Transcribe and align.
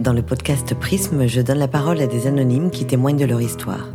Dans 0.00 0.14
le 0.14 0.22
podcast 0.22 0.74
Prisme, 0.74 1.26
je 1.26 1.42
donne 1.42 1.58
la 1.58 1.68
parole 1.68 2.00
à 2.00 2.06
des 2.06 2.26
anonymes 2.26 2.70
qui 2.70 2.86
témoignent 2.86 3.18
de 3.18 3.26
leur 3.26 3.42
histoire. 3.42 3.86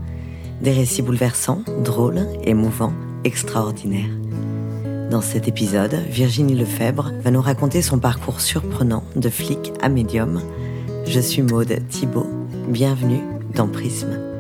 Des 0.62 0.72
récits 0.72 1.02
bouleversants, 1.02 1.64
drôles, 1.84 2.28
émouvants, 2.44 2.94
extraordinaires. 3.24 4.12
Dans 5.10 5.22
cet 5.22 5.48
épisode, 5.48 5.96
Virginie 6.08 6.54
Lefebvre 6.54 7.12
va 7.24 7.32
nous 7.32 7.42
raconter 7.42 7.82
son 7.82 7.98
parcours 7.98 8.40
surprenant 8.40 9.04
de 9.16 9.30
flic 9.30 9.74
à 9.82 9.90
médium. 9.90 10.44
Je 11.08 11.20
suis 11.20 11.42
Maude 11.42 11.76
Thibault. 11.90 12.30
Bienvenue 12.68 13.22
dans 13.56 13.68
Prisme. 13.68 14.35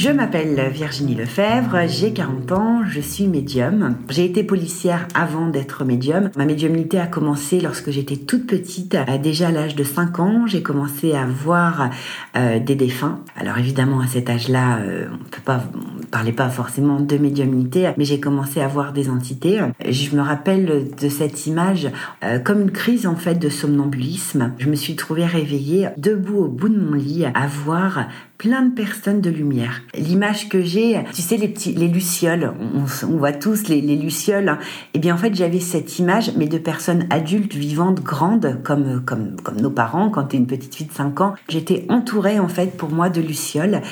Je 0.00 0.08
m'appelle 0.08 0.58
Virginie 0.72 1.14
Lefebvre, 1.14 1.86
j'ai 1.86 2.14
40 2.14 2.52
ans, 2.52 2.80
je 2.88 3.02
suis 3.02 3.26
médium. 3.26 3.98
J'ai 4.08 4.24
été 4.24 4.42
policière 4.42 5.06
avant 5.14 5.48
d'être 5.48 5.84
médium. 5.84 6.30
Ma 6.38 6.46
médiumnité 6.46 6.98
a 6.98 7.06
commencé 7.06 7.60
lorsque 7.60 7.90
j'étais 7.90 8.16
toute 8.16 8.46
petite. 8.46 8.96
Déjà 9.22 9.48
à 9.48 9.50
l'âge 9.50 9.76
de 9.76 9.84
5 9.84 10.18
ans, 10.20 10.46
j'ai 10.46 10.62
commencé 10.62 11.12
à 11.12 11.26
voir 11.26 11.90
euh, 12.34 12.58
des 12.60 12.76
défunts. 12.76 13.20
Alors 13.36 13.58
évidemment, 13.58 14.00
à 14.00 14.06
cet 14.06 14.30
âge-là, 14.30 14.78
euh, 14.78 15.08
on 15.12 15.40
pas 15.42 15.64
parlait 16.10 16.32
pas 16.32 16.48
forcément 16.48 16.98
de 16.98 17.18
médiumnité, 17.18 17.90
mais 17.98 18.06
j'ai 18.06 18.20
commencé 18.20 18.62
à 18.62 18.68
voir 18.68 18.94
des 18.94 19.10
entités. 19.10 19.60
Je 19.86 20.16
me 20.16 20.22
rappelle 20.22 20.88
de 20.98 21.08
cette 21.10 21.46
image 21.46 21.90
euh, 22.24 22.38
comme 22.38 22.62
une 22.62 22.70
crise 22.70 23.06
en 23.06 23.16
fait 23.16 23.34
de 23.34 23.50
somnambulisme. 23.50 24.54
Je 24.56 24.70
me 24.70 24.76
suis 24.76 24.96
trouvée 24.96 25.26
réveillée 25.26 25.88
debout 25.98 26.38
au 26.38 26.48
bout 26.48 26.70
de 26.70 26.80
mon 26.80 26.94
lit 26.94 27.26
à 27.26 27.46
voir 27.46 28.06
plein 28.40 28.62
de 28.62 28.74
personnes 28.74 29.20
de 29.20 29.28
lumière. 29.28 29.82
L'image 29.94 30.48
que 30.48 30.62
j'ai, 30.62 30.98
tu 31.12 31.20
sais, 31.20 31.36
les 31.36 31.46
petits, 31.46 31.74
les 31.74 31.88
lucioles, 31.88 32.54
on, 32.74 33.16
voit 33.18 33.32
tous 33.32 33.68
les, 33.68 33.82
les 33.82 33.96
lucioles. 33.96 34.56
Eh 34.94 34.98
bien, 34.98 35.14
en 35.14 35.18
fait, 35.18 35.34
j'avais 35.34 35.60
cette 35.60 35.98
image, 35.98 36.32
mais 36.38 36.46
de 36.46 36.56
personnes 36.56 37.06
adultes, 37.10 37.54
vivantes, 37.54 38.02
grandes, 38.02 38.62
comme, 38.64 39.04
comme, 39.04 39.36
comme 39.42 39.60
nos 39.60 39.70
parents, 39.70 40.08
quand 40.08 40.24
tu 40.24 40.36
es 40.36 40.38
une 40.38 40.46
petite 40.46 40.74
fille 40.74 40.86
de 40.86 40.92
5 40.92 41.20
ans. 41.20 41.34
J'étais 41.50 41.84
entourée, 41.90 42.38
en 42.38 42.48
fait, 42.48 42.78
pour 42.78 42.88
moi, 42.88 43.10
de 43.10 43.20
lucioles. 43.20 43.82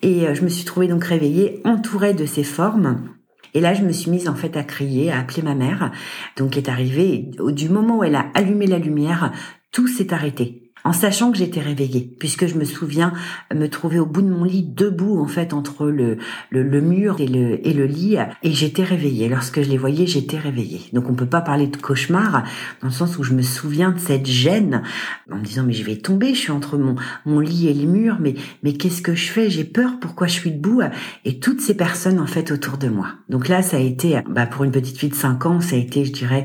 Et 0.00 0.26
euh, 0.26 0.32
je 0.34 0.40
me 0.40 0.48
suis 0.48 0.64
trouvée 0.64 0.88
donc 0.88 1.04
réveillée, 1.04 1.60
entourée 1.66 2.14
de 2.14 2.24
ces 2.24 2.44
formes. 2.44 3.10
Et 3.52 3.60
là, 3.60 3.74
je 3.74 3.82
me 3.82 3.92
suis 3.92 4.10
mise 4.10 4.30
en 4.30 4.34
fait 4.34 4.56
à 4.56 4.64
crier, 4.64 5.12
à 5.12 5.18
appeler 5.18 5.42
ma 5.42 5.54
mère. 5.54 5.92
Donc, 6.38 6.56
est 6.56 6.70
arrivée, 6.70 7.30
du 7.48 7.68
moment 7.68 7.98
où 7.98 8.04
elle 8.04 8.16
a 8.16 8.24
allumé 8.32 8.66
la 8.66 8.78
lumière, 8.78 9.32
tout 9.70 9.86
s'est 9.86 10.14
arrêté 10.14 10.67
en 10.84 10.92
sachant 10.92 11.30
que 11.32 11.38
j'étais 11.38 11.60
réveillée, 11.60 12.10
puisque 12.18 12.46
je 12.46 12.54
me 12.54 12.64
souviens 12.64 13.12
me 13.54 13.68
trouver 13.68 13.98
au 13.98 14.06
bout 14.06 14.22
de 14.22 14.28
mon 14.28 14.44
lit, 14.44 14.62
debout 14.62 15.20
en 15.20 15.26
fait 15.26 15.52
entre 15.52 15.86
le, 15.86 16.18
le, 16.50 16.80
mur 16.80 17.20
et 17.20 17.26
le, 17.26 17.66
et 17.66 17.72
le 17.72 17.86
lit, 17.86 18.16
et 18.42 18.52
j'étais 18.52 18.84
réveillée. 18.84 19.28
Lorsque 19.28 19.62
je 19.62 19.68
les 19.68 19.78
voyais, 19.78 20.06
j'étais 20.06 20.38
réveillée. 20.38 20.82
Donc 20.92 21.08
on 21.08 21.14
peut 21.14 21.26
pas 21.26 21.40
parler 21.40 21.66
de 21.66 21.76
cauchemar, 21.76 22.44
dans 22.80 22.88
le 22.88 22.92
sens 22.92 23.18
où 23.18 23.22
je 23.22 23.34
me 23.34 23.42
souviens 23.42 23.92
de 23.92 23.98
cette 23.98 24.26
gêne, 24.26 24.82
en 25.30 25.36
me 25.36 25.44
disant 25.44 25.64
mais 25.64 25.72
je 25.72 25.84
vais 25.84 25.96
tomber, 25.96 26.34
je 26.34 26.40
suis 26.40 26.52
entre 26.52 26.78
mon, 26.78 26.96
mon 27.26 27.40
lit 27.40 27.68
et 27.68 27.74
le 27.74 27.86
mur, 27.86 28.18
mais, 28.20 28.34
mais 28.62 28.72
qu'est-ce 28.72 29.02
que 29.02 29.14
je 29.14 29.30
fais? 29.30 29.50
J'ai 29.50 29.64
peur, 29.64 29.98
pourquoi 30.00 30.26
je 30.26 30.34
suis 30.34 30.52
debout? 30.52 30.82
Et 31.24 31.38
toutes 31.38 31.60
ces 31.60 31.74
personnes 31.74 32.20
en 32.20 32.26
fait 32.26 32.50
autour 32.50 32.78
de 32.78 32.88
moi. 32.88 33.08
Donc 33.28 33.48
là, 33.48 33.62
ça 33.62 33.76
a 33.76 33.80
été, 33.80 34.20
bah, 34.28 34.46
pour 34.46 34.64
une 34.64 34.70
petite 34.70 34.98
fille 34.98 35.10
de 35.10 35.14
5 35.14 35.46
ans, 35.46 35.60
ça 35.60 35.76
a 35.76 35.78
été, 35.78 36.04
je 36.04 36.12
dirais, 36.12 36.44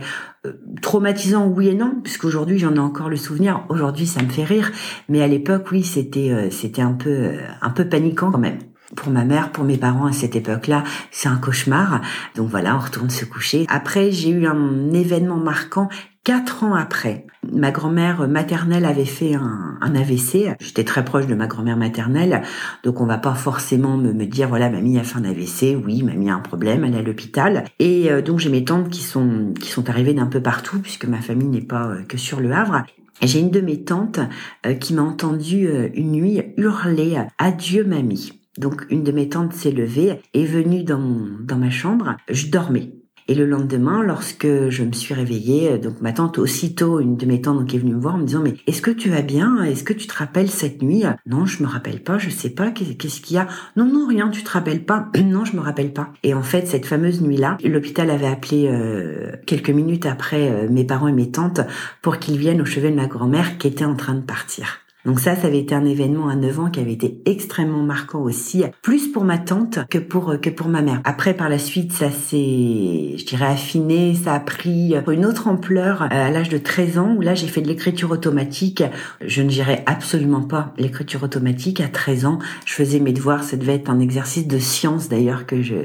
traumatisant 0.82 1.48
oui 1.48 1.70
et 1.70 1.74
non 1.74 1.96
puisqu'aujourd'hui 2.04 2.60
j'en 2.60 2.76
ai 2.76 2.80
encore 2.80 3.10
le 3.10 3.16
souvenir 3.16 3.66
aujourd'hui 3.70 4.06
ça 4.06 4.22
me 4.22 4.28
fait 4.28 4.44
rire 4.44 4.72
mais 5.08 5.22
à 5.22 5.28
l'époque 5.28 5.68
oui 5.72 5.84
c'était 5.84 6.32
euh, 6.32 6.50
c'était 6.50 6.82
un 6.82 6.94
peu 6.94 7.10
euh, 7.10 7.38
un 7.62 7.70
peu 7.70 7.88
paniquant 7.88 8.32
quand 8.32 8.40
même 8.40 8.60
pour 8.96 9.12
ma 9.12 9.26
mère, 9.26 9.52
pour 9.52 9.64
mes 9.64 9.78
parents 9.78 10.06
à 10.06 10.12
cette 10.12 10.36
époque-là, 10.36 10.84
c'est 11.10 11.28
un 11.28 11.38
cauchemar. 11.38 12.02
Donc 12.36 12.50
voilà, 12.50 12.76
on 12.76 12.80
retourne 12.80 13.10
se 13.10 13.26
coucher. 13.26 13.66
Après, 13.70 14.12
j'ai 14.12 14.30
eu 14.30 14.46
un 14.46 14.92
événement 14.94 15.38
marquant 15.38 15.90
Quatre 16.24 16.64
ans 16.64 16.74
après, 16.74 17.28
ma 17.52 17.72
grand-mère 17.72 18.30
maternelle 18.30 18.86
avait 18.86 19.04
fait 19.04 19.34
un, 19.34 19.78
AVC. 19.82 20.56
J'étais 20.62 20.86
très 20.86 21.04
proche 21.04 21.28
de 21.28 21.36
ma 21.36 21.48
grand-mère 21.48 21.76
maternelle, 21.76 22.44
donc 22.86 23.02
on 23.02 23.06
va 23.06 23.18
pas 23.18 23.34
forcément 23.34 23.98
me, 23.98 24.14
me, 24.14 24.26
dire 24.26 24.48
voilà 24.48 24.70
mamie 24.70 24.98
a 24.98 25.04
fait 25.04 25.18
un 25.18 25.26
AVC. 25.26 25.78
Oui, 25.86 26.02
mamie 26.02 26.30
a 26.30 26.36
un 26.36 26.40
problème, 26.40 26.86
elle 26.86 26.96
est 26.96 27.00
à 27.00 27.02
l'hôpital. 27.02 27.66
Et 27.80 28.10
euh, 28.10 28.22
donc 28.22 28.40
j'ai 28.40 28.50
mes 28.50 28.64
tantes 28.64 28.90
qui 28.90 29.02
sont 29.02 29.54
qui 29.60 29.68
sont 29.68 29.90
arrivées 29.90 30.14
d'un 30.14 30.28
peu 30.28 30.42
partout 30.42 30.80
puisque 30.80 31.06
ma 31.06 31.20
famille 31.20 31.50
n'est 31.50 31.60
pas 31.60 31.88
euh, 31.88 32.04
que 32.04 32.18
sur 32.18 32.40
le 32.40 32.54
Havre. 32.54 32.86
J'ai 33.22 33.42
une 33.42 33.52
de 33.52 33.60
mes 33.60 33.84
tantes 33.84 34.22
euh, 34.66 34.76
qui 34.76 34.94
m'a 34.94 35.02
entendu 35.02 35.68
une 35.94 36.14
nuit 36.14 36.42
hurler 36.56 37.22
adieu 37.38 37.84
mamie. 37.84 38.40
Donc 38.58 38.86
une 38.90 39.04
de 39.04 39.12
mes 39.12 39.28
tantes 39.28 39.52
s'est 39.52 39.72
levée, 39.72 40.22
est 40.34 40.46
venue 40.46 40.86
dans, 40.86 41.28
dans 41.42 41.58
ma 41.58 41.70
chambre. 41.70 42.16
Je 42.30 42.48
dormais. 42.48 42.94
Et 43.28 43.36
le 43.36 43.46
lendemain, 43.46 44.04
lorsque 44.04 44.48
je 44.70 44.84
me 44.84 44.92
suis 44.92 45.14
réveillée, 45.14 45.74
euh, 45.74 45.78
donc 45.78 46.02
ma 46.02 46.14
tante 46.14 46.38
aussitôt, 46.38 47.00
une 47.00 47.16
de 47.16 47.26
mes 47.26 47.42
tantes 47.42 47.60
donc, 47.60 47.74
est 47.74 47.78
venue 47.78 47.96
me 47.96 48.02
voir 48.02 48.16
en 48.16 48.18
me 48.20 48.26
disant 48.26 48.42
mais 48.44 48.56
est-ce 48.68 48.82
que 48.82 48.92
tu 48.92 49.10
vas 49.10 49.22
bien? 49.22 49.64
Est-ce 49.64 49.84
que 49.84 49.94
tu 49.94 50.08
te 50.08 50.16
rappelles 50.16 50.50
cette 50.50 50.82
nuit? 50.82 51.04
Non, 51.26 51.46
je 51.46 51.64
me 51.64 51.68
rappelle 51.68 52.02
pas, 52.02 52.18
je 52.18 52.30
sais 52.30 52.50
pas, 52.50 52.72
qu'est-ce 52.72 53.22
qu'il 53.22 53.36
y 53.36 53.40
a? 53.40 53.48
Non, 53.76 53.86
non, 53.86 54.08
rien, 54.08 54.30
tu 54.30 54.44
te 54.44 54.50
rappelles 54.50 54.86
pas 54.86 55.10
Non, 55.24 55.46
je 55.46 55.56
me 55.56 55.62
rappelle 55.62 55.94
pas. 55.94 56.12
Et 56.24 56.34
en 56.34 56.44
fait, 56.44 56.68
cette 56.68 56.86
fameuse 56.86 57.22
nuit-là, 57.22 57.58
l'hôpital 57.64 58.10
avait 58.10 58.28
appelé 58.28 58.68
euh, 58.68 59.32
quelques 59.46 59.70
minutes 59.70 60.06
après 60.06 60.50
euh, 60.50 60.70
mes 60.70 60.84
parents 60.84 61.08
et 61.08 61.14
mes 61.14 61.32
tantes 61.32 61.62
pour 62.02 62.20
qu'ils 62.20 62.38
viennent 62.38 62.62
au 62.62 62.66
chevet 62.66 62.92
de 62.92 62.96
ma 62.96 63.08
grand-mère 63.08 63.58
qui 63.58 63.68
était 63.68 63.86
en 63.86 63.96
train 63.96 64.16
de 64.16 64.22
partir. 64.22 64.83
Donc 65.06 65.20
ça, 65.20 65.36
ça 65.36 65.48
avait 65.48 65.60
été 65.60 65.76
un 65.76 65.86
événement 65.86 66.30
à 66.30 66.36
9 66.36 66.60
ans 66.60 66.70
qui 66.70 66.80
avait 66.80 66.94
été 66.94 67.22
extrêmement 67.26 67.84
marquant 67.84 68.22
aussi, 68.22 68.64
plus 68.82 69.10
pour 69.10 69.26
ma 69.26 69.38
tante 69.38 69.80
que 69.90 69.98
pour 69.98 70.40
que 70.40 70.50
pour 70.50 70.68
ma 70.68 70.82
mère. 70.82 71.02
Après, 71.04 71.34
par 71.34 71.50
la 71.50 71.58
suite, 71.58 71.92
ça 71.92 72.10
s'est, 72.10 73.18
je 73.18 73.26
dirais, 73.26 73.48
affiné, 73.48 74.16
ça 74.16 74.34
a 74.34 74.40
pris 74.40 74.96
une 75.12 75.26
autre 75.26 75.48
ampleur 75.48 76.04
euh, 76.04 76.08
à 76.10 76.30
l'âge 76.30 76.50
de 76.50 76.58
13 76.58 76.98
ans 76.98 77.16
où 77.18 77.22
là, 77.22 77.36
j'ai 77.36 77.48
fait 77.48 77.62
de 77.62 77.68
l'écriture 77.68 78.12
automatique. 78.12 78.84
Je 79.26 79.42
ne 79.42 79.50
gérais 79.50 79.84
absolument 79.86 80.42
pas 80.42 80.74
l'écriture 80.78 81.24
automatique. 81.24 81.82
À 81.82 81.88
13 81.90 82.26
ans, 82.26 82.40
je 82.66 82.74
faisais 82.74 83.00
mes 83.00 83.14
devoirs. 83.14 83.44
Ça 83.44 83.58
devait 83.58 83.76
être 83.76 83.90
un 83.90 84.00
exercice 84.00 84.48
de 84.48 84.58
science 84.58 85.10
d'ailleurs 85.10 85.46
que 85.46 85.62
je 85.62 85.76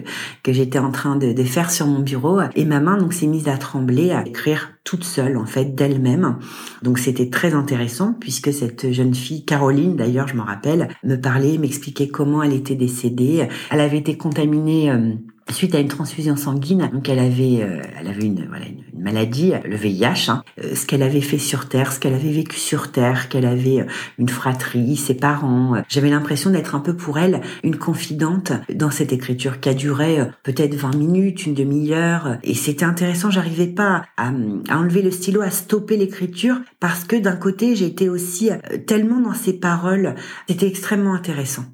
que 0.43 0.53
j'étais 0.53 0.79
en 0.79 0.93
train 0.93 1.17
de, 1.17 1.33
de 1.33 1.45
faire 1.45 1.71
sur 1.71 1.87
mon 1.87 2.00
bureau. 2.00 2.41
Et 2.55 2.65
ma 2.65 2.81
main 2.81 2.97
donc 2.97 3.12
s'est 3.12 3.27
mise 3.27 3.49
à 3.49 3.56
trembler, 3.56 4.12
à 4.12 4.27
écrire 4.27 4.71
toute 4.88 5.04
seule 5.04 5.37
en 5.37 5.44
fait 5.44 5.75
d'elle-même. 5.75 6.38
Donc 6.82 6.99
c'était 6.99 7.28
très 7.28 7.53
intéressant 7.53 8.15
puisque 8.19 8.54
cette 8.54 8.91
jeune 8.91 9.15
fille, 9.15 9.44
Caroline 9.44 9.97
d'ailleurs 9.97 10.28
je 10.28 10.34
m'en 10.34 10.44
rappelle, 10.44 10.88
me 11.04 11.16
parlait, 11.16 11.59
m'expliquait 11.59 12.09
comment 12.09 12.43
elle 12.43 12.54
était 12.54 12.75
décédée. 12.75 13.47
Elle 13.71 13.81
avait 13.81 13.99
été 13.99 14.16
contaminée 14.16 14.91
euh, 14.91 15.12
suite 15.53 15.75
à 15.75 15.81
une 15.81 15.89
transfusion 15.89 16.37
sanguine. 16.37 16.91
Donc 16.93 17.09
elle 17.09 17.19
avait, 17.19 17.63
euh, 17.63 17.83
elle 17.99 18.09
avait 18.09 18.25
une, 18.25 18.47
voilà, 18.49 18.67
une, 18.67 18.83
maladie, 19.03 19.53
le 19.65 19.77
VIH. 19.77 20.29
Hein. 20.29 20.43
Euh, 20.63 20.75
ce 20.75 20.87
qu'elle 20.87 21.03
avait 21.03 21.21
fait 21.21 21.39
sur 21.39 21.69
Terre, 21.69 21.93
ce 21.93 22.01
qu'elle 22.01 22.15
avait 22.15 22.33
vécu 22.33 22.59
sur 22.59 22.91
Terre, 22.91 23.29
qu'elle 23.29 23.47
avait 23.47 23.81
euh, 23.81 23.87
une 24.19 24.29
fratrie, 24.29 24.97
ses 24.97 25.15
parents. 25.15 25.83
J'avais 25.89 26.11
l'impression 26.11 26.51
d'être 26.51 26.75
un 26.75 26.81
peu 26.81 26.95
pour 26.97 27.19
elle 27.19 27.41
une 27.63 27.77
confidente 27.77 28.53
dans 28.73 28.91
cette 28.91 29.13
écriture 29.13 29.61
qui 29.61 29.69
a 29.69 29.75
duré 29.75 30.19
peut-être 30.43 30.75
20 30.75 30.97
minutes, 30.97 31.47
une 31.47 31.55
demi-heure. 31.55 32.39
Et 32.43 32.55
c'était 32.55 32.85
intéressant. 32.85 33.31
J'arrivais 33.31 33.67
pas 33.67 34.05
à, 34.17 34.29
à, 34.69 34.79
enlever 34.79 35.03
le 35.03 35.11
stylo, 35.11 35.41
à 35.41 35.51
stopper 35.51 35.97
l'écriture 35.97 36.61
parce 36.81 37.05
que 37.05 37.17
d'un 37.17 37.37
côté 37.37 37.77
j'étais 37.77 38.09
aussi 38.09 38.51
tellement 38.87 39.21
dans 39.21 39.35
ses 39.35 39.55
paroles. 39.55 40.15
C'était 40.49 40.69
extrêmement 40.69 41.15
intéressant. 41.15 41.65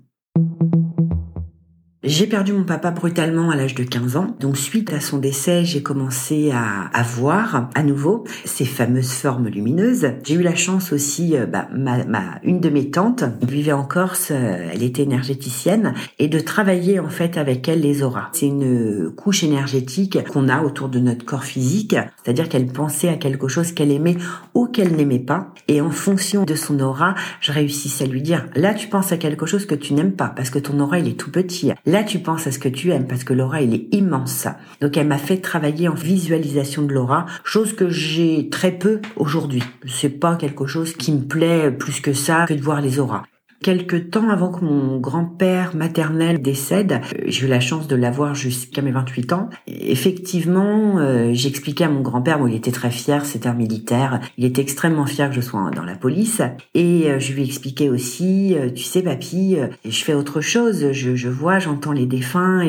J'ai 2.07 2.27
perdu 2.27 2.53
mon 2.53 2.65
papa 2.65 2.91
brutalement 2.91 3.49
à 3.49 3.57
l'âge 3.57 3.75
de 3.75 3.83
15 3.83 4.17
ans. 4.17 4.37
Donc 4.39 4.59
suite 4.59 4.93
à 4.93 5.01
son 5.01 5.17
décès, 5.17 5.65
j'ai 5.65 5.83
commencé 5.83 6.51
à, 6.51 6.91
à, 6.93 7.03
voir 7.03 7.71
à 7.75 7.83
nouveau 7.83 8.25
ces 8.45 8.67
fameuses 8.67 9.13
formes 9.13 9.49
lumineuses. 9.49 10.09
J'ai 10.23 10.35
eu 10.35 10.43
la 10.43 10.55
chance 10.55 10.93
aussi, 10.93 11.35
euh, 11.35 11.47
bah, 11.47 11.67
ma, 11.75 12.05
ma, 12.05 12.41
une 12.43 12.61
de 12.61 12.69
mes 12.69 12.91
tantes 12.91 13.25
vivait 13.41 13.73
en 13.73 13.85
Corse, 13.85 14.33
euh, 14.33 14.69
elle 14.71 14.83
était 14.83 15.05
énergéticienne, 15.05 15.95
et 16.19 16.29
de 16.29 16.39
travailler 16.41 17.01
en 17.01 17.09
fait 17.09 17.39
avec 17.39 17.67
elle 17.69 17.81
les 17.81 18.03
auras. 18.03 18.29
C'est 18.33 18.49
une 18.49 19.11
couche 19.17 19.43
énergétique 19.43 20.19
qu'on 20.29 20.51
a 20.51 20.63
autour 20.63 20.91
de 20.91 20.99
notre 20.99 21.25
corps 21.25 21.45
physique, 21.45 21.97
c'est-à-dire 22.23 22.51
qu'elle 22.51 22.67
pensait 22.67 23.09
à 23.09 23.17
quelque 23.17 23.49
chose 23.49 23.73
qu'elle 23.73 23.91
aimait 23.91 24.19
ou 24.53 24.67
qu'elle 24.67 24.95
n'aimait 24.95 25.19
pas, 25.21 25.55
et 25.69 25.81
en 25.81 25.91
fonction 25.91 26.45
de 26.45 26.55
son 26.55 26.81
aura, 26.81 27.15
je 27.41 27.51
réussissais 27.51 28.05
à 28.05 28.09
lui 28.09 28.21
dire, 28.21 28.47
là 28.55 28.75
tu 28.75 28.89
penses 28.89 29.11
à 29.11 29.17
quelque 29.17 29.47
chose 29.47 29.65
que 29.65 29.75
tu 29.75 29.95
n'aimes 29.95 30.13
pas, 30.13 30.29
parce 30.29 30.51
que 30.51 30.59
ton 30.59 30.79
aura 30.81 30.99
il 30.99 31.09
est 31.09 31.19
tout 31.19 31.31
petit. 31.31 31.73
Tu 32.03 32.19
penses 32.19 32.47
à 32.47 32.53
ce 32.53 32.59
que 32.59 32.69
tu 32.69 32.91
aimes 32.91 33.07
parce 33.07 33.25
que 33.25 33.33
l'aura, 33.33 33.61
il 33.63 33.75
est 33.75 33.95
immense. 33.95 34.49
Donc, 34.81 34.97
elle 34.97 35.07
m'a 35.07 35.19
fait 35.19 35.37
travailler 35.37 35.89
en 35.89 35.95
visualisation 35.95 36.83
de 36.83 36.93
l'aura, 36.93 37.27
chose 37.45 37.75
que 37.75 37.91
j'ai 37.91 38.49
très 38.49 38.73
peu 38.73 39.01
aujourd'hui. 39.17 39.63
C'est 39.87 40.19
pas 40.19 40.37
quelque 40.37 40.67
chose 40.67 40.95
qui 40.95 41.13
me 41.13 41.23
plaît 41.23 41.71
plus 41.71 42.01
que 42.01 42.13
ça 42.13 42.47
que 42.49 42.55
de 42.55 42.63
voir 42.63 42.81
les 42.81 42.99
auras. 42.99 43.23
Quelques 43.65 44.11
temps 44.11 44.29
avant 44.29 44.53
que 44.53 44.63
mon 44.63 44.99
grand-père 44.99 45.75
maternel 45.75 46.43
décède, 46.43 47.01
euh, 47.17 47.23
j'ai 47.29 47.47
eu 47.47 47.49
la 47.49 47.61
chance 47.61 47.89
de 47.89 47.97
l'avoir 47.97 48.35
jusqu'à 48.35 48.83
mes 48.83 48.91
28 48.91 49.33
ans. 49.33 49.49
Effectivement, 49.67 50.99
euh, 50.99 51.31
j'expliquais 51.33 51.85
à 51.85 51.89
mon 51.89 52.03
grand-père, 52.03 52.39
bon, 52.39 52.47
il 52.47 52.55
était 52.55 52.73
très 52.73 52.91
fier, 52.91 53.25
c'était 53.25 53.49
un 53.49 53.55
militaire, 53.55 54.21
il 54.37 54.45
était 54.45 54.61
extrêmement 54.61 55.07
fier 55.07 55.31
que 55.31 55.37
je 55.37 55.41
sois 55.41 55.71
dans 55.75 55.83
la 55.83 55.95
police. 55.95 56.43
Et 56.75 57.11
euh, 57.11 57.19
je 57.19 57.33
lui 57.33 57.43
expliquais 57.43 57.89
aussi, 57.89 58.55
tu 58.75 58.83
sais, 58.83 59.01
papy, 59.01 59.57
je 59.83 60.05
fais 60.05 60.13
autre 60.13 60.43
chose, 60.43 60.93
je, 60.93 61.29
vois, 61.31 61.59
j'entends 61.59 61.93
les 61.93 62.05
défunts 62.05 62.63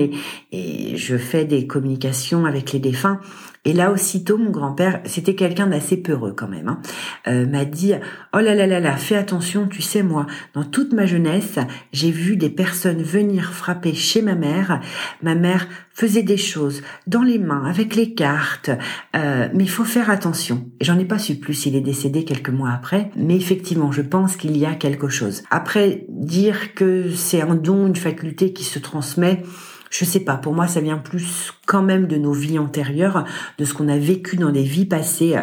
et 0.54 0.96
je 0.96 1.18
fais 1.18 1.44
des 1.44 1.68
communications 1.68 2.46
avec 2.46 2.72
les 2.72 2.80
défunts. 2.80 3.20
Et 3.66 3.74
là, 3.74 3.92
aussitôt, 3.92 4.38
mon 4.38 4.52
grand-père, 4.52 5.02
c'était 5.06 5.34
quelqu'un 5.34 5.68
d'assez 5.68 5.98
peureux 5.98 6.34
quand 6.38 6.48
même, 6.48 6.68
hein, 6.68 6.80
euh, 7.28 7.48
m'a 7.48 7.66
dit 7.66 7.94
«Oh 8.34 8.40
là 8.40 8.54
là 8.54 8.68
là 8.68 8.80
là, 8.80 8.96
fais 8.96 9.16
attention, 9.16 9.68
tu 9.68 9.82
sais, 9.82 10.04
moi, 10.04 10.28
dans 10.54 10.64
toute 10.64 10.94
ma 10.94 11.08
jeunesse, 11.08 11.58
j'ai 11.92 12.12
vu 12.12 12.38
des 12.38 12.52
personnes 12.52 13.02
venir 13.02 13.54
frapper 13.54 13.96
chez 13.96 14.22
ma 14.22 14.36
mère. 14.36 14.82
Ma 15.24 15.34
mère 15.34 15.68
faisait 15.94 16.24
des 16.24 16.38
choses 16.38 16.84
dans 17.08 17.24
les 17.24 17.40
mains, 17.40 17.66
avec 17.66 17.96
les 17.96 18.14
cartes, 18.14 18.70
euh, 19.16 19.48
mais 19.54 19.64
il 19.64 19.70
faut 19.70 19.84
faire 19.84 20.12
attention.» 20.12 20.70
J'en 20.82 21.00
ai 21.00 21.06
pas 21.06 21.18
su 21.18 21.36
plus, 21.36 21.66
il 21.66 21.76
est 21.76 21.82
décédé 21.82 22.24
quelques 22.24 22.50
mois 22.50 22.70
après, 22.72 23.10
mais 23.16 23.36
effectivement, 23.36 23.92
je 23.92 24.04
pense 24.04 24.36
qu'il 24.36 24.56
y 24.58 24.66
a 24.68 24.76
quelque 24.76 25.10
chose. 25.10 25.42
Après, 25.50 26.06
dire 26.10 26.76
que 26.76 27.10
c'est 27.10 27.42
un 27.42 27.56
don, 27.56 27.88
une 27.88 27.96
faculté 27.96 28.54
qui 28.54 28.64
se 28.64 28.78
transmet, 28.78 29.42
je 29.90 30.04
sais 30.04 30.20
pas, 30.20 30.36
pour 30.36 30.54
moi 30.54 30.68
ça 30.68 30.82
vient 30.82 30.98
plus 30.98 31.54
même 31.82 32.08
de 32.08 32.18
nos 32.18 32.34
vies 32.34 32.60
antérieures, 32.60 33.26
de 33.58 33.66
ce 33.66 33.74
qu'on 33.74 33.88
a 33.88 33.98
vécu 33.98 34.36
dans 34.36 34.52
des 34.52 34.64
vies 34.64 34.86
passées 34.86 35.36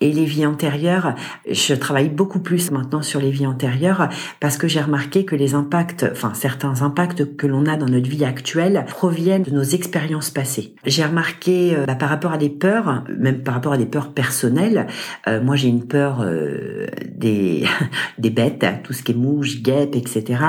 et 0.00 0.12
les 0.12 0.24
vies 0.24 0.46
antérieures, 0.46 1.14
je 1.50 1.74
travaille 1.74 2.08
beaucoup 2.08 2.40
plus 2.40 2.70
maintenant 2.70 3.02
sur 3.02 3.20
les 3.20 3.30
vies 3.30 3.46
antérieures 3.46 4.08
parce 4.40 4.58
que 4.58 4.68
j'ai 4.68 4.80
remarqué 4.80 5.24
que 5.24 5.34
les 5.34 5.54
impacts, 5.54 6.06
enfin 6.10 6.32
certains 6.34 6.82
impacts 6.82 7.36
que 7.36 7.46
l'on 7.46 7.66
a 7.66 7.76
dans 7.76 7.86
notre 7.86 8.08
vie 8.08 8.24
actuelle 8.24 8.84
proviennent 8.88 9.42
de 9.42 9.50
nos 9.50 9.62
expériences 9.62 10.30
passées. 10.30 10.74
J'ai 10.84 11.04
remarqué 11.04 11.74
euh, 11.74 11.86
bah, 11.86 11.94
par 11.94 12.08
rapport 12.08 12.32
à 12.32 12.38
des 12.38 12.50
peurs, 12.50 13.04
même 13.18 13.42
par 13.42 13.54
rapport 13.54 13.72
à 13.72 13.78
des 13.78 13.86
peurs 13.86 14.12
personnelles, 14.12 14.86
euh, 15.28 15.42
moi 15.42 15.56
j'ai 15.56 15.68
une 15.68 15.86
peur 15.86 16.20
euh, 16.20 16.86
des 17.08 17.64
des 18.18 18.30
bêtes, 18.30 18.66
tout 18.84 18.92
ce 18.92 19.02
qui 19.02 19.12
est 19.12 19.16
mouche, 19.16 19.62
guêpe, 19.62 19.94
etc. 19.94 20.40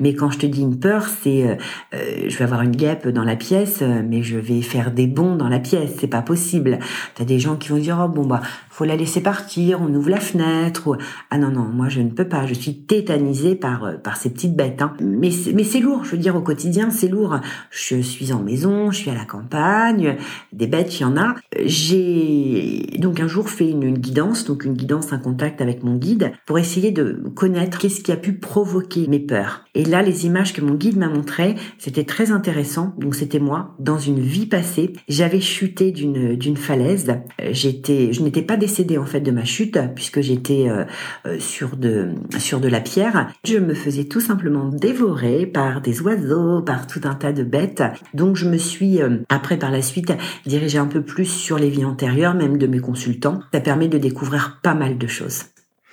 Mais 0.00 0.14
quand 0.14 0.30
je 0.30 0.38
te 0.38 0.46
dis 0.46 0.62
une 0.62 0.78
peur, 0.78 1.06
c'est 1.06 1.58
je 1.92 2.36
vais 2.36 2.44
avoir 2.44 2.62
une 2.62 2.74
guêpe 2.74 3.08
dans 3.08 3.24
la 3.24 3.36
pièce, 3.36 3.82
mais 3.82 4.22
je 4.22 4.38
vais 4.38 4.62
faire 4.62 4.90
des 4.90 5.06
bonds 5.06 5.36
dans 5.36 5.48
la 5.48 5.58
pièce, 5.58 5.90
c'est 5.98 6.06
pas 6.06 6.22
possible. 6.22 6.78
T'as 7.14 7.24
des 7.24 7.38
gens 7.38 7.56
qui 7.56 7.68
vont 7.70 7.78
dire 7.78 8.00
oh 8.02 8.08
bon 8.08 8.26
bah 8.26 8.40
faut 8.76 8.84
la 8.84 8.96
laisser 8.96 9.22
partir, 9.22 9.80
on 9.80 9.88
ouvre 9.94 10.10
la 10.10 10.20
fenêtre. 10.20 10.98
Ah 11.30 11.38
non, 11.38 11.50
non, 11.50 11.62
moi 11.62 11.88
je 11.88 12.02
ne 12.02 12.10
peux 12.10 12.28
pas, 12.28 12.44
je 12.44 12.52
suis 12.52 12.76
tétanisée 12.76 13.54
par, 13.54 13.84
euh, 13.84 13.96
par 13.96 14.18
ces 14.18 14.28
petites 14.28 14.54
bêtes. 14.54 14.82
Hein. 14.82 14.92
Mais, 15.00 15.30
mais 15.54 15.64
c'est 15.64 15.80
lourd, 15.80 16.04
je 16.04 16.10
veux 16.10 16.18
dire, 16.18 16.36
au 16.36 16.42
quotidien, 16.42 16.90
c'est 16.90 17.08
lourd. 17.08 17.40
Je 17.70 17.96
suis 18.02 18.34
en 18.34 18.42
maison, 18.42 18.90
je 18.90 18.98
suis 18.98 19.10
à 19.10 19.14
la 19.14 19.24
campagne, 19.24 20.18
des 20.52 20.66
bêtes, 20.66 21.00
il 21.00 21.04
y 21.04 21.04
en 21.06 21.16
a. 21.16 21.36
J'ai 21.64 22.98
donc 22.98 23.18
un 23.18 23.28
jour 23.28 23.48
fait 23.48 23.70
une, 23.70 23.96
guidance, 23.96 24.44
donc 24.44 24.66
une 24.66 24.74
guidance, 24.74 25.10
un 25.14 25.18
contact 25.18 25.62
avec 25.62 25.82
mon 25.82 25.94
guide, 25.96 26.32
pour 26.44 26.58
essayer 26.58 26.90
de 26.90 27.24
connaître 27.34 27.78
qu'est-ce 27.78 28.02
qui 28.02 28.12
a 28.12 28.16
pu 28.16 28.34
provoquer 28.34 29.06
mes 29.08 29.20
peurs. 29.20 29.64
Et 29.74 29.86
là, 29.86 30.02
les 30.02 30.26
images 30.26 30.52
que 30.52 30.60
mon 30.60 30.74
guide 30.74 30.98
m'a 30.98 31.08
montrées, 31.08 31.54
c'était 31.78 32.04
très 32.04 32.30
intéressant. 32.30 32.92
Donc 32.98 33.14
c'était 33.14 33.40
moi, 33.40 33.74
dans 33.78 33.98
une 33.98 34.20
vie 34.20 34.46
passée, 34.46 34.92
j'avais 35.08 35.40
chuté 35.40 35.92
d'une 35.92 36.36
d'une 36.36 36.58
falaise. 36.58 37.10
J'étais, 37.52 38.12
je 38.12 38.20
n'étais 38.22 38.42
pas 38.42 38.58
décédée 38.66 38.98
en 38.98 39.06
fait 39.06 39.20
de 39.20 39.30
ma 39.30 39.44
chute 39.44 39.78
puisque 39.94 40.20
j'étais 40.20 40.68
euh, 40.68 40.84
euh, 41.24 41.38
sur 41.38 41.76
de 41.76 42.08
sur 42.38 42.58
de 42.58 42.66
la 42.66 42.80
pierre. 42.80 43.30
Je 43.44 43.58
me 43.58 43.74
faisais 43.74 44.04
tout 44.04 44.20
simplement 44.20 44.68
dévorer 44.68 45.46
par 45.46 45.80
des 45.80 46.00
oiseaux, 46.02 46.62
par 46.62 46.88
tout 46.88 47.00
un 47.04 47.14
tas 47.14 47.32
de 47.32 47.44
bêtes. 47.44 47.84
Donc 48.12 48.34
je 48.34 48.48
me 48.48 48.56
suis 48.56 49.00
euh, 49.00 49.18
après 49.28 49.56
par 49.56 49.70
la 49.70 49.82
suite 49.82 50.12
dirigée 50.46 50.78
un 50.78 50.86
peu 50.86 51.00
plus 51.00 51.26
sur 51.26 51.58
les 51.58 51.70
vies 51.70 51.84
antérieures, 51.84 52.34
même 52.34 52.58
de 52.58 52.66
mes 52.66 52.80
consultants. 52.80 53.38
Ça 53.54 53.60
permet 53.60 53.86
de 53.86 53.98
découvrir 53.98 54.58
pas 54.62 54.74
mal 54.74 54.98
de 54.98 55.06
choses 55.06 55.44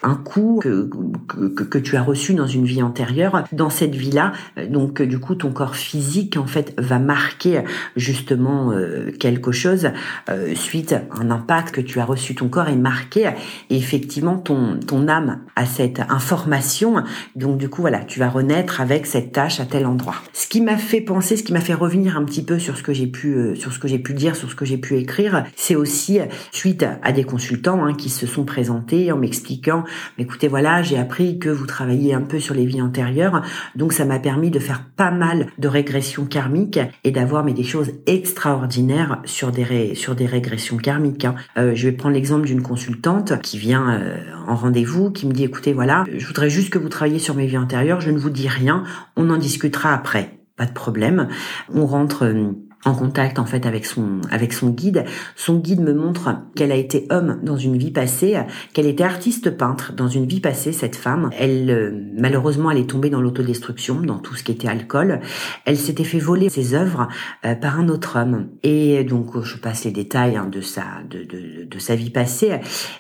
un 0.04 0.16
coup 0.16 0.60
que, 0.62 0.90
que, 1.28 1.64
que, 1.64 1.78
tu 1.78 1.96
as 1.96 2.04
reçu 2.04 2.34
dans 2.34 2.48
une 2.48 2.66
vie 2.66 2.84
antérieure, 2.84 3.46
dans 3.52 3.70
cette 3.70 3.96
vie-là, 3.96 4.34
donc 4.70 5.02
du 5.02 5.18
coup 5.20 5.36
ton 5.36 5.52
corps 5.52 5.76
physique 5.76 6.38
en 6.38 6.46
fait 6.46 6.74
va 6.78 7.00
marquer 7.00 7.62
justement 7.96 8.72
euh, 8.72 9.12
quelque 9.18 9.52
chose 9.52 9.90
euh, 10.30 10.54
suite 10.56 10.94
à 10.94 11.02
un 11.20 11.32
impact 11.32 11.74
que 11.76 11.82
tu 11.82 12.00
as 12.00 12.06
reçu, 12.06 12.36
ton 12.36 12.50
corps 12.50 12.68
est 12.68 12.76
marqué 12.76 13.32
et 13.70 13.78
effectivement 13.78 14.38
ton 14.38 14.80
ton 14.80 15.08
âme 15.08 15.40
a 15.56 15.66
cette 15.66 16.02
information, 16.10 17.04
donc 17.36 17.58
du 17.58 17.70
coup 17.70 17.82
voilà 17.82 18.00
tu 18.00 18.20
vas 18.20 18.30
renaître 18.30 18.82
avec 18.82 19.06
cette 19.06 19.32
tâche 19.32 19.60
à 19.60 19.66
tel 19.66 19.86
endroit. 19.86 20.16
Ce 20.34 20.48
qui 20.48 20.62
m'a 20.62 20.78
fait 20.78 21.02
penser, 21.02 21.38
ce 21.38 21.44
qui 21.44 21.54
m'a 21.54 21.62
fait 21.62 21.74
revenir 21.74 22.18
un 22.18 22.26
petit 22.26 22.44
peu 22.44 22.60
sur 22.60 22.78
ce 22.78 22.84
que 22.84 22.94
j'ai 22.94 23.08
pu 23.08 23.36
euh, 23.36 23.56
sur 23.56 23.72
ce 23.72 23.80
que 23.80 23.88
j'ai 23.88 24.00
pu 24.00 24.14
dire, 24.14 24.36
sur 24.36 24.50
ce 24.50 24.56
que 24.56 24.66
j'ai 24.66 24.78
pu 24.78 24.98
écrire, 24.98 25.46
c'est 25.56 25.76
aussi 25.76 26.20
suite 26.52 26.86
à 27.02 27.12
des 27.12 27.24
consultants 27.24 27.86
hein, 27.86 27.94
qui 27.94 28.10
se 28.10 28.28
sont 28.28 28.44
présentés 28.44 29.12
en 29.12 29.18
m'expliquant 29.18 29.86
écoutez, 30.18 30.48
voilà, 30.48 30.82
j'ai 30.82 30.98
appris 30.98 31.40
que 31.40 31.50
vous 31.50 31.66
travaillez 31.66 32.14
un 32.14 32.22
peu 32.22 32.40
sur 32.40 32.56
les 32.56 32.66
vies 32.66 32.82
antérieures, 32.82 33.44
donc 33.76 33.94
ça 33.94 34.06
m'a 34.06 34.20
permis 34.20 34.52
de 34.52 34.60
faire 34.60 34.84
pas 34.96 35.12
mal 35.12 35.48
de 35.58 35.68
régressions 35.68 36.26
karmiques 36.26 36.80
et 37.04 37.12
d'avoir 37.12 37.44
mais 37.44 37.54
des 37.54 37.64
choses 37.64 37.92
extraordinaires 38.06 39.22
sur 39.26 39.52
des 39.52 39.96
sur 39.96 40.16
des 40.16 40.26
régressions 40.26 40.78
karmiques. 40.78 41.26
Hein. 41.26 41.36
Euh, 41.58 41.74
je 41.76 41.88
vais 41.88 41.94
prendre 41.94 42.16
l'exemple 42.16 42.46
d'une 42.46 42.62
consultante 42.62 43.42
qui 43.42 43.58
vient 43.58 43.92
euh, 43.92 44.18
en 44.48 44.56
rendez-vous, 44.56 45.12
qui 45.12 45.28
me 45.28 45.34
dit 45.34 45.44
écoutez, 45.44 45.74
voilà, 45.74 46.06
je 46.16 46.26
voudrais 46.26 46.50
juste 46.50 46.70
que 46.70 46.80
vous 46.80 46.90
travailliez 46.90 47.20
sur 47.20 47.36
mes 47.36 47.48
vies 47.48 47.58
antérieures, 47.58 48.02
je 48.02 48.12
ne 48.12 48.18
vous 48.18 48.30
dis 48.30 48.48
rien, 48.48 48.84
on 49.16 49.30
en 49.30 49.38
discutera 49.38 49.94
après. 49.94 50.38
Pas 50.56 50.66
de 50.66 50.74
problème. 50.74 51.30
On 51.74 51.88
rentre 51.88 52.26
euh, 52.26 52.52
en 52.86 52.94
contact 52.94 53.40
en 53.40 53.46
fait 53.46 53.66
avec 53.66 53.86
son 53.86 54.22
avec 54.30 54.54
son 54.54 54.70
guide. 54.70 55.06
Son 55.36 55.58
guide 55.58 55.82
me 55.82 55.94
montre 55.94 56.36
qu'elle 56.56 56.72
a 56.72 56.76
été 56.76 57.08
homme 57.10 57.40
dans 57.44 57.58
une 57.58 57.78
vie 57.78 57.92
passée, 57.92 58.38
qu'elle 58.74 58.88
était 58.88 59.04
artiste 59.04 59.52
peintre 59.52 59.94
dans 59.94 60.08
une 60.08 60.26
vie 60.26 60.40
passée. 60.40 60.72
Cette 60.72 60.96
femme, 60.96 61.30
elle 61.38 61.70
euh, 61.70 61.92
malheureusement 62.18 62.72
elle 62.72 62.80
est 62.80 62.90
tombée 62.90 63.10
dans 63.10 63.22
l'autodestruction, 63.22 64.02
dans 64.02 64.20
tout 64.20 64.36
ce 64.36 64.44
qui 64.44 64.52
était 64.52 64.68
alcool. 64.68 65.22
Elle 65.66 65.78
s'était 65.78 66.04
fait 66.04 66.20
voler 66.20 66.50
ses 66.50 66.74
œuvres 66.74 67.08
euh, 67.46 67.56
par 67.56 67.80
un 67.80 67.88
autre 67.88 68.20
homme. 68.20 68.48
Et 68.64 69.04
donc 69.04 69.42
je 69.42 69.58
passe 69.58 69.86
les 69.86 69.92
détails 69.92 70.36
hein, 70.36 70.48
de 70.52 70.62
sa 70.62 70.84
de, 71.10 71.24
de, 71.24 71.66
de, 71.66 71.80
sa 71.80 71.96
vie 71.96 72.10
passée. 72.10 72.60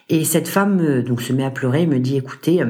Et 0.09 0.24
cette 0.24 0.47
femme 0.47 0.80
euh, 0.81 1.01
donc 1.01 1.21
se 1.21 1.33
met 1.33 1.44
à 1.44 1.51
pleurer 1.51 1.83
et 1.83 1.88
me 1.88 2.00
dit 2.00 2.18
écoutez 2.18 2.62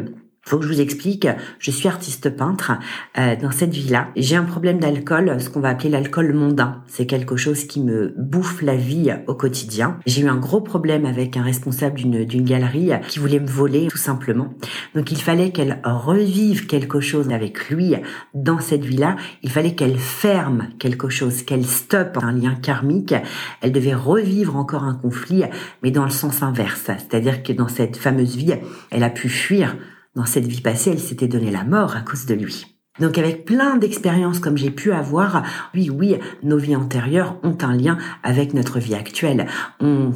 faut 0.45 0.57
que 0.57 0.65
je 0.65 0.73
vous 0.73 0.81
explique, 0.81 1.27
je 1.59 1.71
suis 1.71 1.87
artiste 1.87 2.29
peintre. 2.35 2.73
Euh, 3.17 3.35
dans 3.41 3.51
cette 3.51 3.73
vie-là, 3.73 4.09
j'ai 4.17 4.35
un 4.35 4.43
problème 4.43 4.77
d'alcool, 4.77 5.39
ce 5.39 5.49
qu'on 5.49 5.61
va 5.61 5.69
appeler 5.69 5.89
l'alcool 5.89 6.33
mondain. 6.33 6.81
C'est 6.87 7.05
quelque 7.05 7.37
chose 7.37 7.63
qui 7.65 7.81
me 7.81 8.13
bouffe 8.17 8.61
la 8.61 8.75
vie 8.75 9.13
au 9.27 9.35
quotidien. 9.35 9.99
J'ai 10.05 10.23
eu 10.23 10.27
un 10.27 10.35
gros 10.35 10.59
problème 10.59 11.05
avec 11.05 11.37
un 11.37 11.43
responsable 11.43 11.95
d'une, 11.95 12.43
galerie 12.43 12.91
qui 13.07 13.19
voulait 13.19 13.39
me 13.39 13.47
voler, 13.47 13.87
tout 13.87 13.97
simplement. 13.97 14.53
Donc 14.95 15.11
il 15.11 15.21
fallait 15.21 15.51
qu'elle 15.51 15.79
revive 15.85 16.67
quelque 16.67 16.99
chose 16.99 17.29
avec 17.31 17.69
lui 17.69 17.95
dans 18.33 18.59
cette 18.59 18.83
vie-là. 18.83 19.15
Il 19.43 19.49
fallait 19.49 19.75
qu'elle 19.75 19.97
ferme 19.97 20.67
quelque 20.77 21.07
chose, 21.07 21.43
qu'elle 21.43 21.65
stoppe 21.65 22.17
un 22.21 22.33
lien 22.33 22.55
karmique. 22.55 23.15
Elle 23.61 23.71
devait 23.71 23.93
revivre 23.93 24.57
encore 24.57 24.83
un 24.83 24.95
conflit, 24.95 25.43
mais 25.83 25.91
dans 25.91 26.03
le 26.03 26.09
sens 26.09 26.43
inverse. 26.43 26.83
C'est-à-dire 26.85 27.43
que 27.43 27.53
dans 27.53 27.69
cette 27.69 27.95
fameuse 27.95 28.35
vie, 28.35 28.55
elle 28.91 29.03
a 29.03 29.09
pu 29.09 29.29
fuir 29.29 29.77
dans 30.15 30.25
cette 30.25 30.47
vie 30.47 30.61
passée, 30.61 30.91
elle 30.91 30.99
s'était 30.99 31.27
donné 31.27 31.51
la 31.51 31.63
mort 31.63 31.95
à 31.95 32.01
cause 32.01 32.25
de 32.25 32.35
lui. 32.35 32.72
Donc 32.99 33.17
avec 33.17 33.45
plein 33.45 33.77
d'expériences 33.77 34.37
comme 34.37 34.55
j'ai 34.55 34.69
pu 34.69 34.91
avoir, 34.91 35.41
oui, 35.73 35.89
oui, 35.89 36.15
nos 36.43 36.59
vies 36.59 36.75
antérieures 36.75 37.37
ont 37.41 37.57
un 37.63 37.75
lien 37.75 37.97
avec 38.21 38.53
notre 38.53 38.77
vie 38.77 38.93
actuelle. 38.93 39.47
On, 39.79 40.11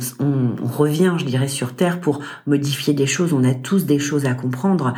revient, 0.62 1.16
je 1.18 1.26
dirais, 1.26 1.48
sur 1.48 1.74
Terre 1.74 2.00
pour 2.00 2.20
modifier 2.46 2.94
des 2.94 3.08
choses. 3.08 3.34
On 3.34 3.44
a 3.44 3.56
tous 3.56 3.86
des 3.86 3.98
choses 3.98 4.26
à 4.26 4.36
comprendre. 4.36 4.94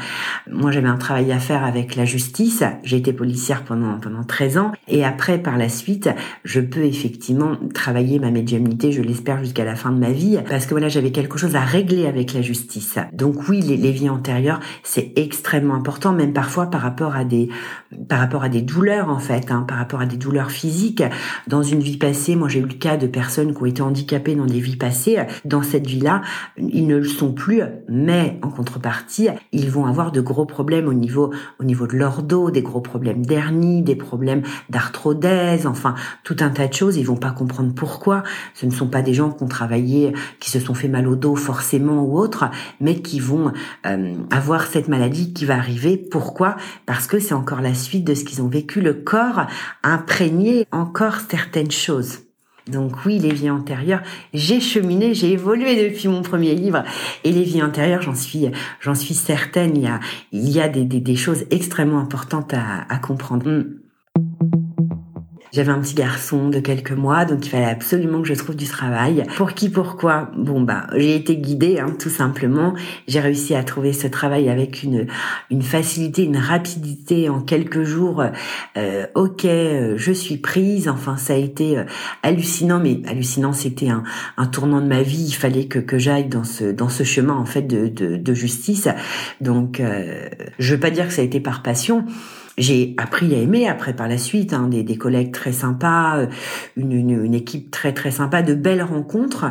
Moi, 0.51 0.71
j'avais 0.71 0.89
un 0.89 0.98
travail 0.98 1.31
à 1.31 1.39
faire 1.39 1.63
avec 1.63 1.95
la 1.95 2.03
justice. 2.03 2.63
J'ai 2.83 2.98
été 2.98 3.13
policière 3.13 3.63
pendant 3.63 3.98
pendant 3.98 4.25
13 4.25 4.57
ans. 4.57 4.71
Et 4.89 5.05
après, 5.05 5.38
par 5.38 5.57
la 5.57 5.69
suite, 5.69 6.09
je 6.43 6.59
peux 6.59 6.83
effectivement 6.83 7.55
travailler 7.74 8.19
ma 8.19 8.29
médiumnité, 8.29 8.91
je 8.91 9.01
l'espère, 9.01 9.39
jusqu'à 9.39 9.63
la 9.63 9.75
fin 9.75 9.91
de 9.91 10.00
ma 10.00 10.12
vie. 10.12 10.38
Parce 10.50 10.65
que 10.65 10.71
voilà, 10.71 10.89
j'avais 10.89 11.12
quelque 11.12 11.38
chose 11.38 11.55
à 11.55 11.62
régler 11.62 12.07
avec 12.07 12.33
la 12.33 12.41
justice. 12.41 12.98
Donc 13.13 13.48
oui, 13.48 13.62
les 13.62 13.91
vies 13.91 14.09
antérieures, 14.09 14.59
c'est 14.83 15.13
extrêmement 15.15 15.75
important, 15.75 16.12
même 16.12 16.33
parfois 16.33 16.65
par 16.65 16.81
rapport 16.81 17.15
à 17.15 17.24
des 17.24 17.48
par 18.08 18.20
rapport 18.20 18.44
à 18.44 18.50
des 18.50 18.62
douleurs 18.62 19.10
en 19.10 19.20
fait, 19.20 19.52
hein, 19.52 19.66
par 19.68 19.78
rapport 19.78 20.02
à 20.02 20.06
des 20.06 20.18
douleurs 20.18 20.52
physiques. 20.52 21.04
Dans 21.48 21.64
une 21.64 21.80
vie 21.80 21.98
passée, 21.98 22.36
moi 22.36 22.48
j'ai 22.48 22.60
eu 22.60 22.68
le 22.68 22.74
cas 22.74 22.98
de 22.98 23.08
personnes 23.08 23.54
qui 23.54 23.62
ont 23.62 23.66
été 23.66 23.82
handicapées 23.82 24.36
dans 24.36 24.46
des 24.46 24.60
vies 24.60 24.78
passées. 24.78 25.20
Dans 25.46 25.64
cette 25.64 25.88
vie-là, 25.88 26.22
ils 26.58 26.88
ne 26.88 26.98
le 26.98 27.08
sont 27.08 27.34
plus, 27.34 27.62
mais 27.88 28.40
en 28.42 28.50
contrepartie, 28.50 29.30
ils 29.52 29.70
vont 29.70 29.86
avoir 29.86 30.12
de 30.12 30.22
gros 30.22 30.46
problèmes 30.46 30.88
au 30.88 30.94
niveau 30.94 31.32
au 31.60 31.64
niveau 31.64 31.88
de 31.88 31.96
leur 31.96 32.24
dos, 32.24 32.52
des 32.52 32.62
gros 32.62 32.82
problèmes 32.82 33.26
d'hernie, 33.26 33.82
des 33.82 33.96
problèmes 33.96 34.44
d'arthrodèse, 34.70 35.66
enfin 35.66 35.96
tout 36.24 36.38
un 36.40 36.50
tas 36.50 36.68
de 36.68 36.74
choses. 36.74 36.98
Ils 36.98 37.06
vont 37.06 37.18
pas 37.18 37.32
comprendre 37.32 37.74
pourquoi. 37.74 38.24
Ce 38.54 38.66
ne 38.66 38.72
sont 38.72 38.88
pas 38.88 39.02
des 39.02 39.14
gens 39.14 39.32
qui 39.32 39.44
ont 39.44 39.48
travaillé, 39.48 40.14
qui 40.40 40.50
se 40.50 40.60
sont 40.60 40.74
fait 40.74 40.88
mal 40.88 41.08
au 41.08 41.16
dos 41.16 41.36
forcément 41.36 42.04
ou 42.04 42.18
autre, 42.18 42.46
mais 42.80 42.96
qui 43.02 43.20
vont 43.20 43.52
euh, 43.86 44.14
avoir 44.32 44.68
cette 44.68 44.88
maladie 44.88 45.34
qui 45.34 45.46
va 45.46 45.56
arriver. 45.56 45.98
Pourquoi? 45.98 46.56
Parce 46.86 47.08
que 47.08 47.20
c'est 47.20 47.34
encore 47.34 47.59
la 47.62 47.74
suite 47.74 48.06
de 48.06 48.13
ce 48.13 48.24
qu'ils 48.24 48.42
ont 48.42 48.48
vécu, 48.48 48.82
le 48.82 48.94
corps 48.94 49.48
imprégné 49.84 50.66
encore 50.72 51.18
certaines 51.30 51.72
choses. 51.72 52.20
Donc 52.68 53.06
oui, 53.06 53.18
les 53.20 53.34
vies 53.34 53.50
antérieures, 53.50 54.01
j'ai 54.34 54.60
cheminé, 54.60 55.13
j'ai 55.13 55.32
évolué 55.32 55.89
depuis 55.89 56.08
mon 56.08 56.22
premier 56.22 56.54
livre. 56.54 56.84
Et 57.24 57.32
les 57.32 57.44
vies 57.44 57.63
antérieures, 57.63 58.01
j'en 58.01 58.16
suis, 58.16 58.51
j'en 58.80 58.96
suis 58.96 59.16
certaine, 59.16 59.75
il 59.75 59.84
y 59.84 59.88
a, 59.88 60.00
il 60.32 60.50
y 60.50 60.62
a 60.62 60.70
des, 60.70 60.86
des, 60.86 61.16
choses 61.16 61.46
extrêmement 61.50 62.00
importantes 62.00 62.54
à, 62.54 62.86
à 62.88 62.98
comprendre. 63.00 63.50
Hmm. 63.50 63.80
J'avais 65.51 65.72
un 65.72 65.79
petit 65.79 65.96
garçon 65.96 66.50
de 66.50 66.60
quelques 66.60 66.91
mois, 66.91 67.25
donc 67.25 67.46
il 67.46 67.50
fallait 67.50 67.65
absolument 67.65 68.22
que 68.22 68.27
je 68.27 68.34
trouve 68.34 68.56
du 68.56 68.68
travail. 68.68 69.24
Pour 69.36 69.53
qui, 69.53 69.70
pourquoi? 69.70 70.32
Bon 70.38 70.62
bah, 70.62 70.88
j'ai 70.96 71.15
été 71.15 71.38
guidée, 71.38 71.79
hein, 71.79 71.96
tout 71.98 72.10
simplement. 72.10 72.74
J'ai 73.08 73.20
réussi 73.20 73.56
à 73.56 73.63
trouver 73.63 73.94
ce 73.94 74.08
travail 74.08 74.50
avec 74.50 74.84
une 74.84 75.08
une 75.50 75.62
facilité, 75.62 76.24
une 76.24 76.38
rapidité 76.38 77.29
en 77.29 77.41
quelques 77.41 77.84
jours. 77.84 78.24
Euh, 78.77 79.06
ok, 79.15 79.46
euh, 79.46 79.94
je 79.98 80.12
suis 80.12 80.38
prise. 80.38 80.88
Enfin, 80.88 81.18
ça 81.18 81.34
a 81.34 81.38
été 81.38 81.77
euh, 81.77 81.84
hallucinant, 82.24 82.79
mais 82.79 83.01
hallucinant, 83.08 83.53
c'était 83.53 83.89
un, 83.89 84.03
tournant 84.48 84.82
de 84.82 84.88
ma 84.88 85.01
vie. 85.01 85.25
Il 85.29 85.36
fallait 85.36 85.65
que 85.65 85.98
j'aille 85.98 86.27
dans 86.27 86.44
ce 86.44 87.03
chemin 87.03 87.36
en 87.36 87.46
fait 87.46 87.62
de 87.63 88.34
justice. 88.34 88.88
Donc, 89.41 89.79
euh, 89.79 90.29
je 90.58 90.74
veux 90.74 90.79
pas 90.79 90.91
dire 90.91 91.08
que 91.08 91.13
ça 91.13 91.22
a 91.22 91.25
été 91.25 91.39
par 91.39 91.62
passion 91.62 92.06
j'ai 92.60 92.94
appris 92.98 93.34
à 93.34 93.39
aimer 93.39 93.68
après 93.68 93.96
par 93.96 94.08
la 94.08 94.18
suite, 94.18 94.54
hein, 94.54 94.68
des, 94.68 94.84
des, 94.84 94.98
collègues 94.98 95.32
très 95.32 95.51
sympas, 95.51 96.20
euh, 96.20 96.28
une, 96.75 96.92
une, 96.92 97.24
une, 97.24 97.34
équipe 97.34 97.72
très 97.72 97.94
très 97.94 98.12
sympa, 98.12 98.42
de 98.42 98.54
belles 98.54 98.84
rencontres, 98.84 99.46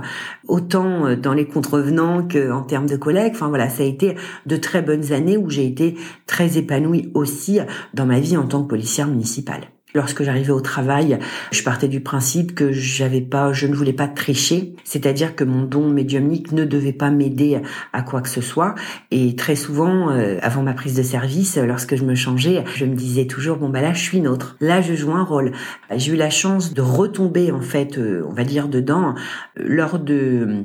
autant 0.47 1.07
euh, 1.07 1.17
dans 1.17 1.35
les 1.35 1.47
contrevenants 1.47 2.27
qu'en 2.29 2.63
termes 2.63 2.87
de 2.87 2.97
collègues. 2.97 3.33
Enfin 3.35 3.49
voilà, 3.49 3.69
ça 3.69 3.83
a 3.83 3.87
été 3.87 4.15
de 4.47 4.57
très 4.57 4.83
bonnes 4.83 5.13
années 5.13 5.37
où 5.37 5.51
j'ai 5.51 5.67
été 5.67 5.97
très 6.27 6.59
épanouie 6.59 7.11
aussi 7.15 7.59
dans 7.95 8.07
ma 8.07 8.21
vie 8.21 8.37
en 8.37 8.47
tant 8.47 8.63
que 8.63 8.69
policière 8.69 9.09
municipale. 9.09 9.63
Lorsque 9.95 10.23
j'arrivais 10.23 10.53
au 10.53 10.61
travail, 10.61 11.19
je 11.51 11.63
partais 11.63 11.89
du 11.89 12.01
principe 12.01 12.55
que 12.55 12.73
j'avais 12.73 13.23
pas, 13.23 13.55
je 13.55 13.67
ne 13.67 13.75
voulais 13.75 13.95
pas 13.95 14.07
tricher, 14.07 14.75
c'est-à-dire 14.85 15.35
que 15.35 15.45
mon 15.45 15.65
don 15.65 15.89
médiumnique 15.89 16.53
ne 16.53 16.65
devait 16.65 16.93
pas 16.93 17.11
m'aider 17.11 17.61
à 17.95 18.03
quoi 18.03 18.21
que 18.21 18.29
ce 18.29 18.43
soit. 18.43 18.75
Et 19.11 19.35
très 19.35 19.57
souvent, 19.57 20.11
euh, 20.11 20.39
avant 20.43 20.63
ma 20.63 20.75
prise 20.75 20.95
de 20.95 21.03
service, 21.03 21.57
lorsque 21.57 21.97
je 21.97 22.05
me 22.05 22.15
changeais, 22.15 22.65
je 22.77 22.85
me 22.85 22.95
disais 22.95 23.27
toujours 23.27 23.57
bon 23.57 23.71
bah 23.71 23.81
là 23.81 23.95
je 23.95 24.03
suis 24.03 24.21
nôtre, 24.21 24.57
là 24.61 24.83
je 24.83 24.95
joue 24.95 25.13
un 25.13 25.25
rôle. 25.25 25.53
J'ai 25.97 26.13
eu 26.13 26.17
la 26.17 26.31
chance 26.31 26.75
de 26.75 26.83
retomber 26.83 27.51
en 27.51 27.63
fait, 27.63 27.97
euh, 27.97 28.23
on 28.29 28.33
va 28.33 28.45
dire 28.45 28.69
dedans, 28.69 29.15
lors 29.57 29.99
de 29.99 30.65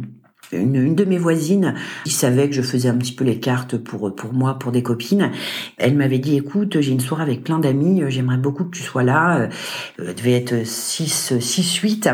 une, 0.53 0.95
de 0.95 1.05
mes 1.05 1.17
voisines 1.17 1.75
qui 2.05 2.11
savait 2.11 2.49
que 2.49 2.55
je 2.55 2.61
faisais 2.61 2.89
un 2.89 2.97
petit 2.97 3.13
peu 3.13 3.23
les 3.23 3.39
cartes 3.39 3.77
pour 3.77 4.15
pour 4.15 4.33
moi, 4.33 4.59
pour 4.59 4.71
des 4.71 4.83
copines. 4.83 5.31
Elle 5.77 5.95
m'avait 5.95 6.19
dit 6.19 6.37
écoute, 6.37 6.79
j'ai 6.79 6.91
une 6.91 6.99
soirée 6.99 7.23
avec 7.23 7.43
plein 7.43 7.59
d'amis, 7.59 8.03
j'aimerais 8.09 8.37
beaucoup 8.37 8.63
que 8.65 8.75
tu 8.75 8.83
sois 8.83 9.03
là. 9.03 9.49
Elle 9.99 10.05
euh, 10.05 10.13
devait 10.13 10.33
être 10.33 10.65
6 10.65 11.39
6 11.39 11.75
8 11.75 12.09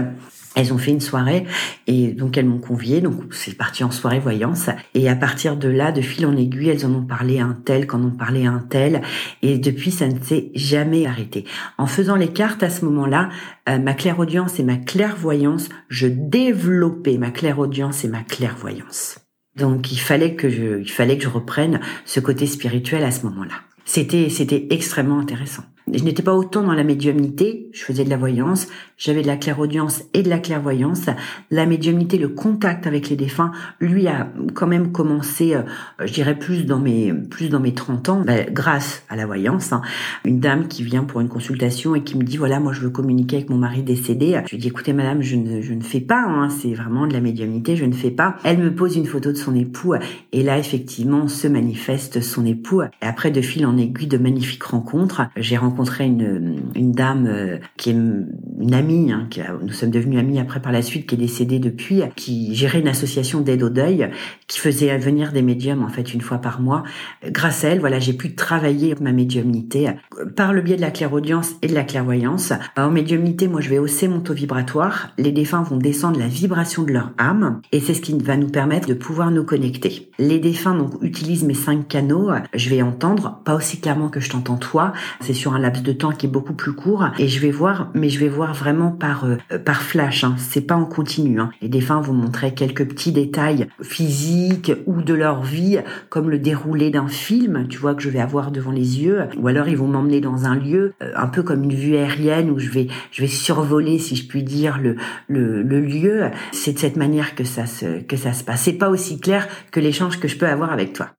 elles 0.60 0.74
ont 0.74 0.78
fait 0.78 0.92
une 0.92 1.00
soirée 1.00 1.46
et 1.88 2.08
donc 2.12 2.38
elles 2.38 2.46
m'ont 2.46 2.60
convié. 2.60 3.02
Donc 3.02 3.34
c'est 3.34 3.56
parti 3.56 3.84
en 3.84 3.92
soirée 3.92 4.20
voyance. 4.20 4.70
Et 4.94 5.10
à 5.10 5.16
partir 5.16 5.56
de 5.56 5.70
là, 5.70 5.92
de 5.92 6.02
fil 6.02 6.26
en 6.26 6.36
aiguille, 6.36 6.70
elles 6.70 6.86
en 6.86 6.94
ont 6.94 7.06
parlé 7.06 7.40
à 7.40 7.46
un 7.46 7.54
tel, 7.54 7.88
qu'en 7.88 8.04
ont 8.04 8.12
parlé 8.12 8.46
à 8.46 8.52
un 8.52 8.60
tel. 8.60 9.02
Et 9.42 9.58
depuis, 9.58 9.92
ça 9.92 10.08
ne 10.08 10.20
s'est 10.22 10.52
jamais 10.54 11.06
arrêté. 11.06 11.46
En 11.78 11.88
faisant 11.88 12.16
les 12.16 12.28
cartes 12.28 12.64
à 12.64 12.70
ce 12.70 12.86
moment-là, 12.86 13.30
euh, 13.70 13.80
ma 13.80 13.94
clairaudience 13.94 14.60
et 14.60 14.64
ma 14.64 14.78
clairvoyance, 14.78 15.70
je 15.88 16.08
développais 16.08 17.18
ma 17.18 17.32
clairaudience 17.32 18.04
et 18.04 18.10
ma 18.10 18.24
clairvoyance. 18.24 19.20
Donc 19.56 19.92
il 19.92 20.00
fallait 20.00 20.36
que 20.36 20.50
je, 20.50 20.80
il 20.80 20.92
fallait 20.92 21.18
que 21.18 21.24
je 21.24 21.30
reprenne 21.30 21.80
ce 22.06 22.20
côté 22.20 22.48
spirituel 22.48 23.04
à 23.04 23.12
ce 23.12 23.26
moment-là. 23.26 23.56
C'était, 23.86 24.30
c'était 24.30 24.68
extrêmement 24.70 25.20
intéressant. 25.20 25.64
Je 25.94 26.04
n'étais 26.04 26.22
pas 26.22 26.36
autant 26.36 26.64
dans 26.64 26.74
la 26.74 26.84
médiumnité, 26.84 27.70
je 27.74 27.84
faisais 27.84 28.04
de 28.04 28.10
la 28.10 28.18
voyance, 28.18 28.68
j'avais 28.98 29.22
de 29.22 29.28
la 29.28 29.38
clairaudience 29.38 30.04
et 30.14 30.22
de 30.22 30.30
la 30.30 30.40
clairvoyance. 30.40 31.06
La 31.50 31.66
médiumnité, 31.66 32.18
le 32.18 32.30
contact 32.30 32.86
avec 32.86 33.10
les 33.10 33.16
défunts, 33.16 33.52
lui 33.80 34.08
a 34.08 34.30
quand 34.54 34.68
même 34.68 34.92
commencé, 34.92 35.56
euh, 35.56 35.64
je 36.06 36.14
dirais 36.14 36.38
plus 36.38 36.66
dans 36.66 36.80
mes 36.80 37.14
plus 37.14 37.50
dans 37.50 37.60
mes 37.60 37.74
30 37.74 38.10
ans, 38.10 38.22
ben, 38.22 38.48
grâce 38.52 39.04
à 39.10 39.16
la 39.16 39.26
voyance. 39.26 39.74
Hein. 39.74 39.82
Une 40.26 40.40
dame 40.40 40.68
qui 40.68 40.84
vient 40.84 41.04
pour 41.04 41.22
une 41.22 41.30
consultation 41.30 41.96
et 41.96 42.04
qui 42.04 42.18
me 42.18 42.24
dit 42.24 42.38
voilà, 42.38 42.60
moi 42.60 42.74
je 42.74 42.82
veux 42.82 42.90
communiquer 42.90 43.38
avec 43.38 43.50
mon 43.50 43.58
mari 43.58 43.82
décédé. 43.82 44.40
Je 44.46 44.52
lui 44.52 44.58
dis 44.58 44.68
écoutez 44.68 44.94
madame, 44.94 45.22
je 45.22 45.36
ne 45.38 45.62
je 45.62 45.74
ne 45.74 45.82
fais 45.82 46.02
pas, 46.02 46.22
hein, 46.22 46.50
c'est 46.50 46.74
vraiment 46.74 47.08
de 47.08 47.14
la 47.14 47.22
médiumnité, 47.22 47.76
je 47.76 47.86
ne 47.86 47.94
fais 47.94 48.12
pas. 48.12 48.36
Elle 48.44 48.60
me 48.60 48.76
pose 48.76 48.96
une 48.96 49.06
photo 49.06 49.32
de 49.32 49.38
son 49.38 49.56
époux 49.56 49.96
et 50.34 50.44
là 50.44 50.60
effectivement 50.60 51.28
se 51.28 51.48
manifeste 51.48 52.22
son 52.22 52.46
époux. 52.46 52.84
Et 52.84 52.88
après 53.02 53.32
de 53.32 53.42
fil 53.42 53.66
en 53.66 53.78
aiguille, 53.78 54.08
de 54.08 54.18
magnifiques 54.18 54.64
rencontres, 54.64 55.22
j'ai 55.36 55.58
rencontré 55.58 55.79
rencontré 55.80 56.06
une, 56.06 56.92
dame 56.92 57.26
euh, 57.28 57.58
qui 57.78 57.90
est 57.90 57.94
une 57.94 58.74
amie, 58.74 59.12
hein, 59.12 59.30
nous 59.62 59.72
sommes 59.72 59.92
devenus 59.92 60.20
amis 60.20 60.40
après 60.40 60.62
par 60.62 60.74
la 60.74 60.82
suite, 60.82 61.08
qui 61.08 61.16
est 61.16 61.18
décédée 61.18 61.60
depuis, 61.60 62.02
qui 62.16 62.54
gérait 62.54 62.82
une 62.82 62.88
association 62.88 63.40
d'aide 63.40 63.64
au 63.64 63.70
deuil, 63.70 64.10
qui 64.48 64.60
faisait 64.60 64.98
venir 64.98 65.32
des 65.32 65.42
médiums 65.42 65.84
en 65.84 65.88
fait 65.88 66.14
une 66.14 66.20
fois 66.20 66.40
par 66.40 66.60
mois. 66.60 66.84
Grâce 67.26 67.64
à 67.64 67.70
elle, 67.70 67.80
voilà, 67.80 68.00
j'ai 68.00 68.14
pu 68.14 68.36
travailler 68.36 68.94
ma 69.00 69.14
médiumnité 69.14 69.90
par 70.36 70.52
le 70.52 70.62
biais 70.62 70.76
de 70.76 70.82
la 70.82 70.92
clairaudience 70.92 71.56
et 71.62 71.68
de 71.68 71.74
la 71.74 71.84
clairvoyance. 71.84 72.52
En 72.76 72.92
médiumnité, 72.92 73.48
moi, 73.48 73.62
je 73.62 73.70
vais 73.70 73.80
hausser 73.80 74.10
mon 74.10 74.20
taux 74.20 74.34
vibratoire. 74.34 75.14
Les 75.18 75.32
défunts 75.32 75.64
vont 75.64 75.78
descendre 75.78 76.20
la 76.20 76.28
vibration 76.28 76.84
de 76.84 76.92
leur 76.92 77.12
âme, 77.18 77.62
et 77.72 77.80
c'est 77.80 77.94
ce 77.94 78.02
qui 78.02 78.18
va 78.18 78.36
nous 78.36 78.50
permettre 78.50 78.88
de 78.88 78.94
pouvoir 78.94 79.32
nous 79.32 79.46
connecter. 79.46 80.12
Les 80.20 80.40
défunts 80.40 80.76
donc 80.76 80.96
utilisent 81.02 81.46
mes 81.46 81.54
cinq 81.54 81.88
canaux. 81.88 82.32
Je 82.54 82.70
vais 82.70 82.82
entendre, 82.82 83.42
pas 83.46 83.56
aussi 83.56 83.80
clairement 83.80 84.10
que 84.10 84.20
je 84.20 84.30
t'entends 84.30 84.58
toi. 84.58 84.92
C'est 85.22 85.34
sur 85.34 85.54
un 85.54 85.60
de 85.72 85.94
temps 85.94 86.12
qui 86.12 86.26
est 86.26 86.30
beaucoup 86.30 86.54
plus 86.54 86.74
court 86.74 87.06
et 87.18 87.28
je 87.28 87.40
vais 87.40 87.52
voir, 87.52 87.90
mais 87.94 88.10
je 88.10 88.20
vais 88.20 88.28
voir 88.28 88.54
vraiment 88.54 88.92
par 88.92 89.26
euh, 89.26 89.38
par 89.58 89.82
flash. 89.82 90.24
Hein. 90.24 90.36
C'est 90.38 90.62
pas 90.62 90.76
en 90.76 90.86
continu. 90.86 91.40
Hein. 91.40 91.52
Les 91.62 91.70
défunts 91.70 92.02
vont 92.02 92.14
montrer 92.14 92.54
quelques 92.54 92.88
petits 92.88 93.12
détails 93.12 93.68
physiques 93.82 94.72
ou 94.86 95.02
de 95.02 95.14
leur 95.14 95.44
vie, 95.44 95.80
comme 96.10 96.30
le 96.30 96.40
déroulé 96.40 96.90
d'un 96.90 97.08
film. 97.08 97.68
Tu 97.68 97.78
vois 97.78 97.96
que 97.96 98.02
je 98.02 98.10
vais 98.10 98.20
avoir 98.20 98.52
devant 98.52 98.72
les 98.72 99.02
yeux, 99.02 99.24
ou 99.38 99.48
alors 99.48 99.68
ils 99.68 99.78
vont 99.78 99.88
m'emmener 99.88 100.22
dans 100.22 100.46
un 100.46 100.56
lieu, 100.56 100.94
euh, 101.02 101.12
un 101.16 101.28
peu 101.28 101.44
comme 101.44 101.64
une 101.64 101.74
vue 101.74 101.96
aérienne 101.96 102.50
où 102.50 102.60
je 102.60 102.70
vais 102.70 102.88
je 103.12 103.22
vais 103.22 103.28
survoler, 103.28 104.00
si 104.00 104.16
je 104.16 104.28
puis 104.28 104.44
dire, 104.44 104.80
le 104.82 104.96
le, 105.28 105.62
le 105.62 105.80
lieu. 105.80 106.24
C'est 106.52 106.74
de 106.74 106.80
cette 106.80 106.98
manière 106.98 107.36
que 107.36 107.44
ça 107.44 107.66
se 107.66 108.02
que 108.02 108.18
ça 108.18 108.34
se 108.34 108.44
passe. 108.44 108.62
C'est 108.62 108.74
pas 108.74 108.90
aussi 108.90 109.20
clair 109.20 109.48
que 109.72 109.80
l'échange 109.80 110.20
que 110.20 110.28
je 110.28 110.38
peux 110.38 110.48
avoir 110.48 110.72
avec 110.72 110.94
toi. 110.94 111.10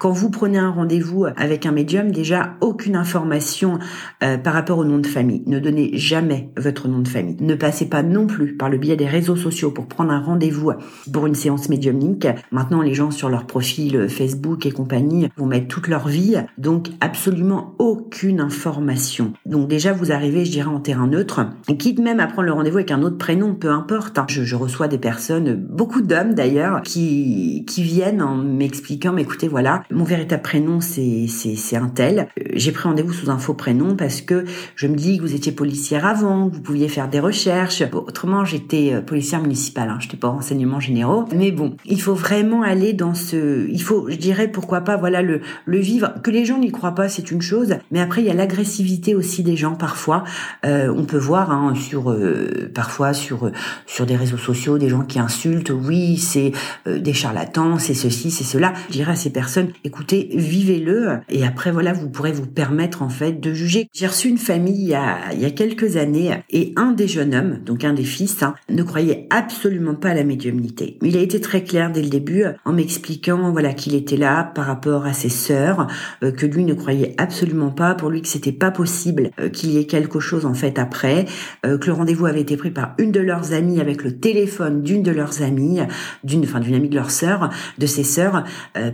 Quand 0.00 0.12
vous 0.12 0.30
prenez 0.30 0.56
un 0.56 0.70
rendez-vous 0.70 1.26
avec 1.36 1.66
un 1.66 1.72
médium, 1.72 2.10
déjà 2.10 2.54
aucune 2.62 2.96
information 2.96 3.78
euh, 4.22 4.38
par 4.38 4.54
rapport 4.54 4.78
au 4.78 4.84
nom 4.86 4.96
de 4.96 5.06
famille. 5.06 5.42
Ne 5.46 5.58
donnez 5.58 5.90
jamais 5.98 6.48
votre 6.56 6.88
nom 6.88 7.00
de 7.00 7.08
famille. 7.08 7.36
Ne 7.40 7.54
passez 7.54 7.86
pas 7.86 8.02
non 8.02 8.26
plus 8.26 8.56
par 8.56 8.70
le 8.70 8.78
biais 8.78 8.96
des 8.96 9.06
réseaux 9.06 9.36
sociaux 9.36 9.70
pour 9.70 9.88
prendre 9.88 10.10
un 10.10 10.20
rendez-vous 10.20 10.72
pour 11.12 11.26
une 11.26 11.34
séance 11.34 11.68
médiumnique. 11.68 12.26
Maintenant, 12.50 12.80
les 12.80 12.94
gens 12.94 13.10
sur 13.10 13.28
leur 13.28 13.46
profil 13.46 14.08
Facebook 14.08 14.64
et 14.64 14.70
compagnie 14.70 15.28
vont 15.36 15.44
mettre 15.44 15.68
toute 15.68 15.86
leur 15.86 16.08
vie, 16.08 16.36
donc 16.56 16.88
absolument 17.02 17.74
aucune 17.78 18.40
information. 18.40 19.34
Donc 19.44 19.68
déjà, 19.68 19.92
vous 19.92 20.12
arrivez, 20.12 20.46
je 20.46 20.50
dirais, 20.52 20.70
en 20.70 20.80
terrain 20.80 21.08
neutre, 21.08 21.42
quitte 21.78 21.98
même 21.98 22.20
à 22.20 22.26
prendre 22.26 22.46
le 22.46 22.52
rendez-vous 22.52 22.78
avec 22.78 22.90
un 22.90 23.02
autre 23.02 23.18
prénom, 23.18 23.54
peu 23.54 23.68
importe. 23.68 24.18
Je, 24.28 24.44
je 24.44 24.56
reçois 24.56 24.88
des 24.88 24.96
personnes, 24.96 25.56
beaucoup 25.56 26.00
d'hommes 26.00 26.32
d'ailleurs, 26.32 26.80
qui, 26.80 27.66
qui 27.68 27.82
viennent 27.82 28.22
en 28.22 28.36
m'expliquant, 28.38 29.12
mais 29.12 29.22
écoutez, 29.22 29.46
voilà, 29.46 29.82
mon 29.90 30.04
véritable 30.04 30.42
prénom 30.42 30.80
c'est 30.80 31.76
un 31.76 31.88
tel. 31.88 32.28
Euh, 32.38 32.44
j'ai 32.54 32.72
pris 32.72 32.88
rendez-vous 32.88 33.12
sous 33.12 33.30
un 33.30 33.38
faux 33.38 33.54
prénom 33.54 33.96
parce 33.96 34.20
que 34.20 34.44
je 34.76 34.86
me 34.86 34.96
dis 34.96 35.18
que 35.18 35.22
vous 35.22 35.34
étiez 35.34 35.52
policière 35.52 36.06
avant, 36.06 36.48
que 36.48 36.54
vous 36.54 36.62
pouviez 36.62 36.88
faire 36.88 37.08
des 37.08 37.20
recherches. 37.20 37.82
autrement, 37.92 38.44
j'étais 38.44 38.92
euh, 38.92 39.00
policière 39.00 39.40
municipale, 39.40 39.88
hein, 39.88 39.96
je 40.00 40.06
n'étais 40.06 40.16
pas 40.16 40.28
renseignement 40.28 40.80
généraux. 40.80 41.24
Mais 41.34 41.50
bon, 41.50 41.76
il 41.84 42.00
faut 42.00 42.14
vraiment 42.14 42.62
aller 42.62 42.92
dans 42.92 43.14
ce, 43.14 43.68
il 43.68 43.82
faut, 43.82 44.08
je 44.08 44.16
dirais 44.16 44.48
pourquoi 44.48 44.82
pas, 44.82 44.96
voilà 44.96 45.22
le 45.22 45.40
le 45.64 45.78
vivre. 45.78 46.14
Que 46.22 46.30
les 46.30 46.44
gens 46.44 46.58
n'y 46.58 46.70
croient 46.70 46.94
pas, 46.94 47.08
c'est 47.08 47.30
une 47.30 47.42
chose, 47.42 47.76
mais 47.90 48.00
après 48.00 48.22
il 48.22 48.26
y 48.26 48.30
a 48.30 48.34
l'agressivité 48.34 49.14
aussi 49.14 49.42
des 49.42 49.56
gens 49.56 49.74
parfois. 49.74 50.24
Euh, 50.64 50.92
on 50.96 51.04
peut 51.04 51.18
voir 51.18 51.50
hein, 51.50 51.74
sur 51.74 52.10
euh, 52.10 52.70
parfois 52.74 53.12
sur 53.12 53.50
sur 53.86 54.06
des 54.06 54.16
réseaux 54.16 54.38
sociaux 54.38 54.78
des 54.78 54.88
gens 54.88 55.02
qui 55.02 55.18
insultent. 55.18 55.70
Oui, 55.70 56.16
c'est 56.16 56.52
des 56.86 57.12
charlatans, 57.12 57.78
c'est 57.78 57.94
ceci, 57.94 58.30
c'est 58.30 58.44
cela. 58.44 58.72
Je 58.88 58.94
dirais 58.94 59.12
à 59.12 59.16
ces 59.16 59.30
personnes 59.30 59.68
écoutez, 59.84 60.30
vivez-le 60.34 61.18
et 61.28 61.44
après 61.44 61.70
voilà, 61.70 61.92
vous 61.92 62.08
pourrez 62.08 62.32
vous 62.32 62.46
permettre 62.46 63.02
en 63.02 63.08
fait 63.08 63.40
de 63.40 63.52
juger. 63.52 63.88
J'ai 63.92 64.06
reçu 64.06 64.28
une 64.28 64.38
famille 64.38 64.82
il 64.82 64.88
y 64.88 64.94
a, 64.94 65.32
il 65.32 65.40
y 65.40 65.44
a 65.44 65.50
quelques 65.50 65.96
années 65.96 66.42
et 66.50 66.72
un 66.76 66.92
des 66.92 67.08
jeunes 67.08 67.34
hommes, 67.34 67.58
donc 67.64 67.84
un 67.84 67.92
des 67.92 68.04
fils, 68.04 68.42
hein, 68.42 68.54
ne 68.68 68.82
croyait 68.82 69.26
absolument 69.30 69.94
pas 69.94 70.10
à 70.10 70.14
la 70.14 70.24
médiumnité. 70.24 70.98
Il 71.02 71.16
a 71.16 71.20
été 71.20 71.40
très 71.40 71.64
clair 71.64 71.90
dès 71.90 72.02
le 72.02 72.08
début 72.08 72.44
en 72.64 72.72
m'expliquant 72.72 73.50
voilà 73.52 73.72
qu'il 73.72 73.94
était 73.94 74.16
là 74.16 74.44
par 74.54 74.66
rapport 74.66 75.06
à 75.06 75.12
ses 75.12 75.28
sœurs, 75.28 75.86
euh, 76.22 76.32
que 76.32 76.46
lui 76.46 76.64
ne 76.64 76.74
croyait 76.74 77.14
absolument 77.18 77.70
pas, 77.70 77.94
pour 77.94 78.10
lui 78.10 78.22
que 78.22 78.28
c'était 78.28 78.52
pas 78.52 78.70
possible 78.70 79.30
euh, 79.38 79.48
qu'il 79.48 79.70
y 79.70 79.78
ait 79.78 79.86
quelque 79.86 80.20
chose 80.20 80.46
en 80.46 80.54
fait 80.54 80.78
après, 80.78 81.26
euh, 81.66 81.78
que 81.78 81.86
le 81.86 81.92
rendez-vous 81.92 82.26
avait 82.26 82.40
été 82.40 82.56
pris 82.56 82.70
par 82.70 82.94
une 82.98 83.12
de 83.12 83.20
leurs 83.20 83.52
amies 83.52 83.80
avec 83.80 84.02
le 84.04 84.18
téléphone 84.18 84.82
d'une 84.82 85.02
de 85.02 85.10
leurs 85.10 85.42
amies, 85.42 85.80
d'une 86.24 86.44
enfin 86.44 86.60
d'une 86.60 86.74
amie 86.74 86.88
de 86.88 86.94
leur 86.94 87.10
sœur, 87.10 87.50
de 87.78 87.86
ses 87.86 88.04
sœurs, 88.04 88.44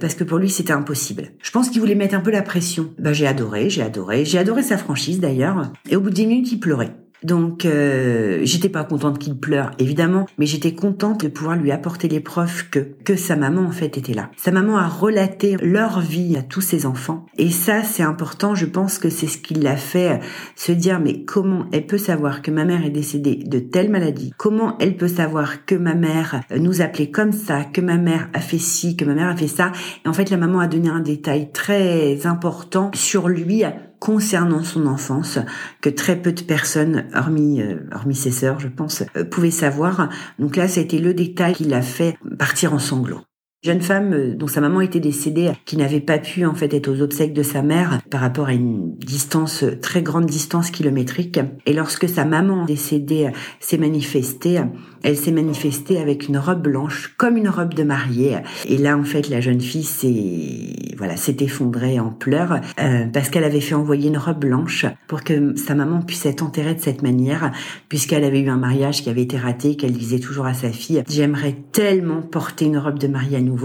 parce 0.01 0.15
que 0.15 0.25
pour 0.25 0.39
lui 0.39 0.49
c'était 0.51 0.73
impossible. 0.77 1.33
Je 1.43 1.51
pense 1.51 1.71
qu'il 1.71 1.81
voulait 1.81 1.95
mettre 1.95 2.15
un 2.15 2.21
peu 2.21 2.31
la 2.31 2.43
pression. 2.43 2.95
Bah, 2.99 3.13
j'ai 3.13 3.27
adoré, 3.27 3.71
j'ai 3.71 3.83
adoré, 3.83 4.25
j'ai 4.25 4.39
adoré 4.39 4.63
sa 4.63 4.79
franchise 4.79 5.21
d'ailleurs. 5.21 5.73
Et 5.89 5.97
au 5.97 6.01
bout 6.01 6.11
de 6.11 6.15
10 6.15 6.27
minutes, 6.27 6.53
il 6.53 6.61
pleurait. 6.61 6.95
Donc 7.23 7.65
euh, 7.65 8.41
j'étais 8.43 8.69
pas 8.69 8.85
contente 8.85 9.19
qu'il 9.19 9.37
pleure 9.37 9.71
évidemment, 9.79 10.27
mais 10.39 10.47
j'étais 10.47 10.75
contente 10.75 11.25
de 11.25 11.29
pouvoir 11.29 11.57
lui 11.57 11.73
apporter 11.73 12.09
les 12.09 12.21
preuves 12.21 12.69
que 12.71 12.79
que 13.05 13.17
sa 13.17 13.37
maman 13.37 13.63
en 13.63 13.71
fait 13.71 13.97
était 13.99 14.15
là. 14.15 14.31
Sa 14.37 14.51
maman 14.51 14.77
a 14.77 14.87
relaté 14.87 15.57
leur 15.63 16.01
vie 16.01 16.37
à 16.37 16.43
tous 16.43 16.61
ses 16.61 16.87
enfants. 16.87 17.27
Et 17.39 17.51
ça 17.51 17.83
c'est 17.83 18.03
important, 18.03 18.55
je 18.55 18.67
pense 18.67 18.99
que 18.99 19.11
c'est 19.11 19.27
ce 19.27 19.39
qui 19.39 19.55
l'a 19.55 19.77
fait 19.77 20.21
se 20.55 20.73
dire 20.73 21.01
mais 21.01 21.25
comment 21.25 21.67
elle 21.73 21.87
peut 21.87 21.99
savoir 21.99 22.43
que 22.43 22.51
ma 22.51 22.65
mère 22.65 22.85
est 22.85 22.91
décédée 22.91 23.37
de 23.37 23.59
telle 23.59 23.91
maladie? 23.91 24.33
Comment 24.37 24.77
elle 24.79 24.97
peut 24.97 25.09
savoir 25.09 25.65
que 25.65 25.75
ma 25.75 25.95
mère 25.95 26.43
nous 26.57 26.83
appelait 26.83 27.11
comme 27.11 27.33
ça, 27.33 27.65
que 27.65 27.81
ma 27.81 27.97
mère 27.97 28.29
a 28.35 28.41
fait 28.41 28.59
ci, 28.59 28.97
que 28.97 29.05
ma 29.05 29.15
mère 29.15 29.29
a 29.29 29.37
fait 29.37 29.49
ça? 29.49 29.73
Et 30.05 30.09
en 30.09 30.13
fait 30.13 30.31
la 30.31 30.37
maman 30.37 30.61
a 30.61 30.67
donné 30.67 30.89
un 30.89 31.01
détail 31.01 31.51
très 31.53 32.27
important 32.27 32.91
sur 32.95 33.29
lui 33.29 33.65
concernant 34.07 34.63
son 34.63 34.87
enfance 34.87 35.41
que 35.81 35.91
très 35.91 36.15
peu 36.15 36.31
de 36.31 36.43
personnes, 36.43 37.07
hormis, 37.13 37.61
euh, 37.61 37.81
hormis 37.93 38.15
ses 38.15 38.31
sœurs, 38.31 38.61
je 38.61 38.69
pense, 38.69 39.03
euh, 39.17 39.25
pouvaient 39.25 39.51
savoir. 39.51 40.09
Donc 40.39 40.55
là, 40.55 40.69
ça 40.69 40.79
a 40.79 40.85
été 40.85 41.01
le 41.01 41.13
détail 41.13 41.55
qui 41.55 41.65
l'a 41.65 41.83
fait 41.83 42.17
partir 42.39 42.73
en 42.73 42.79
sanglots 42.79 43.23
jeune 43.67 43.81
femme 43.81 44.13
euh, 44.13 44.35
dont 44.35 44.47
sa 44.47 44.61
maman 44.61 44.81
était 44.81 45.01
décédée, 45.01 45.51
qui 45.65 45.77
n'avait 45.77 46.01
pas 46.01 46.19
pu 46.19 46.47
en 46.47 46.55
fait 46.55 46.73
être 46.73 46.89
aux 46.89 47.03
obsèques 47.03 47.33
de 47.33 47.43
sa 47.43 47.63
mère 47.63 48.01
par 48.11 48.21
rapport 48.21 48.47
à 48.47 48.53
une 48.53 48.95
distance 48.97 49.65
très 49.83 50.03
grande 50.03 50.27
distance 50.27 50.71
kilométrique. 50.71 51.41
Et 51.67 51.73
lorsque 51.73 52.09
sa 52.09 52.25
maman 52.25 52.65
décédée 52.65 53.31
s'est 53.59 53.79
manifestée, 53.79 54.61
elle 55.03 55.17
s'est 55.17 55.33
manifestée 55.33 55.99
avec 55.99 56.29
une 56.29 56.39
robe 56.39 56.63
blanche, 56.63 57.15
comme 57.17 57.37
une 57.37 57.49
robe 57.49 57.75
de 57.75 57.83
mariée. 57.83 58.39
Et 58.67 58.79
là, 58.79 58.97
en 58.97 59.05
fait, 59.05 59.29
la 59.29 59.41
jeune 59.41 59.61
fille 59.61 59.85
s'est 59.85 60.95
voilà 60.97 61.17
s'est 61.17 61.37
effondrée 61.41 62.01
en 62.01 62.11
pleurs 62.11 62.61
euh, 62.81 63.07
parce 63.13 63.29
qu'elle 63.29 63.45
avait 63.45 63.61
fait 63.61 63.75
envoyer 63.75 64.09
une 64.09 64.17
robe 64.17 64.41
blanche 64.41 64.87
pour 65.09 65.25
que 65.25 65.55
sa 65.57 65.75
maman 65.75 66.01
puisse 66.01 66.25
être 66.27 66.43
enterrée 66.43 66.75
de 66.75 66.81
cette 66.81 67.03
manière, 67.03 67.53
puisqu'elle 67.89 68.25
avait 68.25 68.41
eu 68.41 68.49
un 68.49 68.57
mariage 68.57 69.03
qui 69.03 69.11
avait 69.11 69.23
été 69.23 69.37
raté, 69.37 69.77
qu'elle 69.77 69.93
disait 69.93 70.21
toujours 70.21 70.47
à 70.47 70.55
sa 70.55 70.71
fille 70.71 71.03
"J'aimerais 71.09 71.57
tellement 71.73 72.23
porter 72.23 72.67
une 72.67 72.79
robe 72.79 72.99
de 72.99 73.09
mariée 73.09 73.37
à 73.37 73.41
nous." 73.41 73.57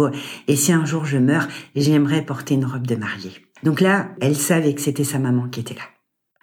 Et 0.47 0.55
si 0.55 0.71
un 0.71 0.85
jour 0.85 1.05
je 1.05 1.17
meurs, 1.17 1.47
j'aimerais 1.75 2.21
porter 2.21 2.55
une 2.55 2.65
robe 2.65 2.88
de 2.88 2.95
mariée. 2.95 3.31
Donc 3.63 3.81
là, 3.81 4.09
elle 4.21 4.35
savait 4.35 4.73
que 4.73 4.81
c'était 4.81 5.03
sa 5.03 5.19
maman 5.19 5.47
qui 5.47 5.59
était 5.59 5.75
là. 5.75 5.81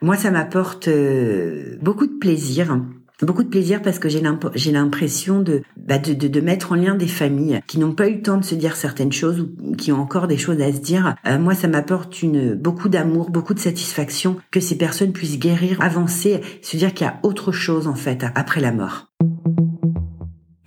Moi, 0.01 0.17
ça 0.17 0.31
m'apporte 0.31 0.89
euh, 0.89 1.77
beaucoup 1.83 2.07
de 2.07 2.19
plaisir. 2.19 2.81
Beaucoup 3.21 3.43
de 3.43 3.49
plaisir 3.49 3.83
parce 3.83 3.99
que 3.99 4.09
j'ai 4.09 4.21
l'impression 4.21 5.45
bah, 5.77 5.99
de, 5.99 6.15
de, 6.15 6.29
de, 6.29 6.41
mettre 6.41 6.71
en 6.71 6.77
lien 6.77 6.95
des 6.95 7.09
familles 7.09 7.61
qui 7.67 7.81
n'ont 7.81 7.93
pas 7.93 8.09
eu 8.09 8.17
le 8.17 8.23
temps 8.23 8.37
de 8.37 8.45
se 8.45 8.55
dire 8.55 8.77
certaines 8.77 9.11
choses 9.11 9.41
ou 9.41 9.75
qui 9.75 9.91
ont 9.91 10.01
encore 10.01 10.29
des 10.29 10.37
choses 10.37 10.61
à 10.61 10.73
se 10.73 10.79
dire. 10.79 11.17
Euh, 11.27 11.37
moi, 11.39 11.55
ça 11.55 11.67
m'apporte 11.67 12.23
une 12.23 12.55
beaucoup 12.55 12.89
d'amour, 12.89 13.31
beaucoup 13.31 13.55
de 13.55 13.59
satisfaction 13.59 14.37
que 14.53 14.61
ces 14.61 14.79
personnes 14.79 15.13
puissent 15.13 15.41
guérir, 15.41 15.81
avancer, 15.81 16.41
se 16.63 16.77
dire 16.77 16.95
qu'il 16.95 17.07
y 17.07 17.11
a 17.11 17.19
autre 17.25 17.51
chose 17.51 17.89
en 17.89 17.97
fait 17.97 18.25
après 18.37 18.61
la 18.61 18.71
mort. 18.71 19.09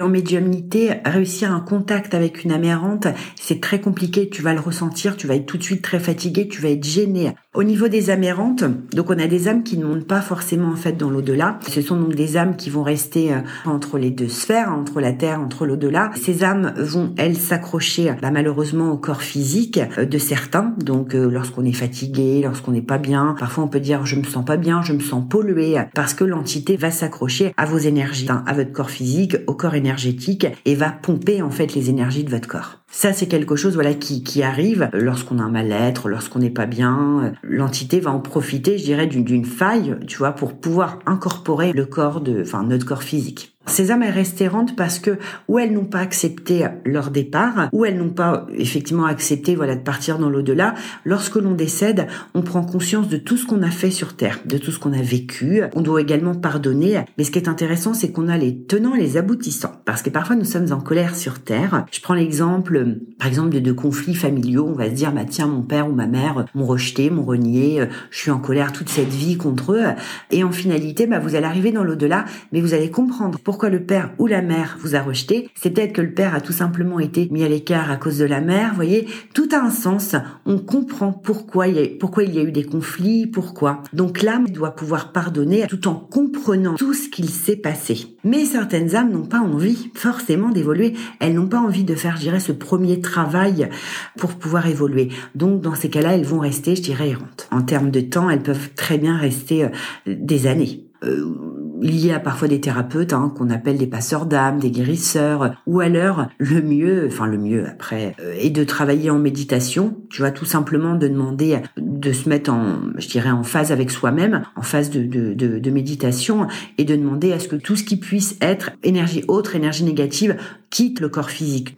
En 0.02 0.10
médiumnité, 0.10 0.96
réussir 1.06 1.54
un 1.54 1.60
contact 1.60 2.16
avec 2.16 2.44
une 2.44 2.52
âme 2.52 2.64
errante, 2.64 3.08
c'est 3.40 3.62
très 3.62 3.80
compliqué. 3.80 4.30
Tu 4.30 4.42
vas 4.42 4.54
le 4.54 4.60
ressentir, 4.60 5.16
tu 5.16 5.28
vas 5.28 5.36
être 5.36 5.46
tout 5.46 5.58
de 5.58 5.64
suite 5.64 5.84
très 5.84 6.00
fatigué, 6.00 6.48
tu 6.48 6.60
vas 6.60 6.70
être 6.70 6.84
gêné. 6.84 7.36
Au 7.54 7.64
niveau 7.64 7.90
des 7.90 8.10
âmes 8.10 8.24
errantes, 8.24 8.64
donc 8.94 9.10
on 9.10 9.20
a 9.20 9.28
des 9.28 9.50
âmes 9.50 9.64
qui 9.64 9.78
ne 9.78 9.84
montent 9.84 10.08
pas 10.08 10.22
forcément 10.22 10.70
en 10.70 10.78
fait 10.78 10.94
dans 10.94 11.10
l'au-delà. 11.10 11.60
Ce 11.68 11.82
sont 11.82 11.98
donc 11.98 12.16
des 12.16 12.38
âmes 12.38 12.56
qui 12.56 12.70
vont 12.70 12.82
rester 12.82 13.34
euh, 13.34 13.40
entre 13.66 13.98
les 13.98 14.10
deux 14.10 14.30
sphères, 14.30 14.72
entre 14.72 15.02
la 15.02 15.12
terre, 15.12 15.42
entre 15.42 15.66
l'au-delà. 15.66 16.12
Ces 16.16 16.46
âmes 16.46 16.74
vont 16.78 17.14
elles 17.18 17.36
s'accrocher 17.36 18.14
bah, 18.22 18.32
malheureusement 18.32 18.94
au 18.94 18.98
corps 18.98 19.22
physique 19.22 19.82
euh, 19.98 20.06
de 20.06 20.18
certains. 20.18 20.74
Donc 20.78 21.14
euh, 21.14 21.30
lorsqu'on 21.30 21.66
est 21.66 21.74
fatigué, 21.74 22.40
lorsqu'on 22.42 22.72
n'est 22.72 22.82
pas 22.82 23.00
bien, 23.00 23.36
parfois 23.38 23.66
on 23.66 23.68
peut 23.68 23.82
dire 23.82 24.06
je 24.06 24.16
me 24.16 24.24
sens 24.24 24.46
pas 24.46 24.56
bien, 24.56 24.82
je 24.82 24.94
me 24.94 25.02
sens 25.02 25.22
pollué 25.30 25.76
parce 25.94 26.14
que 26.14 26.24
l'entité 26.24 26.78
va 26.78 26.90
s'accrocher 26.90 27.54
à 27.58 27.66
vos 27.66 27.80
énergies, 27.80 28.28
hein, 28.30 28.46
à 28.48 28.54
votre 28.54 28.72
corps 28.72 28.92
physique, 28.92 29.36
au 29.48 29.56
corps 29.56 29.76
énergétique 29.76 30.48
et 30.64 30.76
va 30.76 30.90
pomper 30.90 31.42
en 31.42 31.52
fait 31.52 31.76
les 31.76 31.90
énergies 31.90 32.24
de 32.24 32.30
votre 32.30 32.48
corps. 32.48 32.81
Ça, 32.92 33.14
c'est 33.14 33.28
quelque 33.28 33.56
chose 33.56 33.76
voilà 33.76 33.94
qui, 33.94 34.22
qui 34.24 34.44
arrive 34.44 34.90
lorsqu'on 34.94 35.40
a 35.40 35.44
un 35.44 35.50
mal-être, 35.50 36.10
lorsqu'on 36.10 36.40
n'est 36.40 36.50
pas 36.50 36.66
bien. 36.66 37.34
L'entité 37.42 38.00
va 38.00 38.12
en 38.12 38.20
profiter, 38.20 38.78
je 38.78 38.84
dirais, 38.84 39.08
d'une 39.08 39.46
faille, 39.46 39.96
tu 40.08 40.18
vois, 40.18 40.34
pour 40.34 40.54
pouvoir 40.54 41.00
incorporer 41.06 41.72
le 41.72 41.86
corps 41.86 42.22
de, 42.22 42.42
enfin, 42.42 42.64
notre 42.64 42.86
corps 42.86 43.04
physique. 43.04 43.56
Ces 43.68 43.92
âmes, 43.92 44.04
elles 44.04 44.14
restent 44.14 44.42
errantes 44.42 44.76
parce 44.76 45.00
que 45.00 45.18
ou 45.48 45.60
elles 45.60 45.72
n'ont 45.72 45.86
pas 45.86 46.00
accepté 46.00 46.66
leur 46.86 47.12
départ, 47.12 47.70
ou 47.72 47.86
elles 47.86 47.98
n'ont 47.98 48.10
pas 48.10 48.48
effectivement 48.58 49.06
accepté 49.06 49.56
voilà 49.56 49.76
de 49.76 49.82
partir 49.82 50.18
dans 50.18 50.30
l'au-delà. 50.30 50.74
Lorsque 51.06 51.36
l'on 51.36 51.54
décède, 51.54 52.08
on 52.34 52.42
prend 52.42 52.64
conscience 52.64 53.08
de 53.08 53.18
tout 53.18 53.38
ce 53.38 53.46
qu'on 53.46 53.62
a 53.62 53.70
fait 53.70 53.92
sur 53.92 54.16
Terre, 54.16 54.40
de 54.46 54.58
tout 54.58 54.72
ce 54.72 54.80
qu'on 54.80 54.94
a 54.94 55.02
vécu. 55.02 55.62
On 55.76 55.82
doit 55.82 56.02
également 56.02 56.34
pardonner. 56.34 57.02
Mais 57.18 57.24
ce 57.24 57.32
qui 57.32 57.38
est 57.40 57.48
intéressant, 57.48 57.94
c'est 57.94 58.12
qu'on 58.12 58.28
a 58.28 58.38
les 58.38 58.58
tenants 58.64 58.96
et 58.96 59.00
les 59.00 59.18
aboutissants. 59.18 59.74
Parce 59.86 60.02
que 60.02 60.10
parfois 60.10 60.36
nous 60.36 60.46
sommes 60.46 60.72
en 60.72 60.80
colère 60.80 61.16
sur 61.16 61.40
Terre. 61.40 61.86
Je 61.92 62.02
prends 62.02 62.16
l'exemple, 62.16 62.98
par 63.20 63.28
exemple, 63.28 63.50
de, 63.50 63.60
de 63.60 63.72
conflits 63.72 64.16
familiaux. 64.16 64.68
On 64.68 64.76
va 64.76 64.90
se 64.90 64.96
dire, 64.96 65.12
bah 65.12 65.26
tiens, 65.30 65.48
mon 65.48 65.62
père 65.62 65.88
ou 65.88 65.94
ma 65.94 66.08
mère 66.08 66.46
m'ont 66.56 66.66
rejeté, 66.66 67.10
m'ont 67.10 67.24
renié. 67.24 67.86
Je 68.10 68.18
suis 68.18 68.32
en 68.32 68.40
colère 68.40 68.74
toute 68.74 68.90
cette 68.90 69.14
vie 69.14 69.38
contre 69.38 69.74
eux. 69.74 69.86
Et 70.32 70.44
en 70.44 70.52
finalité, 70.52 71.08
bah, 71.08 71.20
vous 71.20 71.36
allez 71.36 71.46
arriver 71.46 71.72
dans 71.72 71.84
l'au-delà, 71.84 72.26
mais 72.52 72.62
vous 72.62 72.74
allez 72.74 72.90
comprendre 72.90 73.40
pourquoi 73.52 73.68
le 73.68 73.84
père 73.84 74.14
ou 74.18 74.28
la 74.28 74.42
mère 74.42 74.78
vous 74.80 74.96
a 74.96 75.02
rejeté. 75.02 75.50
C'est 75.56 75.72
peut-être 75.72 75.92
que 75.92 76.02
le 76.02 76.14
père 76.14 76.34
a 76.34 76.40
tout 76.40 76.54
simplement 76.54 77.02
été 77.02 77.28
mis 77.32 77.44
à 77.44 77.50
l'écart 77.50 77.92
à 77.92 77.98
cause 77.98 78.18
de 78.18 78.24
la 78.24 78.40
mère. 78.40 78.70
Vous 78.70 78.76
voyez, 78.78 79.08
tout 79.34 79.50
a 79.52 79.58
un 79.58 79.70
sens. 79.70 80.16
On 80.46 80.58
comprend 80.58 81.12
pourquoi 81.12 81.68
il 81.68 81.76
y 81.76 82.40
a, 82.40 82.44
eu 82.44 82.52
des 82.54 82.64
conflits, 82.64 83.28
pourquoi. 83.28 83.84
Donc 83.92 84.22
l'âme 84.22 84.48
doit 84.48 84.74
pouvoir 84.74 85.12
pardonner 85.12 85.68
tout 85.68 85.90
en 85.90 85.96
comprenant 85.96 86.76
tout 86.76 86.94
ce 86.94 87.10
qu'il 87.10 87.28
s'est 87.28 87.58
passé. 87.58 88.16
Mais 88.24 88.46
certaines 88.46 88.96
âmes 88.96 89.12
n'ont 89.12 89.26
pas 89.26 89.42
envie 89.42 89.92
forcément 89.96 90.48
d'évoluer. 90.48 90.94
Elles 91.20 91.34
n'ont 91.34 91.50
pas 91.50 91.60
envie 91.60 91.84
de 91.84 91.96
faire, 91.96 92.16
je 92.16 92.22
dirais, 92.22 92.40
ce 92.40 92.54
premier 92.54 93.02
travail 93.02 93.68
pour 94.16 94.36
pouvoir 94.36 94.68
évoluer. 94.68 95.10
Donc 95.36 95.60
dans 95.60 95.76
ces 95.76 95.90
cas-là, 95.90 96.16
elles 96.16 96.24
vont 96.24 96.40
rester, 96.40 96.78
je 96.78 96.84
dirais, 96.84 97.10
errantes. 97.10 97.50
En 97.52 97.64
termes 97.64 97.92
de 97.92 98.00
temps, 98.00 98.30
elles 98.30 98.44
peuvent 98.44 98.70
très 98.78 98.98
bien 98.98 99.18
rester 99.18 99.66
euh, 99.66 99.70
des 100.08 100.48
années. 100.48 100.91
Euh, 101.04 101.36
y 101.82 102.12
a 102.12 102.20
parfois 102.20 102.48
des 102.48 102.62
thérapeutes 102.62 103.14
hein, 103.14 103.34
qu'on 103.36 103.50
appelle 103.50 103.78
des 103.78 103.88
passeurs 103.88 104.26
d'âme, 104.26 104.60
des 104.60 104.72
guérisseurs, 104.72 105.56
ou 105.66 105.80
alors 105.80 106.28
le 106.38 106.62
mieux, 106.62 107.08
enfin 107.08 107.26
le 107.26 107.38
mieux 107.38 107.68
après, 107.68 108.16
euh, 108.22 108.36
est 108.38 108.50
de 108.50 108.64
travailler 108.64 109.10
en 109.10 109.18
méditation. 109.18 109.98
Tu 110.10 110.22
vois, 110.22 110.32
tout 110.32 110.46
simplement 110.46 110.96
de 110.96 111.08
demander 111.08 111.60
de 111.78 112.12
se 112.12 112.30
mettre 112.30 112.52
en, 112.52 112.78
je 112.98 113.08
dirais, 113.08 113.32
en 113.32 113.44
phase 113.44 113.72
avec 113.72 113.92
soi-même, 113.92 114.44
en 114.56 114.62
phase 114.62 114.90
de, 114.90 115.04
de, 115.04 115.34
de, 115.34 115.60
de 115.60 115.72
méditation, 115.72 116.48
et 116.78 116.86
de 116.86 116.96
demander 116.96 117.34
à 117.34 117.40
ce 117.40 117.48
que 117.48 117.56
tout 117.56 117.76
ce 117.76 117.84
qui 117.84 117.98
puisse 117.98 118.38
être 118.42 118.72
énergie 118.84 119.24
autre, 119.28 119.56
énergie 119.56 119.84
négative, 119.84 120.38
quitte 120.70 121.00
le 121.00 121.10
corps 121.10 121.32
physique. 121.32 121.74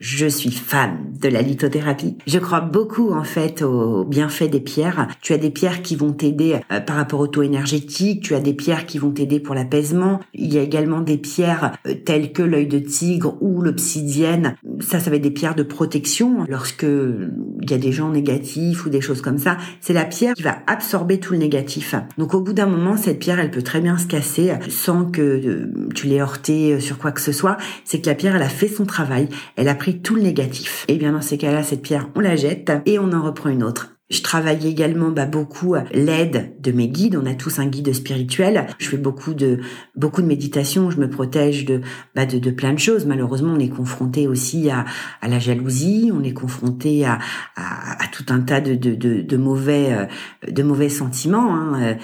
Je 0.00 0.26
suis 0.28 0.52
fan 0.52 0.96
de 1.20 1.28
la 1.28 1.42
lithothérapie. 1.42 2.16
Je 2.26 2.38
crois 2.38 2.60
beaucoup 2.60 3.10
en 3.10 3.24
fait 3.24 3.62
aux 3.62 4.04
bienfaits 4.04 4.48
des 4.48 4.60
pierres. 4.60 5.08
Tu 5.22 5.32
as 5.32 5.38
des 5.38 5.50
pierres 5.50 5.82
qui 5.82 5.96
vont 5.96 6.12
t'aider 6.12 6.60
euh, 6.70 6.78
par 6.78 6.96
rapport 6.96 7.18
au 7.18 7.26
taux 7.26 7.42
énergétique, 7.42 8.22
tu 8.22 8.36
as 8.36 8.40
des 8.40 8.54
pierres 8.54 8.86
qui 8.86 8.98
vont 8.98 9.10
t'aider 9.10 9.40
pour 9.40 9.56
l'apaisement. 9.56 10.20
Il 10.34 10.54
y 10.54 10.58
a 10.58 10.62
également 10.62 11.00
des 11.00 11.16
pierres 11.16 11.72
euh, 11.86 11.94
telles 11.94 12.32
que 12.32 12.42
l'œil 12.42 12.68
de 12.68 12.78
tigre 12.78 13.36
ou 13.40 13.60
l'obsidienne. 13.60 14.54
Ça, 14.78 15.00
ça 15.00 15.10
va 15.10 15.16
être 15.16 15.22
des 15.22 15.32
pierres 15.32 15.56
de 15.56 15.64
protection 15.64 16.44
lorsque 16.48 16.86
il 16.86 17.68
y 17.68 17.74
a 17.74 17.78
des 17.78 17.90
gens 17.90 18.10
négatifs 18.10 18.86
ou 18.86 18.90
des 18.90 19.00
choses 19.00 19.20
comme 19.20 19.38
ça. 19.38 19.56
C'est 19.80 19.94
la 19.94 20.04
pierre 20.04 20.34
qui 20.34 20.42
va 20.42 20.58
absorber 20.68 21.18
tout 21.18 21.32
le 21.32 21.40
négatif. 21.40 21.96
Donc 22.18 22.34
au 22.34 22.40
bout 22.40 22.52
d'un 22.52 22.66
moment, 22.66 22.96
cette 22.96 23.18
pierre, 23.18 23.40
elle 23.40 23.50
peut 23.50 23.62
très 23.62 23.80
bien 23.80 23.98
se 23.98 24.06
casser 24.06 24.52
sans 24.68 25.06
que 25.06 25.22
euh, 25.22 25.88
tu 25.96 26.06
l'aies 26.06 26.20
heurté 26.20 26.78
sur 26.78 26.98
quoi 26.98 27.10
que 27.10 27.20
ce 27.20 27.32
soit. 27.32 27.56
C'est 27.84 28.00
que 28.00 28.06
la 28.08 28.14
pierre, 28.14 28.36
elle 28.36 28.42
a 28.42 28.48
fait 28.48 28.68
son 28.68 28.84
travail. 28.84 29.28
Elle 29.56 29.66
a 29.66 29.74
pris 29.74 29.87
tout 29.94 30.14
le 30.14 30.22
négatif. 30.22 30.84
Et 30.88 30.94
eh 30.94 30.96
bien 30.98 31.12
dans 31.12 31.20
ces 31.20 31.38
cas-là, 31.38 31.62
cette 31.62 31.82
pierre, 31.82 32.08
on 32.14 32.20
la 32.20 32.36
jette 32.36 32.72
et 32.86 32.98
on 32.98 33.12
en 33.12 33.22
reprend 33.22 33.50
une 33.50 33.62
autre. 33.62 33.98
Je 34.10 34.22
travaille 34.22 34.66
également 34.66 35.10
bah, 35.10 35.26
beaucoup 35.26 35.74
l'aide 35.92 36.54
de 36.60 36.72
mes 36.72 36.88
guides. 36.88 37.18
On 37.22 37.26
a 37.26 37.34
tous 37.34 37.58
un 37.58 37.66
guide 37.66 37.92
spirituel. 37.92 38.66
Je 38.78 38.88
fais 38.88 38.96
beaucoup 38.96 39.34
de 39.34 39.60
beaucoup 39.96 40.22
de 40.22 40.26
méditation. 40.26 40.90
Je 40.90 40.98
me 40.98 41.10
protège 41.10 41.66
de 41.66 41.82
bah, 42.14 42.24
de, 42.24 42.50
plein 42.50 42.72
de 42.72 42.78
choses. 42.78 43.04
Malheureusement, 43.04 43.52
on 43.54 43.58
est 43.58 43.68
confronté 43.68 44.26
aussi 44.26 44.70
à, 44.70 44.86
à 45.20 45.28
la 45.28 45.38
jalousie. 45.38 46.10
On 46.14 46.22
est 46.22 46.32
confronté 46.32 47.04
à, 47.04 47.18
à, 47.54 48.02
à 48.02 48.06
tout 48.10 48.24
un 48.30 48.40
tas 48.40 48.62
de, 48.62 48.74
de, 48.74 48.94
de, 48.94 49.20
de 49.20 49.36
mauvais 49.36 49.92
euh, 49.92 50.06
de 50.50 50.62
mauvais 50.62 50.88
sentiments. 50.88 51.54
Hein. 51.54 51.98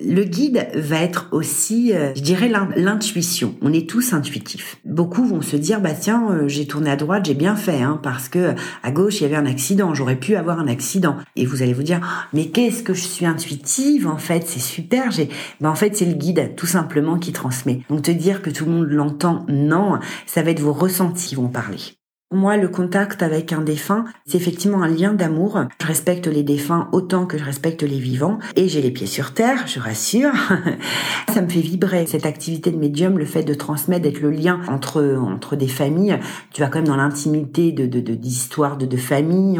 Le 0.00 0.22
guide 0.22 0.68
va 0.74 1.00
être 1.00 1.26
aussi, 1.32 1.92
euh, 1.92 2.12
je 2.14 2.22
dirais, 2.22 2.50
l'intuition. 2.76 3.56
On 3.62 3.72
est 3.72 3.88
tous 3.88 4.12
intuitifs. 4.12 4.76
Beaucoup 4.84 5.26
vont 5.26 5.42
se 5.42 5.56
dire, 5.56 5.80
bah 5.80 5.92
tiens, 5.92 6.30
euh, 6.30 6.46
j'ai 6.46 6.66
tourné 6.66 6.90
à 6.90 6.96
droite, 6.96 7.24
j'ai 7.26 7.34
bien 7.34 7.56
fait, 7.56 7.82
hein, 7.82 7.98
parce 8.00 8.28
que 8.28 8.54
à 8.82 8.90
gauche 8.92 9.20
il 9.20 9.24
y 9.24 9.26
avait 9.26 9.36
un 9.36 9.46
accident, 9.46 9.94
j'aurais 9.94 10.16
pu 10.16 10.36
avoir 10.36 10.60
un 10.60 10.68
accident. 10.68 11.16
Et 11.34 11.44
vous 11.44 11.62
allez 11.62 11.72
vous 11.72 11.82
dire, 11.82 12.00
oh, 12.02 12.28
mais 12.32 12.46
qu'est-ce 12.46 12.84
que 12.84 12.94
je 12.94 13.02
suis 13.02 13.26
intuitive 13.26 14.06
en 14.06 14.18
fait, 14.18 14.44
c'est 14.46 14.60
super. 14.60 15.10
J'ai, 15.10 15.30
bah 15.60 15.70
en 15.70 15.74
fait 15.74 15.96
c'est 15.96 16.06
le 16.06 16.14
guide 16.14 16.54
tout 16.56 16.66
simplement 16.66 17.18
qui 17.18 17.32
transmet. 17.32 17.80
Donc 17.90 18.02
te 18.02 18.10
dire 18.12 18.40
que 18.40 18.50
tout 18.50 18.66
le 18.66 18.70
monde 18.70 18.88
l'entend, 18.88 19.46
non, 19.48 19.98
ça 20.26 20.42
va 20.42 20.50
être 20.50 20.60
vos 20.60 20.72
ressentis 20.72 21.28
qui 21.28 21.34
vont 21.34 21.48
parler. 21.48 21.97
Moi, 22.30 22.58
le 22.58 22.68
contact 22.68 23.22
avec 23.22 23.54
un 23.54 23.62
défunt, 23.62 24.04
c'est 24.26 24.36
effectivement 24.36 24.82
un 24.82 24.88
lien 24.88 25.14
d'amour. 25.14 25.64
Je 25.80 25.86
respecte 25.86 26.26
les 26.26 26.42
défunts 26.42 26.90
autant 26.92 27.24
que 27.24 27.38
je 27.38 27.44
respecte 27.44 27.82
les 27.82 27.98
vivants. 27.98 28.38
Et 28.54 28.68
j'ai 28.68 28.82
les 28.82 28.90
pieds 28.90 29.06
sur 29.06 29.32
terre, 29.32 29.66
je 29.66 29.80
rassure. 29.80 30.32
Ça 31.32 31.40
me 31.40 31.48
fait 31.48 31.62
vibrer. 31.62 32.04
Cette 32.04 32.26
activité 32.26 32.70
de 32.70 32.76
médium, 32.76 33.16
le 33.16 33.24
fait 33.24 33.44
de 33.44 33.54
transmettre, 33.54 34.02
d'être 34.02 34.20
le 34.20 34.30
lien 34.30 34.60
entre, 34.68 35.16
entre 35.18 35.56
des 35.56 35.68
familles. 35.68 36.18
Tu 36.52 36.60
vas 36.60 36.68
quand 36.68 36.80
même 36.80 36.88
dans 36.88 36.98
l'intimité 36.98 37.72
de, 37.72 37.86
de, 37.86 38.14
d'histoires 38.14 38.76
de, 38.76 38.84
de. 38.84 38.98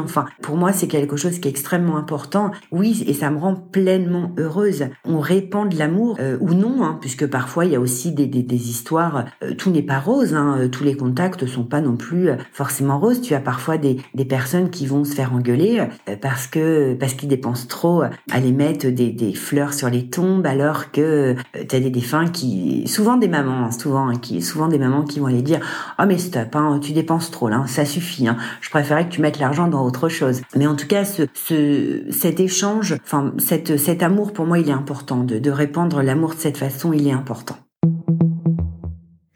Enfin, 0.05 0.27
pour 0.43 0.59
moi, 0.59 0.75
c'est 0.75 0.89
quelque 0.89 1.17
chose 1.17 1.39
qui 1.39 1.49
est 1.49 1.51
extrêmement 1.51 1.97
important. 1.97 2.51
Oui, 2.71 3.03
et 3.07 3.15
ça 3.15 3.31
me 3.31 3.39
rend 3.39 3.55
pleinement 3.55 4.33
heureuse. 4.37 4.89
On 5.07 5.21
répand 5.21 5.71
de 5.71 5.79
l'amour, 5.79 6.19
euh, 6.21 6.37
ou 6.43 6.53
non, 6.53 6.85
hein, 6.85 6.99
puisque 7.01 7.27
parfois, 7.27 7.65
il 7.65 7.73
y 7.73 7.77
a 7.77 7.81
aussi 7.81 8.13
des, 8.13 8.27
des, 8.27 8.43
des 8.43 8.69
histoires. 8.69 9.25
Euh, 9.43 9.55
tout 9.55 9.71
n'est 9.71 9.81
pas 9.81 10.01
rose. 10.01 10.35
Hein, 10.35 10.69
tous 10.71 10.85
les 10.85 10.99
contacts 10.99 11.47
sont 11.47 11.65
pas 11.65 11.81
non 11.81 11.97
plus 11.97 12.29
forcément 12.59 12.99
rose. 12.99 13.21
Tu 13.21 13.35
as 13.35 13.41
parfois 13.41 13.79
des, 13.79 13.99
des 14.15 14.25
personnes 14.25 14.69
qui 14.69 14.85
vont 14.87 15.05
se 15.05 15.15
faire 15.15 15.33
engueuler 15.33 15.81
euh, 16.09 16.17
parce 16.21 16.49
que 16.49 16.95
parce 16.95 17.15
qu'ils 17.15 17.29
dépensent 17.29 17.69
trop 17.69 18.03
à 18.03 18.11
aller 18.33 18.51
mettre 18.51 18.89
des, 18.89 19.11
des 19.11 19.33
fleurs 19.33 19.73
sur 19.73 19.89
les 19.89 20.11
tombes, 20.11 20.45
alors 20.45 20.91
que 20.91 21.37
euh, 21.37 21.65
tu 21.69 21.77
as 21.77 21.81
des 21.81 21.91
défunts 21.91 22.27
qui, 22.27 22.89
souvent 22.89 23.17
des 23.17 23.29
mamans, 23.29 23.67
hein, 23.67 23.71
souvent, 23.71 24.09
hein, 24.09 24.17
qui, 24.17 24.43
souvent 24.43 24.67
des 24.67 24.79
mamans 24.79 25.05
qui 25.05 25.21
vont 25.21 25.27
aller 25.27 25.43
dire, 25.43 25.61
oh 26.01 26.03
mais 26.09 26.19
stop, 26.19 26.57
hein, 26.57 26.81
tu 26.83 26.93
dépenses 26.93 27.31
trop 27.31 27.49
là, 27.49 27.63
ça 27.69 27.85
suffit. 27.85 28.27
Hein. 28.27 28.37
Je 28.61 28.71
préférais 28.71 29.07
que 29.07 29.13
tu 29.13 29.21
mettes 29.21 29.39
l'argent 29.39 29.69
dans 29.69 29.85
autre 29.85 30.09
chose. 30.09 30.43
Mais 30.57 30.67
en 30.67 30.75
tout 30.75 30.89
cas, 30.89 31.05
ce, 31.05 31.23
ce 31.35 32.03
cet 32.11 32.41
échange, 32.41 32.97
enfin 33.05 33.33
cet 33.39 34.03
amour 34.03 34.33
pour 34.33 34.47
moi, 34.47 34.59
il 34.59 34.69
est 34.69 34.73
important 34.73 35.23
de, 35.23 35.39
de 35.39 35.51
répandre 35.53 36.03
l'amour 36.03 36.35
de 36.35 36.41
cette 36.41 36.57
façon, 36.57 36.93
il 36.93 37.07
est 37.07 37.13
important. 37.13 37.57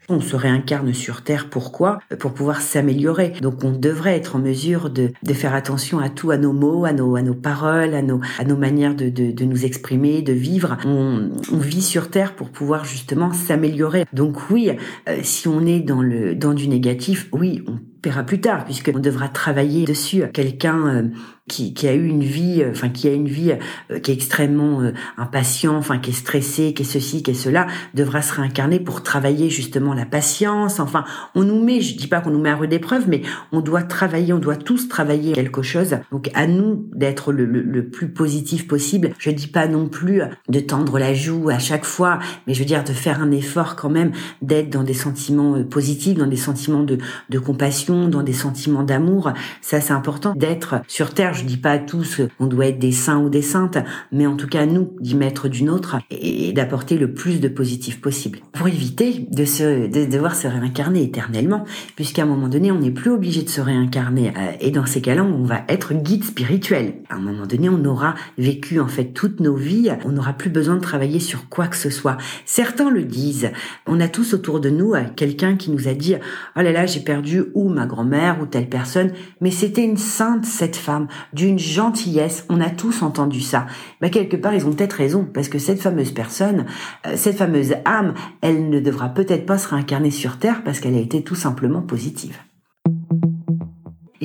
On 0.09 0.21
se 0.21 0.35
réincarne 0.35 0.93
sur 0.93 1.23
Terre, 1.23 1.49
pourquoi? 1.49 1.99
Pour 2.19 2.33
pouvoir 2.33 2.61
s'améliorer. 2.61 3.33
Donc 3.41 3.63
on 3.63 3.71
devrait 3.71 4.15
être 4.15 4.35
en 4.35 4.39
mesure 4.39 4.89
de, 4.89 5.11
de, 5.23 5.33
faire 5.33 5.53
attention 5.55 5.99
à 5.99 6.09
tout, 6.09 6.31
à 6.31 6.37
nos 6.37 6.53
mots, 6.53 6.85
à 6.85 6.93
nos, 6.93 7.15
à 7.15 7.21
nos 7.21 7.33
paroles, 7.33 7.93
à 7.93 8.01
nos, 8.01 8.21
à 8.37 8.43
nos 8.43 8.57
manières 8.57 8.95
de, 8.95 9.09
de, 9.09 9.31
de 9.31 9.45
nous 9.45 9.65
exprimer, 9.65 10.21
de 10.21 10.33
vivre. 10.33 10.77
On, 10.85 11.29
on, 11.51 11.57
vit 11.57 11.81
sur 11.81 12.09
Terre 12.09 12.35
pour 12.35 12.49
pouvoir 12.49 12.85
justement 12.85 13.31
s'améliorer. 13.31 14.05
Donc 14.13 14.49
oui, 14.49 14.71
euh, 15.07 15.17
si 15.23 15.47
on 15.47 15.65
est 15.65 15.79
dans, 15.79 16.01
le, 16.01 16.35
dans 16.35 16.53
du 16.53 16.67
négatif, 16.67 17.29
oui, 17.31 17.63
on 17.67 17.79
paiera 18.01 18.23
plus 18.23 18.41
tard, 18.41 18.65
puisqu'on 18.65 18.99
devra 18.99 19.29
travailler 19.29 19.85
dessus. 19.85 20.23
Quelqu'un 20.33 20.87
euh, 20.87 21.03
qui, 21.49 21.73
qui, 21.73 21.87
a 21.87 21.93
eu 21.93 22.07
une 22.07 22.23
vie, 22.23 22.61
euh, 22.61 22.71
enfin 22.71 22.89
qui 22.89 23.07
a 23.07 23.13
une 23.13 23.27
vie 23.27 23.53
euh, 23.91 23.99
qui 23.99 24.11
est 24.11 24.13
extrêmement 24.13 24.81
impatient, 25.17 25.75
enfin 25.75 25.99
qui 25.99 26.11
est 26.11 26.13
stressé, 26.13 26.73
qui 26.73 26.83
est 26.83 26.85
ceci, 26.85 27.23
qui 27.23 27.31
est 27.31 27.35
cela, 27.35 27.67
devra 27.93 28.21
se 28.21 28.33
réincarner 28.33 28.79
pour 28.79 29.03
travailler 29.03 29.49
justement 29.49 29.93
la 29.93 30.05
patience. 30.05 30.79
Enfin, 30.79 31.03
on 31.35 31.43
nous 31.43 31.61
met, 31.63 31.81
je 31.81 31.97
dis 31.97 32.07
pas 32.07 32.21
qu'on 32.21 32.31
nous 32.31 32.39
met 32.39 32.49
à 32.49 32.55
rude 32.55 32.73
épreuve, 32.73 33.05
mais 33.07 33.21
on 33.51 33.61
doit 33.61 33.83
travailler, 33.83 34.33
on 34.33 34.39
doit 34.39 34.55
tous 34.55 34.87
travailler 34.87 35.33
quelque 35.33 35.61
chose. 35.61 35.97
Donc 36.11 36.29
à 36.33 36.47
nous 36.47 36.87
d'être 36.93 37.31
le, 37.31 37.45
le, 37.45 37.61
le, 37.61 37.89
plus 37.89 38.09
positif 38.09 38.67
possible. 38.67 39.11
Je 39.19 39.29
dis 39.29 39.47
pas 39.47 39.67
non 39.67 39.87
plus 39.87 40.21
de 40.47 40.59
tendre 40.59 40.97
la 40.97 41.13
joue 41.13 41.49
à 41.49 41.59
chaque 41.59 41.85
fois, 41.85 42.19
mais 42.47 42.53
je 42.53 42.59
veux 42.59 42.65
dire 42.65 42.83
de 42.83 42.93
faire 42.93 43.21
un 43.21 43.31
effort 43.31 43.75
quand 43.75 43.89
même, 43.89 44.11
d'être 44.41 44.69
dans 44.69 44.83
des 44.83 44.93
sentiments 44.93 45.63
positifs, 45.63 46.17
dans 46.17 46.27
des 46.27 46.37
sentiments 46.37 46.83
de, 46.83 46.97
de 47.29 47.39
compassion 47.39 48.07
dans 48.07 48.23
des 48.23 48.33
sentiments 48.33 48.83
d'amour. 48.83 49.31
Ça, 49.61 49.81
c'est 49.81 49.93
important 49.93 50.33
d'être 50.35 50.81
sur 50.87 51.13
terre. 51.13 51.32
Je 51.33 51.43
dis 51.43 51.57
pas 51.57 51.71
à 51.71 51.79
tous 51.79 52.21
on 52.39 52.47
doit 52.47 52.67
être 52.67 52.79
des 52.79 52.91
saints 52.91 53.19
ou 53.19 53.29
des 53.29 53.41
saintes, 53.41 53.77
mais 54.11 54.27
en 54.27 54.35
tout 54.35 54.47
cas, 54.47 54.65
nous, 54.65 54.93
d'y 54.99 55.15
mettre 55.15 55.47
d'une 55.47 55.69
autre 55.69 55.97
et 56.09 56.51
d'apporter 56.53 56.97
le 56.97 57.13
plus 57.13 57.39
de 57.39 57.47
positif 57.47 58.01
possible. 58.01 58.39
Pour 58.51 58.67
éviter 58.67 59.27
de 59.31 59.45
se, 59.45 59.87
de 59.87 60.05
devoir 60.09 60.35
se 60.35 60.47
réincarner 60.47 61.03
éternellement, 61.03 61.65
puisqu'à 61.95 62.23
un 62.23 62.25
moment 62.25 62.47
donné, 62.47 62.71
on 62.71 62.79
n'est 62.79 62.91
plus 62.91 63.11
obligé 63.11 63.43
de 63.43 63.49
se 63.49 63.61
réincarner. 63.61 64.29
Euh, 64.29 64.51
et 64.59 64.71
dans 64.71 64.85
ces 64.85 65.01
cas-là, 65.01 65.23
on 65.23 65.43
va 65.43 65.61
être 65.69 65.93
guide 65.93 66.23
spirituel. 66.23 66.95
À 67.09 67.15
un 67.15 67.19
moment 67.19 67.45
donné, 67.45 67.69
on 67.69 67.83
aura 67.85 68.15
vécu, 68.37 68.79
en 68.79 68.87
fait, 68.87 69.13
toutes 69.13 69.39
nos 69.39 69.55
vies. 69.55 69.91
On 70.05 70.09
n'aura 70.09 70.33
plus 70.33 70.49
besoin 70.49 70.75
de 70.75 70.81
travailler 70.81 71.19
sur 71.19 71.49
quoi 71.49 71.67
que 71.67 71.77
ce 71.77 71.89
soit. 71.89 72.17
Certains 72.45 72.89
le 72.89 73.03
disent. 73.03 73.51
On 73.87 73.99
a 73.99 74.07
tous 74.07 74.33
autour 74.33 74.59
de 74.59 74.69
nous 74.69 74.93
euh, 74.93 75.03
quelqu'un 75.15 75.55
qui 75.55 75.71
nous 75.71 75.87
a 75.87 75.93
dit, 75.93 76.15
oh 76.55 76.61
là 76.61 76.71
là, 76.71 76.85
j'ai 76.85 77.01
perdu 77.01 77.43
ou 77.53 77.69
ma 77.69 77.85
grand-mère 77.85 78.39
ou 78.41 78.45
telle 78.45 78.69
personne, 78.69 79.11
mais 79.41 79.51
c'était 79.51 79.83
une 79.83 79.97
sainte, 79.97 80.45
cette 80.45 80.75
femme, 80.75 81.07
d'une 81.31 81.59
gentillesse, 81.59 82.45
on 82.49 82.61
a 82.61 82.69
tous 82.69 83.01
entendu 83.01 83.41
ça. 83.41 83.67
Bah, 84.01 84.09
quelque 84.09 84.37
part, 84.37 84.53
ils 84.53 84.65
ont 84.65 84.71
peut-être 84.71 84.93
raison, 84.93 85.27
parce 85.31 85.49
que 85.49 85.59
cette 85.59 85.81
fameuse 85.81 86.11
personne, 86.11 86.65
euh, 87.07 87.13
cette 87.15 87.37
fameuse 87.37 87.75
âme, 87.85 88.13
elle 88.41 88.69
ne 88.69 88.79
devra 88.79 89.09
peut-être 89.09 89.45
pas 89.45 89.57
se 89.57 89.69
réincarner 89.69 90.11
sur 90.11 90.37
Terre 90.37 90.63
parce 90.63 90.79
qu'elle 90.79 90.95
a 90.95 90.99
été 90.99 91.23
tout 91.23 91.35
simplement 91.35 91.81
positive 91.81 92.37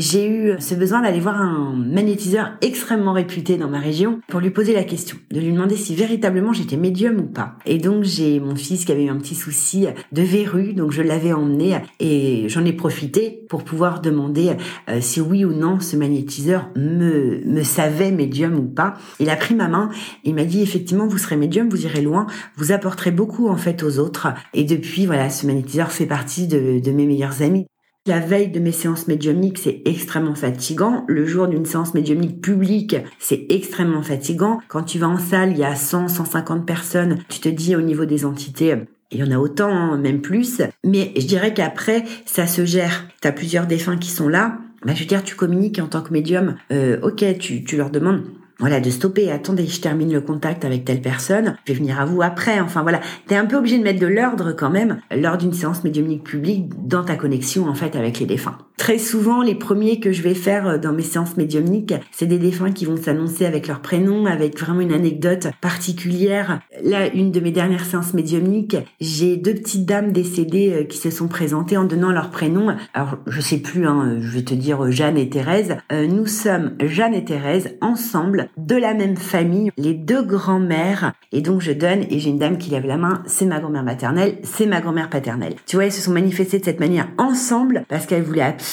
j'ai 0.01 0.29
eu 0.29 0.55
ce 0.61 0.75
besoin 0.75 1.03
d'aller 1.03 1.21
voir 1.21 1.41
un 1.41 1.75
magnétiseur 1.75 2.53
extrêmement 2.61 3.13
réputé 3.13 3.57
dans 3.57 3.69
ma 3.69 3.79
région 3.79 4.21
pour 4.29 4.41
lui 4.41 4.51
poser 4.51 4.73
la 4.73 4.85
question, 4.85 5.17
de 5.31 5.41
lui 5.41 5.53
demander 5.53 5.77
si 5.77 5.95
véritablement 5.95 6.53
j'étais 6.53 6.77
médium 6.77 7.19
ou 7.19 7.27
pas. 7.27 7.57
Et 7.67 7.79
donc 7.79 8.05
j'ai 8.05 8.41
mon 8.41 8.57
fils 8.57 8.85
qui 8.85 8.93
avait 8.93 9.05
eu 9.05 9.11
un 9.11 9.17
petit 9.17 9.35
souci 9.35 9.87
de 10.13 10.23
verrue, 10.23 10.73
donc 10.73 10.93
je 10.93 11.03
l'avais 11.03 11.33
emmené 11.33 11.79
et 12.01 12.49
j'en 12.49 12.65
ai 12.65 12.73
profité 12.73 13.45
pour 13.49 13.65
pouvoir 13.65 14.01
demander 14.01 14.53
euh, 14.89 15.01
si 15.01 15.21
oui 15.21 15.45
ou 15.45 15.53
non 15.53 15.81
ce 15.81 15.97
magnétiseur 15.97 16.71
me, 16.77 17.43
me 17.45 17.63
savait 17.63 18.11
médium 18.11 18.59
ou 18.59 18.67
pas. 18.67 18.95
Il 19.21 19.31
a 19.31 19.37
pris 19.37 19.55
ma 19.55 19.69
main, 19.69 19.91
il 20.25 20.35
m'a 20.35 20.45
dit 20.45 20.63
effectivement 20.63 21.07
vous 21.07 21.19
serez 21.19 21.37
médium, 21.37 21.69
vous 21.69 21.85
irez 21.85 22.03
loin, 22.03 22.27
vous 22.57 22.73
apporterez 22.73 23.11
beaucoup 23.11 23.49
en 23.49 23.57
fait 23.57 23.83
aux 23.83 23.99
autres. 23.99 24.29
Et 24.55 24.65
depuis 24.65 25.07
voilà, 25.07 25.31
ce 25.31 25.47
magnétiseur 25.47 25.91
fait 25.91 26.07
partie 26.07 26.47
de, 26.47 26.79
de 26.79 26.91
mes 26.91 27.07
meilleurs 27.07 27.43
amis. 27.43 27.67
La 28.09 28.21
veille 28.21 28.49
de 28.49 28.59
mes 28.59 28.73
séances 28.73 29.07
médiumniques, 29.07 29.59
c'est 29.59 29.83
extrêmement 29.85 30.35
fatigant. 30.35 31.05
Le 31.09 31.27
jour 31.27 31.47
d'une 31.47 31.67
séance 31.67 31.93
médiumnique 31.93 32.41
publique, 32.41 32.97
c'est 33.19 33.45
extrêmement 33.51 34.01
fatigant. 34.01 34.61
Quand 34.69 34.83
tu 34.83 34.99
vas 34.99 35.09
en 35.09 35.19
salle, 35.19 35.51
il 35.51 35.59
y 35.59 35.65
a 35.65 35.75
100, 35.77 36.09
150 36.09 36.65
personnes. 36.65 37.19
Tu 37.29 37.41
te 37.41 37.51
dis 37.51 37.77
au 37.77 37.83
niveau 37.83 38.07
des 38.07 38.25
entités, 38.25 38.77
il 39.11 39.19
y 39.19 39.23
en 39.23 39.31
a 39.31 39.37
autant, 39.37 39.69
hein, 39.69 39.99
même 39.99 40.23
plus. 40.23 40.63
Mais 40.87 41.13
je 41.17 41.27
dirais 41.27 41.53
qu'après, 41.53 42.03
ça 42.25 42.47
se 42.47 42.65
gère. 42.65 43.07
Tu 43.21 43.29
as 43.29 43.33
plusieurs 43.33 43.67
défunts 43.67 43.99
qui 43.99 44.11
sont 44.11 44.31
là. 44.31 44.57
Bah, 44.87 44.95
je 44.95 45.01
veux 45.01 45.07
dire, 45.07 45.23
tu 45.23 45.35
communiques 45.35 45.79
en 45.79 45.87
tant 45.89 46.01
que 46.01 46.15
médium. 46.15 46.57
Euh, 46.73 46.99
ok, 47.03 47.37
tu 47.39 47.77
leur 47.77 47.91
demandes 47.91 48.23
voilà, 48.59 48.81
de 48.81 48.91
stopper. 48.91 49.31
Attendez, 49.31 49.67
je 49.67 49.81
termine 49.81 50.13
le 50.13 50.21
contact 50.21 50.65
avec 50.65 50.85
telle 50.85 51.01
personne. 51.01 51.57
Je 51.65 51.73
vais 51.73 51.79
venir 51.79 52.01
à 52.01 52.05
vous 52.05 52.23
après. 52.23 52.61
Enfin 52.61 52.83
voilà, 52.83 53.01
t'es 53.27 53.37
un 53.37 53.47
peu 53.47 53.57
obligé 53.57 53.79
de 53.79 53.85
mettre 53.85 54.01
de 54.01 54.07
l'ordre 54.07 54.53
quand 54.53 54.71
même 54.71 55.01
lors 55.11 55.39
d'une 55.39 55.53
séance 55.53 55.85
médiumnique 55.85 56.25
publique 56.25 56.67
dans 56.87 57.05
ta 57.05 57.17
connexion 57.17 57.69
en 57.69 57.75
fait 57.75 57.95
avec 57.97 58.19
les 58.19 58.27
défunts. 58.27 58.59
Très 58.79 58.99
souvent, 58.99 59.43
les 59.43 59.57
premiers 59.57 59.99
que 59.99 60.13
je 60.13 60.23
vais 60.23 60.35
faire 60.35 60.67
euh, 60.69 60.79
dans 60.79 60.93
mes 60.93 61.03
séances 61.03 61.37
médiumniques, 61.37 61.95
c'est 62.13 62.27
des 62.27 62.39
défunts 62.39 62.71
qui 62.71 62.85
vont 62.85 62.97
s'annoncer 62.97 63.45
avec 63.45 63.67
leur 63.67 63.81
prénom, 63.81 64.25
avec 64.25 64.59
vraiment 64.59 64.81
une 64.81 64.93
anecdote 64.93 65.49
particulière. 65.61 66.61
Là, 66.85 67.13
une 67.13 67.33
de 67.33 67.41
mes 67.41 67.51
dernières 67.51 67.85
séances 67.85 68.15
médiumniques, 68.15 68.77
j'ai 69.01 69.37
deux 69.37 69.55
petites 69.55 69.85
dames 69.85 70.13
décédées 70.13 70.73
euh, 70.73 70.85
qui 70.85 70.97
se 70.97 71.11
sont 71.11 71.27
présentées 71.27 71.77
en 71.77 71.85
donnant 71.85 72.13
leur 72.13 72.31
prénom. 72.31 72.77
Alors, 72.95 73.19
je 73.27 73.41
sais 73.41 73.59
plus, 73.59 73.85
hein, 73.85 74.19
je 74.21 74.31
vais 74.31 74.45
te 74.45 74.55
dire 74.55 74.91
Jeanne 74.93 75.19
et 75.19 75.29
Thérèse. 75.29 75.77
Euh, 75.91 76.07
nous 76.07 76.27
sommes 76.27 76.77
Jeanne 76.81 77.15
et 77.15 77.25
Thérèse 77.25 77.77
ensemble 77.81 78.49
de 78.57 78.77
la 78.77 78.95
même 78.95 79.17
famille, 79.17 79.73
les 79.77 79.95
deux 79.95 80.23
grands-mères. 80.23 81.15
Et 81.33 81.41
donc 81.41 81.63
je 81.63 81.73
donne 81.73 82.05
et 82.11 82.21
j'ai 82.21 82.31
une 82.31 82.39
dame 82.39 82.59
qui 82.59 82.71
lève 82.71 82.87
la 82.87 82.97
main, 82.97 83.25
c'est 83.27 83.45
ma 83.45 83.59
grand-mère 83.59 83.83
maternelle, 83.83 84.39
c'est 84.45 84.67
ma 84.67 84.81
grand-mère 84.81 85.11
paternelle. 85.11 85.57
Tu 85.67 85.75
vois, 85.75 85.87
elles 85.87 85.93
se 85.93 86.01
sont 86.01 86.13
manifestées 86.13 86.61
de 86.61 86.65
cette 86.65 86.81
manière 86.81 87.09
ensemble 87.19 87.85
parce 87.89 88.07
qu'elles 88.07 88.23
voulaient 88.23 88.43
absolument 88.43 88.68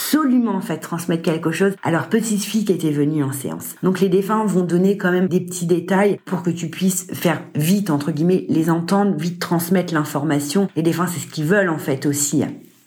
en 0.55 0.62
fait 0.62 0.77
transmettre 0.77 1.23
quelque 1.23 1.51
chose 1.51 1.73
à 1.84 1.91
leur 1.91 2.10
petite 2.10 2.43
fille 2.43 2.65
qui 2.65 2.71
était 2.71 2.91
venue 2.91 3.23
en 3.23 3.31
séance. 3.31 3.75
Donc 3.84 3.99
les 3.99 4.10
défunts 4.10 4.45
vont 4.45 4.62
donner 4.62 4.97
quand 4.97 5.12
même 5.12 5.27
des 5.27 5.41
petits 5.41 5.65
détails 5.65 6.19
pour 6.25 6.43
que 6.43 6.49
tu 6.49 6.69
puisses 6.69 7.08
faire 7.13 7.41
vite 7.55 7.89
entre 7.89 8.12
guillemets 8.12 8.45
les 8.49 8.69
entendre, 8.69 9.15
vite 9.17 9.39
transmettre 9.39 9.93
l'information. 9.93 10.69
Les 10.75 10.84
défunts 10.84 11.08
c'est 11.08 11.19
ce 11.19 11.27
qu'ils 11.27 11.45
veulent 11.45 11.69
en 11.69 11.77
fait 11.77 12.05
aussi. 12.05 12.43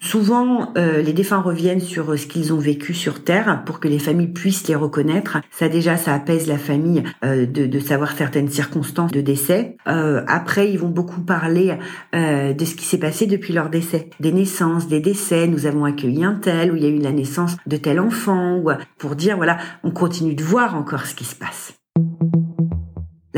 Souvent, 0.08 0.72
euh, 0.78 1.02
les 1.02 1.12
défunts 1.12 1.42
reviennent 1.42 1.82
sur 1.82 2.12
euh, 2.12 2.16
ce 2.16 2.26
qu'ils 2.26 2.54
ont 2.54 2.58
vécu 2.58 2.94
sur 2.94 3.22
Terre 3.22 3.62
pour 3.66 3.78
que 3.78 3.88
les 3.88 3.98
familles 3.98 4.32
puissent 4.32 4.66
les 4.66 4.74
reconnaître. 4.74 5.36
Ça 5.50 5.68
déjà, 5.68 5.98
ça 5.98 6.14
apaise 6.14 6.46
la 6.46 6.56
famille 6.56 7.02
euh, 7.26 7.44
de, 7.44 7.66
de, 7.66 7.78
savoir 7.78 8.12
certaines 8.12 8.48
circonstances 8.48 9.10
de 9.10 9.20
décès. 9.20 9.76
après, 9.84 10.70
ils 10.70 10.78
vont 10.78 10.88
beaucoup 10.88 11.20
parler 11.20 11.76
de 12.14 12.64
ce 12.64 12.74
qui 12.74 12.86
s'est 12.86 12.98
passé 12.98 13.26
depuis 13.26 13.52
leur 13.52 13.68
décès, 13.68 14.08
des 14.18 14.32
naissances, 14.32 14.88
des 14.88 15.00
décès. 15.00 15.46
Nous 15.46 15.66
avons 15.66 15.84
accueilli 15.84 16.24
un 16.24 16.34
tel, 16.36 16.72
ou 16.72 16.76
il 16.76 16.82
y 16.82 16.86
a 16.86 16.90
eu 16.90 16.98
la 16.98 17.12
naissance 17.12 17.56
de 17.66 17.76
tel 17.76 18.00
enfant, 18.00 18.56
ou 18.56 18.70
pour 18.96 19.14
dire 19.14 19.36
voilà, 19.36 19.58
on 19.84 19.90
continue 19.90 20.34
de 20.34 20.42
voir 20.42 20.74
encore 20.74 21.04
ce 21.04 21.14
qui 21.14 21.24
se 21.24 21.36
passe. 21.36 21.77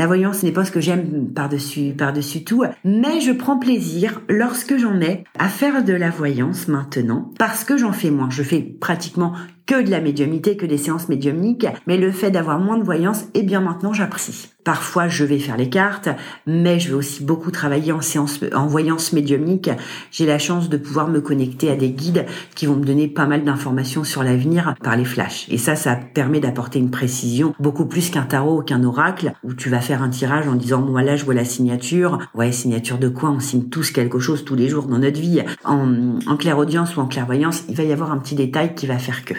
La 0.01 0.07
voyance 0.07 0.41
n'est 0.41 0.51
pas 0.51 0.65
ce 0.65 0.71
que 0.71 0.81
j'aime 0.81 1.31
par-dessus 1.31 1.93
par-dessus 1.95 2.43
tout, 2.43 2.63
mais 2.83 3.21
je 3.21 3.31
prends 3.31 3.59
plaisir 3.59 4.19
lorsque 4.29 4.75
j'en 4.79 4.99
ai 4.99 5.25
à 5.37 5.47
faire 5.47 5.85
de 5.85 5.93
la 5.93 6.09
voyance 6.09 6.67
maintenant 6.67 7.31
parce 7.37 7.63
que 7.63 7.77
j'en 7.77 7.93
fais 7.93 8.09
moins. 8.09 8.31
Je 8.31 8.41
fais 8.41 8.61
pratiquement 8.61 9.35
que 9.65 9.81
de 9.81 9.89
la 9.89 10.01
médiumnité, 10.01 10.57
que 10.57 10.65
des 10.65 10.77
séances 10.77 11.09
médiumniques, 11.09 11.67
mais 11.87 11.97
le 11.97 12.11
fait 12.11 12.31
d'avoir 12.31 12.59
moins 12.59 12.77
de 12.77 12.83
voyance, 12.83 13.25
eh 13.33 13.43
bien 13.43 13.61
maintenant 13.61 13.93
j'apprécie. 13.93 14.49
Parfois, 14.63 15.07
je 15.07 15.23
vais 15.23 15.39
faire 15.39 15.57
les 15.57 15.69
cartes, 15.69 16.09
mais 16.45 16.79
je 16.79 16.89
vais 16.89 16.93
aussi 16.93 17.23
beaucoup 17.23 17.49
travailler 17.49 17.91
en 17.91 18.01
séance, 18.01 18.39
en 18.53 18.67
voyance 18.67 19.11
médiumnique. 19.11 19.71
J'ai 20.11 20.27
la 20.27 20.37
chance 20.37 20.69
de 20.69 20.77
pouvoir 20.77 21.07
me 21.07 21.19
connecter 21.19 21.71
à 21.71 21.75
des 21.75 21.89
guides 21.89 22.27
qui 22.53 22.67
vont 22.67 22.75
me 22.75 22.85
donner 22.85 23.07
pas 23.07 23.25
mal 23.25 23.43
d'informations 23.43 24.03
sur 24.03 24.23
l'avenir 24.23 24.75
par 24.83 24.95
les 24.95 25.05
flashs. 25.05 25.47
Et 25.49 25.57
ça, 25.57 25.75
ça 25.75 25.95
permet 25.95 26.39
d'apporter 26.39 26.77
une 26.77 26.91
précision 26.91 27.55
beaucoup 27.59 27.87
plus 27.87 28.11
qu'un 28.11 28.21
tarot 28.21 28.59
ou 28.59 28.61
qu'un 28.61 28.83
oracle 28.83 29.33
où 29.43 29.55
tu 29.55 29.69
vas 29.69 29.81
faire 29.81 30.03
un 30.03 30.09
tirage 30.09 30.47
en 30.47 30.53
disant, 30.53 30.81
moi 30.81 31.01
là, 31.01 31.15
je 31.15 31.25
vois 31.25 31.33
la 31.33 31.45
signature. 31.45 32.19
Ouais, 32.35 32.51
signature 32.51 32.99
de 32.99 33.09
quoi? 33.09 33.31
On 33.31 33.39
signe 33.39 33.69
tous 33.69 33.89
quelque 33.89 34.19
chose 34.19 34.45
tous 34.45 34.55
les 34.55 34.69
jours 34.69 34.85
dans 34.85 34.99
notre 34.99 35.19
vie. 35.19 35.41
En, 35.63 36.19
en 36.27 36.37
clairaudience 36.37 36.95
ou 36.95 36.99
en 36.99 37.07
clairvoyance, 37.07 37.63
il 37.67 37.75
va 37.75 37.83
y 37.83 37.91
avoir 37.91 38.11
un 38.11 38.19
petit 38.19 38.35
détail 38.35 38.75
qui 38.75 38.85
va 38.85 38.99
faire 38.99 39.25
que. 39.25 39.33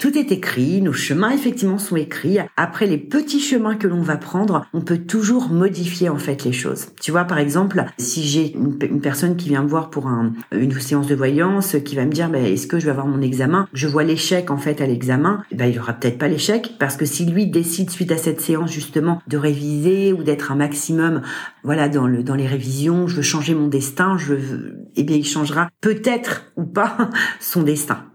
Tout 0.00 0.16
est 0.16 0.32
écrit, 0.32 0.80
nos 0.80 0.94
chemins 0.94 1.30
effectivement 1.30 1.76
sont 1.76 1.94
écrits. 1.94 2.38
Après 2.56 2.86
les 2.86 2.96
petits 2.96 3.38
chemins 3.38 3.76
que 3.76 3.86
l'on 3.86 4.00
va 4.00 4.16
prendre, 4.16 4.64
on 4.72 4.80
peut 4.80 4.96
toujours 4.96 5.50
modifier 5.50 6.08
en 6.08 6.16
fait 6.16 6.42
les 6.42 6.54
choses. 6.54 6.86
Tu 7.02 7.10
vois 7.10 7.24
par 7.24 7.36
exemple, 7.36 7.84
si 7.98 8.22
j'ai 8.22 8.54
une, 8.54 8.78
personne 9.02 9.36
qui 9.36 9.50
vient 9.50 9.62
me 9.62 9.68
voir 9.68 9.90
pour 9.90 10.08
une 10.52 10.80
séance 10.80 11.06
de 11.06 11.14
voyance, 11.14 11.76
qui 11.84 11.96
va 11.96 12.06
me 12.06 12.12
dire 12.12 12.30
bah, 12.30 12.38
est-ce 12.38 12.66
que 12.66 12.78
je 12.78 12.86
vais 12.86 12.92
avoir 12.92 13.06
mon 13.06 13.20
examen, 13.20 13.68
je 13.74 13.88
vois 13.88 14.02
l'échec 14.02 14.50
en 14.50 14.56
fait 14.56 14.80
à 14.80 14.86
l'examen, 14.86 15.44
bah, 15.52 15.66
il 15.66 15.78
aura 15.78 15.92
peut-être 15.92 16.16
pas 16.16 16.28
l'échec 16.28 16.76
parce 16.78 16.96
que 16.96 17.04
si 17.04 17.26
lui 17.26 17.46
décide 17.46 17.90
suite 17.90 18.10
à 18.10 18.16
cette 18.16 18.40
séance 18.40 18.72
justement 18.72 19.20
de 19.28 19.36
réviser 19.36 20.14
ou 20.14 20.22
d'être 20.22 20.50
un 20.50 20.56
maximum 20.56 21.20
voilà 21.62 21.90
dans 21.90 22.06
le 22.06 22.22
dans 22.22 22.36
les 22.36 22.46
révisions, 22.46 23.06
je 23.06 23.16
veux 23.16 23.22
changer 23.22 23.54
mon 23.54 23.68
destin, 23.68 24.16
je 24.16 24.32
veux, 24.32 24.78
eh 24.96 25.04
bien 25.04 25.18
il 25.18 25.26
changera 25.26 25.68
peut-être 25.82 26.50
ou 26.56 26.64
pas 26.64 27.10
son 27.38 27.62
destin. 27.62 28.09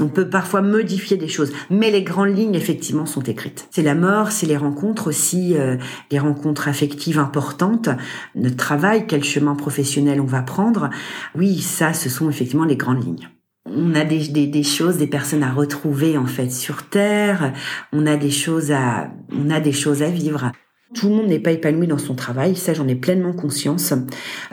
On 0.00 0.08
peut 0.08 0.28
parfois 0.28 0.62
modifier 0.62 1.16
des 1.16 1.26
choses, 1.26 1.52
mais 1.70 1.90
les 1.90 2.02
grandes 2.02 2.36
lignes 2.36 2.54
effectivement 2.54 3.06
sont 3.06 3.22
écrites. 3.22 3.66
C'est 3.70 3.82
la 3.82 3.96
mort, 3.96 4.30
c'est 4.30 4.46
les 4.46 4.56
rencontres 4.56 5.08
aussi, 5.08 5.56
euh, 5.56 5.76
les 6.12 6.20
rencontres 6.20 6.68
affectives 6.68 7.18
importantes, 7.18 7.88
notre 8.36 8.56
travail, 8.56 9.06
quel 9.08 9.24
chemin 9.24 9.56
professionnel 9.56 10.20
on 10.20 10.26
va 10.26 10.42
prendre. 10.42 10.90
Oui, 11.34 11.58
ça, 11.58 11.92
ce 11.92 12.08
sont 12.08 12.30
effectivement 12.30 12.64
les 12.64 12.76
grandes 12.76 13.04
lignes. 13.04 13.28
On 13.66 13.94
a 13.94 14.04
des, 14.04 14.28
des, 14.28 14.46
des, 14.46 14.62
choses, 14.62 14.98
des 14.98 15.08
personnes 15.08 15.42
à 15.42 15.52
retrouver 15.52 16.16
en 16.16 16.26
fait 16.26 16.50
sur 16.50 16.88
Terre. 16.88 17.52
On 17.92 18.06
a 18.06 18.16
des 18.16 18.30
choses 18.30 18.70
à, 18.70 19.10
on 19.32 19.50
a 19.50 19.60
des 19.60 19.72
choses 19.72 20.02
à 20.02 20.10
vivre. 20.10 20.52
Tout 20.94 21.10
le 21.10 21.16
monde 21.16 21.26
n'est 21.26 21.38
pas 21.38 21.52
épanoui 21.52 21.86
dans 21.86 21.98
son 21.98 22.14
travail, 22.14 22.56
ça 22.56 22.72
j'en 22.72 22.88
ai 22.88 22.94
pleinement 22.94 23.34
conscience. 23.34 23.92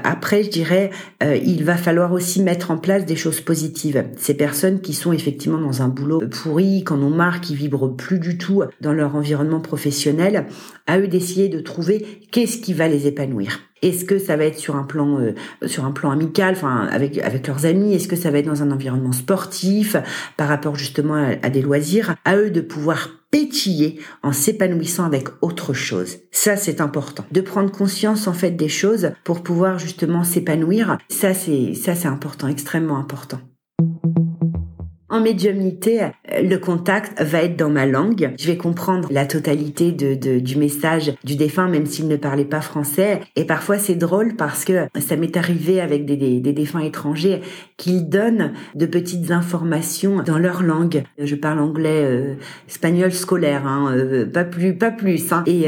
Après, 0.03 0.43
je 0.43 0.49
dirais, 0.49 0.89
euh, 1.23 1.37
il 1.37 1.63
va 1.63 1.77
falloir 1.77 2.11
aussi 2.11 2.41
mettre 2.41 2.71
en 2.71 2.77
place 2.77 3.05
des 3.05 3.15
choses 3.15 3.39
positives. 3.39 4.03
Ces 4.17 4.33
personnes 4.33 4.81
qui 4.81 4.93
sont 4.93 5.13
effectivement 5.13 5.59
dans 5.59 5.81
un 5.81 5.87
boulot 5.87 6.21
pourri, 6.29 6.83
quand 6.83 6.99
on 6.99 7.09
marre, 7.09 7.39
qui 7.39 7.55
vibrent 7.55 7.95
plus 7.95 8.19
du 8.19 8.37
tout 8.37 8.63
dans 8.81 8.91
leur 8.91 9.15
environnement 9.15 9.61
professionnel, 9.61 10.45
à 10.87 10.99
eux 10.99 11.07
d'essayer 11.07 11.47
de 11.47 11.61
trouver 11.61 12.05
qu'est-ce 12.31 12.57
qui 12.57 12.73
va 12.73 12.89
les 12.89 13.07
épanouir. 13.07 13.61
Est-ce 13.81 14.03
que 14.03 14.19
ça 14.19 14.35
va 14.35 14.45
être 14.45 14.59
sur 14.59 14.75
un 14.75 14.83
plan 14.83 15.19
euh, 15.19 15.35
sur 15.67 15.85
un 15.85 15.91
plan 15.91 16.11
amical, 16.11 16.55
enfin 16.55 16.87
avec 16.91 17.17
avec 17.19 17.47
leurs 17.47 17.65
amis? 17.65 17.93
Est-ce 17.93 18.07
que 18.07 18.15
ça 18.15 18.31
va 18.31 18.39
être 18.39 18.45
dans 18.45 18.63
un 18.63 18.71
environnement 18.71 19.11
sportif 19.13 19.95
par 20.35 20.49
rapport 20.49 20.75
justement 20.75 21.35
à 21.41 21.49
des 21.49 21.61
loisirs? 21.61 22.15
À 22.25 22.35
eux 22.35 22.49
de 22.49 22.61
pouvoir 22.61 23.09
en 24.23 24.31
s'épanouissant 24.31 25.05
avec 25.05 25.27
autre 25.41 25.73
chose. 25.73 26.17
Ça, 26.31 26.55
c'est 26.57 26.81
important. 26.81 27.25
De 27.31 27.41
prendre 27.41 27.71
conscience, 27.71 28.27
en 28.27 28.33
fait, 28.33 28.51
des 28.51 28.69
choses 28.69 29.11
pour 29.23 29.43
pouvoir 29.43 29.79
justement 29.79 30.23
s'épanouir. 30.23 30.97
Ça, 31.09 31.33
c'est, 31.33 31.73
ça, 31.73 31.95
c'est 31.95 32.07
important, 32.07 32.47
extrêmement 32.47 32.97
important. 32.97 33.39
En 35.15 35.21
médiumnité, 35.21 36.03
euh, 36.03 36.09
le 36.43 36.57
contact 36.57 37.21
va 37.21 37.41
être 37.41 37.55
dans 37.55 37.69
ma 37.69 37.85
langue. 37.85 38.33
Je 38.37 38.47
vais 38.47 38.57
comprendre 38.57 39.07
la 39.09 39.25
totalité 39.25 39.93
de, 39.93 40.39
du 40.39 40.57
message 40.57 41.13
du 41.23 41.37
défunt, 41.37 41.69
même 41.69 41.85
s'il 41.85 42.09
ne 42.09 42.17
parlait 42.17 42.43
pas 42.43 42.59
français. 42.59 43.21
Et 43.37 43.45
parfois, 43.45 43.77
c'est 43.77 43.95
drôle 43.95 44.35
parce 44.35 44.65
que 44.65 44.87
ça 44.99 45.15
m'est 45.15 45.37
arrivé 45.37 45.79
avec 45.79 46.05
des, 46.05 46.17
des, 46.17 46.41
des 46.41 46.51
défunts 46.51 46.81
étrangers 46.81 47.39
qu'ils 47.77 48.09
donnent 48.09 48.51
de 48.75 48.85
petites 48.85 49.31
informations 49.31 50.21
dans 50.21 50.37
leur 50.37 50.63
langue. 50.63 51.03
Je 51.17 51.35
parle 51.35 51.59
anglais, 51.59 52.03
euh, 52.03 52.33
espagnol 52.67 53.13
scolaire, 53.13 53.65
hein, 53.65 53.95
euh, 53.95 54.25
pas 54.25 54.43
plus, 54.43 54.77
pas 54.77 54.91
plus. 54.91 55.31
Hein. 55.31 55.43
Et, 55.45 55.67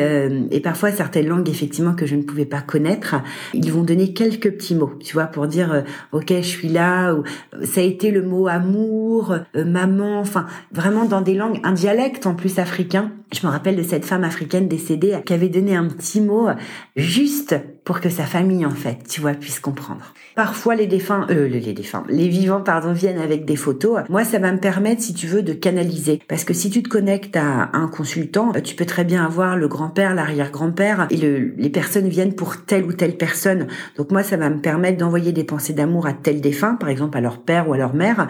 et 0.52 0.60
parfois, 0.60 0.92
certaines 0.92 1.28
langues, 1.28 1.48
effectivement, 1.48 1.94
que 1.94 2.06
je 2.06 2.18
ne 2.18 2.24
pouvais 2.24 2.46
pas 2.46 2.60
connaître, 2.60 3.16
ils 3.54 3.72
vont 3.72 3.84
donner 3.84 4.12
quelques 4.12 4.52
petits 4.52 4.76
mots, 4.76 4.92
tu 5.00 5.14
vois, 5.14 5.28
pour 5.28 5.48
dire, 5.48 5.86
ok, 6.12 6.34
je 6.36 6.42
suis 6.42 6.68
là. 6.68 7.14
Ou, 7.14 7.24
ça 7.64 7.80
a 7.80 7.84
été 7.86 8.12
le 8.12 8.24
mot 8.24 8.48
amour 8.48 9.37
euh, 9.56 9.66
maman, 9.66 10.20
enfin 10.20 10.46
vraiment 10.72 11.06
dans 11.06 11.22
des 11.22 11.34
langues, 11.34 11.60
un 11.64 11.74
dialecte 11.74 12.26
en 12.26 12.36
plus 12.36 12.60
africain. 12.60 13.12
Je 13.34 13.46
me 13.46 13.52
rappelle 13.52 13.76
de 13.76 13.84
cette 13.84 14.06
femme 14.06 14.24
africaine 14.24 14.68
décédée 14.68 15.20
qui 15.26 15.34
avait 15.34 15.50
donné 15.50 15.76
un 15.76 15.86
petit 15.86 16.22
mot 16.22 16.48
juste 16.96 17.56
pour 17.88 18.02
que 18.02 18.10
sa 18.10 18.26
famille 18.26 18.66
en 18.66 18.72
fait, 18.72 18.98
tu 19.08 19.22
vois, 19.22 19.32
puisse 19.32 19.62
comprendre. 19.62 20.14
Parfois 20.36 20.76
les 20.76 20.88
défunts, 20.88 21.26
euh, 21.30 21.48
les 21.48 21.72
défunts, 21.72 22.04
les 22.10 22.28
vivants 22.28 22.60
pardon 22.60 22.92
viennent 22.92 23.18
avec 23.18 23.46
des 23.46 23.56
photos. 23.56 24.02
Moi 24.10 24.26
ça 24.26 24.40
va 24.40 24.52
me 24.52 24.60
permettre 24.60 25.02
si 25.02 25.14
tu 25.14 25.26
veux 25.26 25.42
de 25.42 25.54
canaliser 25.54 26.20
parce 26.28 26.44
que 26.44 26.54
si 26.54 26.70
tu 26.70 26.84
te 26.84 26.90
connectes 26.90 27.38
à 27.38 27.70
un 27.72 27.88
consultant, 27.88 28.52
tu 28.62 28.76
peux 28.76 28.86
très 28.86 29.06
bien 29.06 29.24
avoir 29.24 29.56
le 29.56 29.70
grand-père, 29.70 30.16
l'arrière-grand-père 30.16 31.08
et 31.12 31.16
le, 31.16 31.54
les 31.58 31.70
personnes 31.70 32.10
viennent 32.10 32.36
pour 32.36 32.66
telle 32.66 32.84
ou 32.84 32.92
telle 32.92 33.16
personne. 33.16 33.68
Donc 33.96 34.12
moi 34.12 34.22
ça 34.22 34.36
va 34.36 34.50
me 34.50 34.60
permettre 34.60 34.98
d'envoyer 34.98 35.32
des 35.32 35.46
pensées 35.46 35.72
d'amour 35.72 36.08
à 36.08 36.14
tel 36.14 36.42
défunt, 36.42 36.76
par 36.76 36.90
exemple 36.90 37.18
à 37.18 37.22
leur 37.22 37.40
père 37.40 37.70
ou 37.70 37.74
à 37.74 37.78
leur 37.78 37.96
mère, 37.96 38.28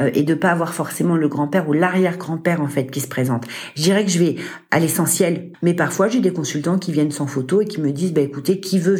euh, 0.00 0.08
et 0.14 0.22
de 0.22 0.34
pas 0.34 0.52
avoir 0.52 0.72
forcément 0.72 1.16
le 1.16 1.26
grand-père 1.26 1.68
ou 1.68 1.72
l'arrière-grand-père 1.72 2.60
en 2.60 2.68
fait 2.68 2.92
qui 2.92 3.00
se 3.00 3.08
présente. 3.08 3.48
Je 3.74 3.82
dirais 3.82 4.04
que 4.04 4.10
je 4.12 4.20
vais 4.20 4.36
à 4.70 4.78
l'essentiel, 4.78 5.50
mais 5.62 5.74
parfois 5.74 6.06
j'ai 6.06 6.20
des 6.20 6.32
consultants 6.32 6.78
qui 6.78 6.92
viennent 6.92 7.10
sans 7.10 7.26
photo 7.26 7.60
et 7.60 7.66
qui 7.66 7.80
me 7.80 7.90
disent 7.90 8.12
bah 8.12 8.20
écoutez 8.20 8.60
qui 8.60 8.78
veut 8.78 8.99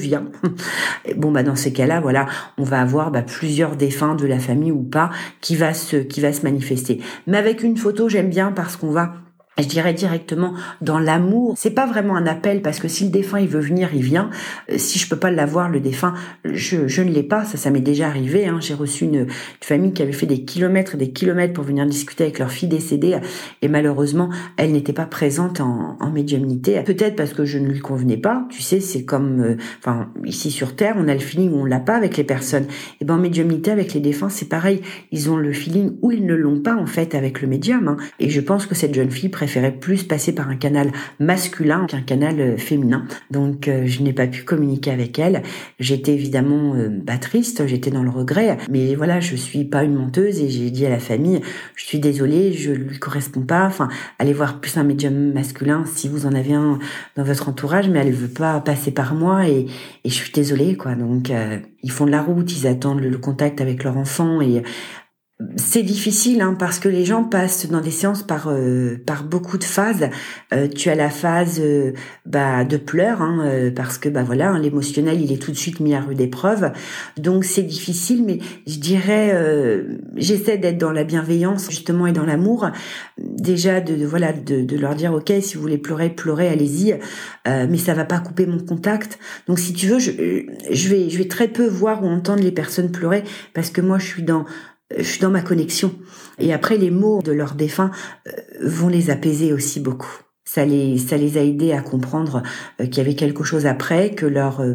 bon 1.16 1.30
bah 1.30 1.42
dans 1.42 1.56
ces 1.56 1.72
cas-là 1.72 2.00
voilà 2.00 2.26
on 2.58 2.64
va 2.64 2.80
avoir 2.80 3.10
bah, 3.10 3.22
plusieurs 3.22 3.76
défunts 3.76 4.14
de 4.14 4.26
la 4.26 4.38
famille 4.38 4.72
ou 4.72 4.82
pas 4.82 5.10
qui 5.40 5.56
va 5.56 5.74
se 5.74 5.96
qui 5.96 6.20
va 6.20 6.32
se 6.32 6.42
manifester. 6.42 7.00
Mais 7.26 7.38
avec 7.38 7.62
une 7.62 7.76
photo, 7.76 8.08
j'aime 8.08 8.30
bien 8.30 8.52
parce 8.52 8.76
qu'on 8.76 8.90
va 8.90 9.14
je 9.62 9.68
dirais 9.68 9.94
directement 9.94 10.54
dans 10.80 10.98
l'amour. 10.98 11.54
C'est 11.56 11.70
pas 11.70 11.86
vraiment 11.86 12.16
un 12.16 12.26
appel 12.26 12.62
parce 12.62 12.78
que 12.78 12.88
si 12.88 13.04
le 13.04 13.10
défunt 13.10 13.40
il 13.40 13.48
veut 13.48 13.60
venir, 13.60 13.90
il 13.94 14.02
vient. 14.02 14.30
Euh, 14.70 14.74
si 14.78 14.98
je 14.98 15.08
peux 15.08 15.16
pas 15.16 15.30
l'avoir, 15.30 15.68
le 15.68 15.80
défunt, 15.80 16.14
je, 16.44 16.88
je 16.88 17.02
ne 17.02 17.10
l'ai 17.10 17.22
pas. 17.22 17.44
Ça, 17.44 17.56
ça 17.56 17.70
m'est 17.70 17.80
déjà 17.80 18.06
arrivé. 18.06 18.46
Hein. 18.46 18.58
J'ai 18.60 18.74
reçu 18.74 19.04
une, 19.04 19.26
famille 19.60 19.92
qui 19.92 20.02
avait 20.02 20.12
fait 20.12 20.26
des 20.26 20.44
kilomètres 20.44 20.94
et 20.94 20.98
des 20.98 21.12
kilomètres 21.12 21.52
pour 21.52 21.64
venir 21.64 21.86
discuter 21.86 22.24
avec 22.24 22.38
leur 22.38 22.50
fille 22.50 22.68
décédée 22.68 23.18
et 23.62 23.68
malheureusement, 23.68 24.30
elle 24.56 24.72
n'était 24.72 24.92
pas 24.92 25.06
présente 25.06 25.60
en, 25.60 25.96
médiumnité. 26.10 26.82
Peut-être 26.84 27.14
parce 27.14 27.32
que 27.32 27.44
je 27.44 27.58
ne 27.58 27.68
lui 27.68 27.78
convenais 27.78 28.16
pas. 28.16 28.44
Tu 28.50 28.62
sais, 28.62 28.80
c'est 28.80 29.04
comme, 29.04 29.56
euh, 29.86 30.04
ici 30.24 30.50
sur 30.50 30.74
Terre, 30.74 30.96
on 30.98 31.06
a 31.06 31.14
le 31.14 31.20
feeling 31.20 31.52
où 31.52 31.60
on 31.60 31.64
l'a 31.64 31.78
pas 31.78 31.94
avec 31.94 32.16
les 32.16 32.24
personnes. 32.24 32.66
Et 33.00 33.04
ben 33.04 33.14
en 33.14 33.18
médiumnité 33.18 33.70
avec 33.70 33.94
les 33.94 34.00
défunts, 34.00 34.28
c'est 34.28 34.48
pareil. 34.48 34.80
Ils 35.12 35.30
ont 35.30 35.36
le 35.36 35.52
feeling 35.52 35.92
où 36.02 36.10
ils 36.10 36.26
ne 36.26 36.34
l'ont 36.34 36.60
pas 36.60 36.74
en 36.74 36.86
fait 36.86 37.14
avec 37.14 37.42
le 37.42 37.48
médium. 37.48 37.86
Hein. 37.86 37.96
Et 38.18 38.28
je 38.28 38.40
pense 38.40 38.66
que 38.66 38.74
cette 38.74 38.92
jeune 38.92 39.10
fille 39.10 39.28
préfère 39.28 39.49
préférais 39.50 39.72
plus 39.72 40.04
passer 40.04 40.32
par 40.32 40.48
un 40.48 40.54
canal 40.54 40.92
masculin 41.18 41.86
qu'un 41.86 42.02
canal 42.02 42.40
euh, 42.40 42.56
féminin. 42.56 43.04
Donc 43.32 43.66
euh, 43.66 43.82
je 43.84 44.00
n'ai 44.00 44.12
pas 44.12 44.28
pu 44.28 44.44
communiquer 44.44 44.92
avec 44.92 45.18
elle. 45.18 45.42
J'étais 45.80 46.12
évidemment 46.12 46.76
euh, 46.76 46.88
bah, 46.88 47.18
triste, 47.18 47.66
j'étais 47.66 47.90
dans 47.90 48.04
le 48.04 48.10
regret, 48.10 48.58
mais 48.70 48.94
voilà, 48.94 49.18
je 49.18 49.34
suis 49.34 49.64
pas 49.64 49.82
une 49.82 49.96
menteuse 49.96 50.40
et 50.40 50.48
j'ai 50.48 50.70
dit 50.70 50.86
à 50.86 50.88
la 50.88 51.00
famille, 51.00 51.40
je 51.74 51.84
suis 51.84 51.98
désolée, 51.98 52.52
je 52.52 52.70
lui 52.70 53.00
correspond 53.00 53.40
pas. 53.40 53.66
Enfin, 53.66 53.88
allez 54.20 54.32
voir 54.32 54.60
plus 54.60 54.76
un 54.76 54.84
médium 54.84 55.32
masculin 55.32 55.82
si 55.84 56.08
vous 56.08 56.26
en 56.26 56.32
avez 56.32 56.54
un 56.54 56.78
dans 57.16 57.24
votre 57.24 57.48
entourage, 57.48 57.88
mais 57.88 57.98
elle 57.98 58.12
veut 58.12 58.28
pas 58.28 58.60
passer 58.60 58.92
par 58.92 59.16
moi 59.16 59.48
et, 59.48 59.66
et 60.04 60.08
je 60.08 60.14
suis 60.14 60.30
désolée 60.30 60.76
quoi. 60.76 60.94
Donc 60.94 61.32
ils 61.82 61.90
font 61.90 62.06
de 62.06 62.12
la 62.12 62.22
route, 62.22 62.52
ils 62.56 62.68
attendent 62.68 63.00
le, 63.00 63.08
le 63.08 63.18
contact 63.18 63.60
avec 63.60 63.82
leur 63.82 63.96
enfant 63.96 64.40
et 64.40 64.62
c'est 65.57 65.83
difficile 65.83 66.42
hein, 66.42 66.55
parce 66.59 66.79
que 66.79 66.88
les 66.88 67.05
gens 67.05 67.24
passent 67.24 67.68
dans 67.68 67.81
des 67.81 67.90
séances 67.90 68.22
par 68.22 68.48
euh, 68.48 69.00
par 69.07 69.24
beaucoup 69.24 69.59
de 69.59 69.64
phases. 69.64 70.09
Euh, 70.53 70.68
tu 70.68 70.90
as 70.90 70.94
la 70.94 71.09
phase 71.09 71.61
euh, 71.61 71.92
bah, 72.26 72.64
de 72.64 72.76
pleurs 72.76 73.22
hein, 73.22 73.70
parce 73.74 73.98
que 73.98 74.09
bah 74.09 74.22
voilà 74.22 74.50
hein, 74.50 74.59
l'émotionnel 74.59 75.20
il 75.20 75.33
est 75.33 75.40
tout 75.40 75.50
de 75.50 75.57
suite 75.57 75.81
mis 75.81 75.94
à 75.94 76.00
rude 76.00 76.20
épreuve. 76.20 76.72
Donc 77.16 77.44
c'est 77.44 77.62
difficile, 77.62 78.24
mais 78.24 78.38
je 78.66 78.79
dirais 78.79 79.35
j'essaie 80.16 80.59
d'être 80.59 80.79
dans 80.79 80.92
la 80.92 81.05
bienveillance 81.05 81.70
justement 81.70 82.07
et 82.07 82.12
dans 82.12 82.26
l'amour. 82.26 82.68
Déjà 83.18 83.81
de, 83.81 84.05
voilà 84.05 84.33
de, 84.33 84.62
de, 84.62 84.76
leur 84.76 84.94
dire 84.94 85.12
ok 85.12 85.33
si 85.40 85.55
vous 85.55 85.62
voulez 85.62 85.79
pleurer 85.79 86.11
pleurez 86.11 86.48
allez-y, 86.48 86.98
mais 87.46 87.79
ça 87.79 87.94
va 87.94 88.05
pas 88.05 88.18
couper 88.18 88.46
mon 88.46 88.59
contact. 88.59 89.18
Donc 89.46 89.59
si 89.59 89.72
tu 89.72 89.87
veux 89.87 89.98
je, 89.98 90.11
je 90.70 90.88
vais 90.88 91.09
je 91.09 91.18
vais 91.18 91.29
très 91.29 91.48
peu 91.48 91.66
voir 91.66 92.05
ou 92.05 92.09
entendre 92.09 92.42
les 92.42 92.53
personnes 92.53 92.90
pleurer 92.90 93.22
parce 93.55 93.70
que 93.70 93.81
moi 93.81 93.98
je 93.98 94.07
suis 94.07 94.22
dans 94.22 94.44
je 94.96 95.03
suis 95.03 95.20
dans 95.20 95.31
ma 95.31 95.42
connexion. 95.42 95.94
Et 96.38 96.53
après, 96.53 96.76
les 96.76 96.90
mots 96.90 97.22
de 97.22 97.33
leurs 97.33 97.55
défunts 97.55 97.90
euh, 98.26 98.31
vont 98.62 98.88
les 98.88 99.11
apaiser 99.11 99.53
aussi 99.53 99.81
beaucoup. 99.81 100.12
Ça 100.44 100.64
les, 100.64 100.98
ça 100.98 101.16
les 101.16 101.38
a 101.38 101.44
aidés 101.44 101.72
à 101.72 101.81
comprendre 101.81 102.42
euh, 102.81 102.87
qu'il 102.87 102.98
y 102.98 103.00
avait 103.00 103.14
quelque 103.14 103.44
chose 103.44 103.66
après, 103.66 104.11
que 104.14 104.26
leurs 104.26 104.61
euh, 104.61 104.74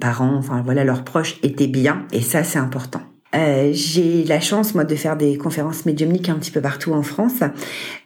parents, 0.00 0.34
enfin 0.34 0.62
voilà, 0.62 0.84
leurs 0.84 1.04
proches 1.04 1.38
étaient 1.42 1.66
bien. 1.66 2.06
Et 2.12 2.20
ça, 2.20 2.44
c'est 2.44 2.58
important. 2.58 3.00
Euh, 3.34 3.70
j'ai 3.72 4.24
la 4.24 4.40
chance, 4.40 4.74
moi, 4.74 4.84
de 4.84 4.94
faire 4.94 5.16
des 5.16 5.36
conférences 5.36 5.86
médiumniques 5.86 6.28
un 6.28 6.36
petit 6.36 6.50
peu 6.50 6.60
partout 6.60 6.92
en 6.92 7.02
France. 7.02 7.40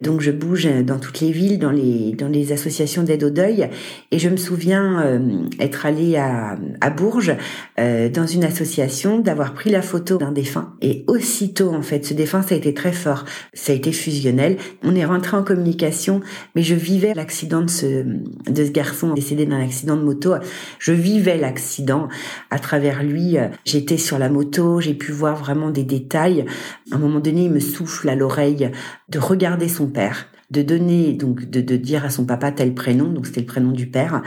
Donc, 0.01 0.21
je 0.21 0.31
bouge 0.31 0.67
dans 0.83 0.97
toutes 0.97 1.19
les 1.21 1.31
villes, 1.31 1.59
dans 1.59 1.71
les, 1.71 2.13
dans 2.13 2.27
les 2.27 2.51
associations 2.51 3.03
d'aide 3.03 3.23
au 3.23 3.29
deuil. 3.29 3.69
Et 4.11 4.19
je 4.19 4.29
me 4.29 4.37
souviens 4.37 5.01
euh, 5.01 5.19
être 5.59 5.85
allée 5.85 6.15
à, 6.15 6.57
à 6.81 6.89
Bourges, 6.89 7.35
euh, 7.79 8.09
dans 8.09 8.25
une 8.25 8.43
association, 8.43 9.19
d'avoir 9.19 9.53
pris 9.53 9.69
la 9.69 9.81
photo 9.81 10.17
d'un 10.17 10.31
défunt. 10.31 10.73
Et 10.81 11.03
aussitôt, 11.07 11.73
en 11.73 11.81
fait, 11.81 12.05
ce 12.05 12.13
défunt, 12.13 12.41
ça 12.41 12.55
a 12.55 12.57
été 12.57 12.73
très 12.73 12.91
fort. 12.91 13.25
Ça 13.53 13.71
a 13.71 13.75
été 13.75 13.91
fusionnel. 13.91 14.57
On 14.83 14.95
est 14.95 15.05
rentré 15.05 15.37
en 15.37 15.43
communication, 15.43 16.21
mais 16.55 16.63
je 16.63 16.75
vivais 16.75 17.13
l'accident 17.13 17.61
de 17.61 17.69
ce, 17.69 18.03
de 18.05 18.65
ce 18.65 18.71
garçon 18.71 19.13
décédé 19.13 19.45
d'un 19.45 19.61
accident 19.61 19.95
de 19.95 20.03
moto. 20.03 20.33
Je 20.79 20.91
vivais 20.91 21.37
l'accident 21.37 22.07
à 22.49 22.59
travers 22.59 23.03
lui. 23.03 23.37
J'étais 23.65 23.97
sur 23.97 24.17
la 24.17 24.29
moto, 24.29 24.81
j'ai 24.81 24.93
pu 24.93 25.11
voir 25.19 25.35
vraiment 25.35 25.69
des 25.69 25.83
détails. 25.83 26.45
À 26.91 26.95
un 26.95 26.99
moment 26.99 27.19
donné, 27.19 27.45
il 27.45 27.51
me 27.51 27.59
souffle 27.59 28.09
à 28.09 28.15
l'oreille 28.15 28.71
de 29.09 29.19
regarder 29.19 29.67
son 29.67 29.87
père 29.87 30.27
de 30.51 30.63
donner, 30.63 31.13
donc 31.13 31.47
de, 31.47 31.61
de, 31.61 31.75
dire 31.75 32.05
à 32.05 32.09
son 32.09 32.25
papa 32.25 32.51
tel 32.51 32.73
prénom, 32.73 33.09
donc 33.09 33.27
c'était 33.27 33.41
le 33.41 33.45
prénom 33.45 33.71
du 33.71 33.87
père, 33.87 34.23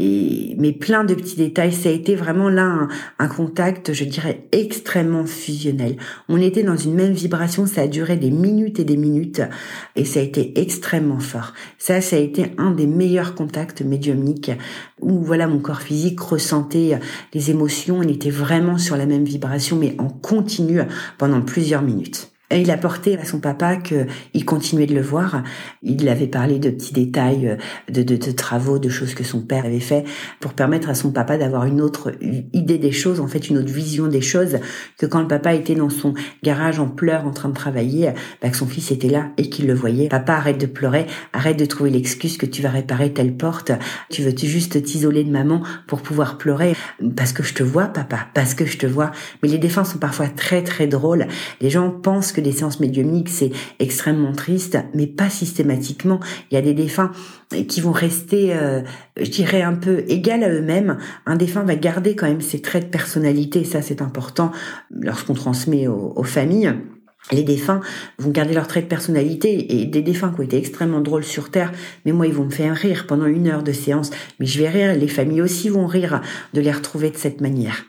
et, 0.00 0.56
mais 0.58 0.72
plein 0.72 1.04
de 1.04 1.14
petits 1.14 1.36
détails. 1.36 1.72
Ça 1.72 1.90
a 1.90 1.92
été 1.92 2.14
vraiment 2.16 2.48
là 2.48 2.64
un, 2.64 2.88
un, 3.18 3.28
contact, 3.28 3.92
je 3.92 4.04
dirais, 4.04 4.46
extrêmement 4.52 5.26
fusionnel. 5.26 5.96
On 6.28 6.40
était 6.40 6.62
dans 6.62 6.76
une 6.76 6.94
même 6.94 7.12
vibration, 7.12 7.66
ça 7.66 7.82
a 7.82 7.86
duré 7.86 8.16
des 8.16 8.30
minutes 8.30 8.80
et 8.80 8.84
des 8.84 8.96
minutes, 8.96 9.42
et 9.96 10.04
ça 10.04 10.20
a 10.20 10.22
été 10.22 10.58
extrêmement 10.60 11.20
fort. 11.20 11.52
Ça, 11.78 12.00
ça 12.00 12.16
a 12.16 12.18
été 12.18 12.46
un 12.58 12.70
des 12.70 12.86
meilleurs 12.86 13.34
contacts 13.34 13.82
médiumniques 13.82 14.52
où 15.00 15.22
voilà 15.22 15.46
mon 15.46 15.58
corps 15.58 15.82
physique 15.82 16.20
ressentait 16.20 16.98
les 17.34 17.50
émotions. 17.50 17.98
On 17.98 18.08
était 18.08 18.30
vraiment 18.30 18.78
sur 18.78 18.96
la 18.96 19.06
même 19.06 19.24
vibration, 19.24 19.76
mais 19.76 19.94
en 19.98 20.08
continu 20.08 20.80
pendant 21.18 21.42
plusieurs 21.42 21.82
minutes. 21.82 22.30
Il 22.52 22.70
a 22.70 22.76
porté 22.76 23.16
à 23.16 23.24
son 23.24 23.38
papa 23.38 23.76
qu'il 23.76 24.44
continuait 24.44 24.86
de 24.86 24.94
le 24.94 25.02
voir. 25.02 25.42
Il 25.82 26.08
avait 26.08 26.26
parlé 26.26 26.58
de 26.58 26.70
petits 26.70 26.92
détails, 26.92 27.48
euh, 27.48 27.56
de, 27.92 28.02
de, 28.02 28.16
de, 28.16 28.30
travaux, 28.32 28.78
de 28.78 28.88
choses 28.88 29.14
que 29.14 29.22
son 29.22 29.40
père 29.40 29.64
avait 29.64 29.78
fait 29.80 30.04
pour 30.40 30.54
permettre 30.54 30.88
à 30.88 30.94
son 30.94 31.12
papa 31.12 31.38
d'avoir 31.38 31.64
une 31.66 31.80
autre 31.80 32.12
idée 32.52 32.78
des 32.78 32.92
choses, 32.92 33.20
en 33.20 33.28
fait 33.28 33.48
une 33.50 33.58
autre 33.58 33.72
vision 33.72 34.08
des 34.08 34.20
choses, 34.20 34.58
que 34.98 35.06
quand 35.06 35.20
le 35.20 35.28
papa 35.28 35.54
était 35.54 35.76
dans 35.76 35.90
son 35.90 36.14
garage 36.42 36.80
en 36.80 36.88
pleurs 36.88 37.24
en 37.24 37.30
train 37.30 37.48
de 37.48 37.54
travailler, 37.54 38.10
bah, 38.42 38.48
que 38.48 38.56
son 38.56 38.66
fils 38.66 38.90
était 38.90 39.08
là 39.08 39.28
et 39.36 39.48
qu'il 39.48 39.66
le 39.66 39.74
voyait. 39.74 40.08
Papa, 40.08 40.34
arrête 40.34 40.58
de 40.58 40.66
pleurer, 40.66 41.06
arrête 41.32 41.58
de 41.58 41.66
trouver 41.66 41.90
l'excuse 41.90 42.36
que 42.36 42.46
tu 42.46 42.62
vas 42.62 42.70
réparer 42.70 43.12
telle 43.12 43.36
porte, 43.36 43.70
tu 44.10 44.22
veux 44.22 44.34
juste 44.36 44.82
t'isoler 44.82 45.24
de 45.24 45.30
maman 45.30 45.62
pour 45.86 46.02
pouvoir 46.02 46.38
pleurer? 46.38 46.74
Parce 47.16 47.32
que 47.32 47.42
je 47.42 47.54
te 47.54 47.62
vois, 47.62 47.86
papa, 47.86 48.28
parce 48.34 48.54
que 48.54 48.66
je 48.66 48.78
te 48.78 48.86
vois. 48.86 49.10
Mais 49.42 49.48
les 49.48 49.58
défenses 49.58 49.92
sont 49.92 49.98
parfois 49.98 50.28
très 50.28 50.62
très 50.62 50.86
drôles. 50.86 51.26
Les 51.60 51.70
gens 51.70 51.90
pensent 51.90 52.32
que 52.32 52.39
des 52.40 52.52
séances 52.52 52.80
médiumniques, 52.80 53.28
c'est 53.28 53.50
extrêmement 53.78 54.32
triste, 54.32 54.78
mais 54.94 55.06
pas 55.06 55.30
systématiquement. 55.30 56.20
Il 56.50 56.54
y 56.54 56.58
a 56.58 56.62
des 56.62 56.74
défunts 56.74 57.12
qui 57.68 57.80
vont 57.80 57.92
rester, 57.92 58.54
euh, 58.54 58.82
je 59.20 59.30
dirais, 59.30 59.62
un 59.62 59.74
peu 59.74 60.04
égal 60.08 60.44
à 60.44 60.50
eux-mêmes. 60.50 60.98
Un 61.26 61.36
défunt 61.36 61.64
va 61.64 61.76
garder 61.76 62.14
quand 62.14 62.26
même 62.26 62.40
ses 62.40 62.60
traits 62.60 62.86
de 62.86 62.90
personnalité, 62.90 63.64
ça 63.64 63.82
c'est 63.82 64.02
important 64.02 64.52
lorsqu'on 64.90 65.34
transmet 65.34 65.86
aux 65.88 66.24
familles 66.24 66.74
les 67.32 67.42
défunts 67.42 67.80
vont 68.18 68.30
garder 68.30 68.54
leurs 68.54 68.66
traits 68.66 68.84
de 68.84 68.88
personnalité 68.88 69.80
et 69.80 69.86
des 69.86 70.02
défunts 70.02 70.32
qui 70.32 70.40
ont 70.40 70.44
été 70.44 70.56
extrêmement 70.56 71.00
drôles 71.00 71.24
sur 71.24 71.50
Terre, 71.50 71.72
mais 72.04 72.12
moi 72.12 72.26
ils 72.26 72.32
vont 72.32 72.44
me 72.44 72.50
faire 72.50 72.74
rire 72.74 73.06
pendant 73.06 73.26
une 73.26 73.48
heure 73.48 73.62
de 73.62 73.72
séance, 73.72 74.10
mais 74.38 74.46
je 74.46 74.58
vais 74.58 74.68
rire, 74.68 74.94
les 74.94 75.08
familles 75.08 75.42
aussi 75.42 75.68
vont 75.68 75.86
rire 75.86 76.20
de 76.54 76.60
les 76.60 76.72
retrouver 76.72 77.10
de 77.10 77.16
cette 77.16 77.40
manière 77.40 77.84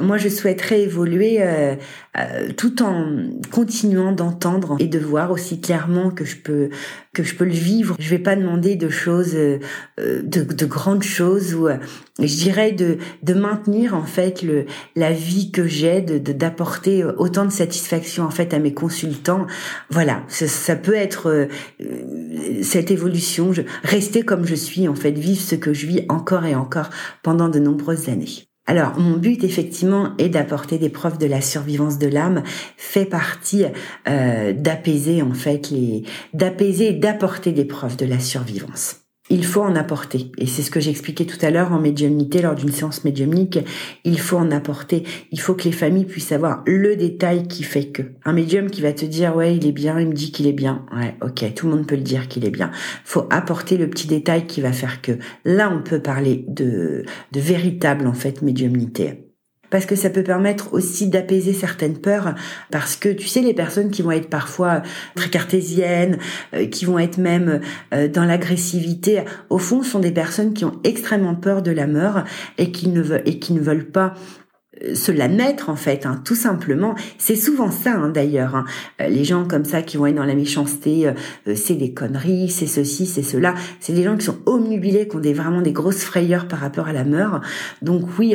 moi, 0.00 0.18
je 0.18 0.28
souhaiterais 0.28 0.82
évoluer 0.82 1.38
euh, 1.40 1.74
euh, 2.18 2.52
tout 2.56 2.82
en 2.82 3.30
continuant 3.50 4.12
d'entendre 4.12 4.76
et 4.78 4.86
de 4.86 4.98
voir 4.98 5.30
aussi 5.30 5.60
clairement 5.60 6.10
que 6.10 6.24
je 6.24 6.36
peux 6.36 6.70
que 7.12 7.22
je 7.22 7.34
peux 7.34 7.44
le 7.44 7.50
vivre. 7.50 7.96
Je 7.98 8.08
vais 8.08 8.18
pas 8.18 8.36
demander 8.36 8.76
de 8.76 8.88
choses, 8.88 9.34
euh, 9.34 9.58
de, 9.98 10.42
de, 10.42 10.66
grandes 10.66 11.02
choses 11.02 11.54
ou 11.54 11.68
je 12.18 12.36
dirais 12.36 12.72
de 12.72 12.98
de 13.22 13.34
maintenir 13.34 13.94
en 13.94 14.04
fait 14.04 14.42
le 14.42 14.66
la 14.96 15.12
vie 15.12 15.50
que 15.50 15.66
j'ai, 15.66 16.00
de 16.02 16.18
d'apporter 16.18 17.04
autant 17.04 17.44
de 17.44 17.52
satisfaction 17.52 18.24
en 18.24 18.30
fait 18.30 18.54
à 18.54 18.58
mes 18.58 18.74
consultants. 18.74 19.46
Voilà, 19.90 20.22
ça, 20.28 20.46
ça 20.46 20.76
peut 20.76 20.94
être 20.94 21.48
cette 22.62 22.90
évolution. 22.90 23.52
Je, 23.52 23.62
rester 23.82 24.22
comme 24.22 24.46
je 24.46 24.54
suis 24.54 24.88
en 24.88 24.94
fait, 24.94 25.12
vivre 25.12 25.40
ce 25.40 25.54
que 25.54 25.72
je 25.72 25.86
vis 25.86 26.04
encore 26.08 26.44
et 26.44 26.54
encore 26.54 26.90
pendant 27.22 27.48
de 27.48 27.58
nombreuses 27.58 28.08
années. 28.08 28.49
Alors, 28.66 28.98
mon 28.98 29.16
but, 29.16 29.42
effectivement, 29.42 30.12
est 30.18 30.28
d'apporter 30.28 30.78
des 30.78 30.90
preuves 30.90 31.18
de 31.18 31.26
la 31.26 31.40
survivance 31.40 31.98
de 31.98 32.06
l'âme, 32.06 32.42
fait 32.76 33.04
partie 33.04 33.64
euh, 34.08 34.52
d'apaiser, 34.52 35.22
en 35.22 35.34
fait, 35.34 35.70
les, 35.70 36.04
d'apaiser 36.34 36.92
d'apporter 36.92 37.52
des 37.52 37.64
preuves 37.64 37.96
de 37.96 38.06
la 38.06 38.20
survivance 38.20 38.99
il 39.30 39.44
faut 39.44 39.62
en 39.62 39.76
apporter. 39.76 40.32
Et 40.38 40.46
c'est 40.46 40.62
ce 40.62 40.70
que 40.70 40.80
j'expliquais 40.80 41.24
tout 41.24 41.38
à 41.40 41.50
l'heure 41.50 41.72
en 41.72 41.78
médiumnité, 41.78 42.42
lors 42.42 42.54
d'une 42.54 42.72
séance 42.72 43.04
médiumnique. 43.04 43.60
Il 44.04 44.18
faut 44.20 44.36
en 44.36 44.50
apporter. 44.50 45.04
Il 45.30 45.40
faut 45.40 45.54
que 45.54 45.64
les 45.64 45.72
familles 45.72 46.04
puissent 46.04 46.32
avoir 46.32 46.62
le 46.66 46.96
détail 46.96 47.46
qui 47.46 47.62
fait 47.62 47.86
que. 47.86 48.02
Un 48.24 48.32
médium 48.32 48.68
qui 48.70 48.82
va 48.82 48.92
te 48.92 49.04
dire, 49.04 49.36
ouais, 49.36 49.56
il 49.56 49.66
est 49.66 49.72
bien, 49.72 49.98
il 50.00 50.08
me 50.08 50.12
dit 50.12 50.32
qu'il 50.32 50.46
est 50.46 50.52
bien. 50.52 50.84
Ouais, 50.94 51.14
ok, 51.22 51.54
tout 51.54 51.66
le 51.68 51.76
monde 51.76 51.86
peut 51.86 51.96
le 51.96 52.02
dire 52.02 52.28
qu'il 52.28 52.44
est 52.44 52.50
bien. 52.50 52.70
Faut 53.04 53.26
apporter 53.30 53.76
le 53.76 53.88
petit 53.88 54.08
détail 54.08 54.46
qui 54.46 54.60
va 54.60 54.72
faire 54.72 55.00
que. 55.00 55.12
Là, 55.44 55.72
on 55.72 55.82
peut 55.82 56.00
parler 56.00 56.44
de, 56.48 57.04
de 57.32 57.40
véritable, 57.40 58.06
en 58.06 58.14
fait, 58.14 58.42
médiumnité 58.42 59.29
parce 59.70 59.86
que 59.86 59.94
ça 59.94 60.10
peut 60.10 60.22
permettre 60.22 60.74
aussi 60.74 61.08
d'apaiser 61.08 61.52
certaines 61.52 61.98
peurs, 61.98 62.34
parce 62.70 62.96
que 62.96 63.08
tu 63.08 63.26
sais, 63.26 63.40
les 63.40 63.54
personnes 63.54 63.90
qui 63.90 64.02
vont 64.02 64.10
être 64.10 64.28
parfois 64.28 64.82
très 65.14 65.30
cartésiennes, 65.30 66.18
euh, 66.54 66.66
qui 66.66 66.84
vont 66.84 66.98
être 66.98 67.18
même 67.18 67.60
euh, 67.94 68.08
dans 68.08 68.24
l'agressivité, 68.24 69.22
au 69.48 69.58
fond, 69.58 69.82
sont 69.82 70.00
des 70.00 70.10
personnes 70.10 70.52
qui 70.52 70.64
ont 70.64 70.78
extrêmement 70.84 71.34
peur 71.34 71.62
de 71.62 71.70
la 71.70 71.86
mort 71.86 72.24
et 72.58 72.72
qui 72.72 72.88
ne 72.88 73.00
veulent, 73.00 73.22
et 73.24 73.38
qui 73.38 73.52
ne 73.52 73.60
veulent 73.60 73.90
pas 73.90 74.14
euh, 74.82 74.94
se 74.94 75.12
la 75.12 75.28
mettre 75.28 75.68
en 75.70 75.76
fait, 75.76 76.04
hein, 76.04 76.20
tout 76.24 76.34
simplement. 76.34 76.94
C'est 77.18 77.36
souvent 77.36 77.70
ça 77.70 77.94
hein, 77.94 78.08
d'ailleurs. 78.08 78.56
Hein. 78.56 78.64
Les 78.98 79.24
gens 79.24 79.46
comme 79.46 79.64
ça 79.64 79.82
qui 79.82 79.96
vont 79.96 80.06
être 80.06 80.16
dans 80.16 80.24
la 80.24 80.34
méchanceté, 80.34 81.12
c'est 81.54 81.74
des 81.74 81.92
conneries, 81.92 82.48
c'est 82.50 82.66
ceci, 82.66 83.06
c'est 83.06 83.22
cela. 83.22 83.54
C'est 83.78 83.92
des 83.92 84.02
gens 84.02 84.16
qui 84.16 84.24
sont 84.24 84.38
omnubilés, 84.46 85.06
qui 85.06 85.16
ont 85.16 85.20
vraiment 85.20 85.62
des 85.62 85.72
grosses 85.72 86.02
frayeurs 86.02 86.48
par 86.48 86.58
rapport 86.58 86.88
à 86.88 86.92
la 86.92 87.04
mort. 87.04 87.40
Donc 87.82 88.02
oui, 88.18 88.34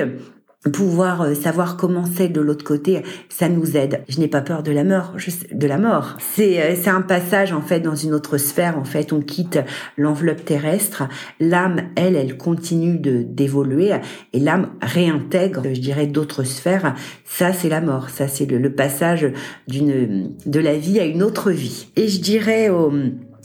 pouvoir 0.72 1.22
euh, 1.22 1.34
savoir 1.36 1.78
comment 1.78 2.06
c'est 2.06 2.30
de 2.30 2.42
l'autre 2.42 2.64
côté, 2.64 3.04
ça 3.30 3.50
nous 3.50 3.78
aide. 3.78 4.04
Je 4.10 4.20
n'ai 4.20 4.28
pas 4.28 4.42
peur 4.42 4.64
de 4.64 4.72
la 4.72 4.84
mort, 4.84 5.14
je, 5.18 5.32
de 5.52 5.68
la 5.68 5.78
mort. 5.78 6.18
C'est 6.20 6.62
euh, 6.62 6.76
c'est 6.76 6.90
un 6.90 7.02
passage 7.02 7.54
en 7.54 7.62
fait 7.62 7.80
dans 7.80 7.96
une 7.96 8.14
autre 8.14 8.38
sphère. 8.38 8.78
En 8.78 8.84
fait, 8.84 9.14
on 9.14 9.22
quitte 9.22 9.60
l'enveloppe 9.98 10.44
terrestre. 10.46 11.04
L'âme, 11.40 11.82
elle, 11.96 12.16
elle 12.16 12.38
continue 12.38 12.98
de 12.98 13.24
d'évoluer 13.24 13.92
et 14.34 14.40
l'âme 14.40 14.70
réintègre, 14.82 15.64
je 15.66 15.80
dirais, 15.80 16.08
d'autres 16.08 16.44
sphères. 16.44 16.96
Ça, 17.26 17.54
c'est 17.54 17.70
la 17.70 17.82
mort. 17.82 18.10
Ça, 18.10 18.28
c'est 18.28 18.46
le, 18.46 18.58
le 18.58 18.74
passage 18.74 19.32
d'une 19.68 20.32
de 20.46 20.60
la 20.60 20.76
vie 20.78 21.00
à 21.00 21.06
une 21.06 21.24
autre 21.24 21.52
vie. 21.52 21.88
Et 21.96 22.08
je 22.08 22.20
dirais 22.20 22.70
au 22.70 22.92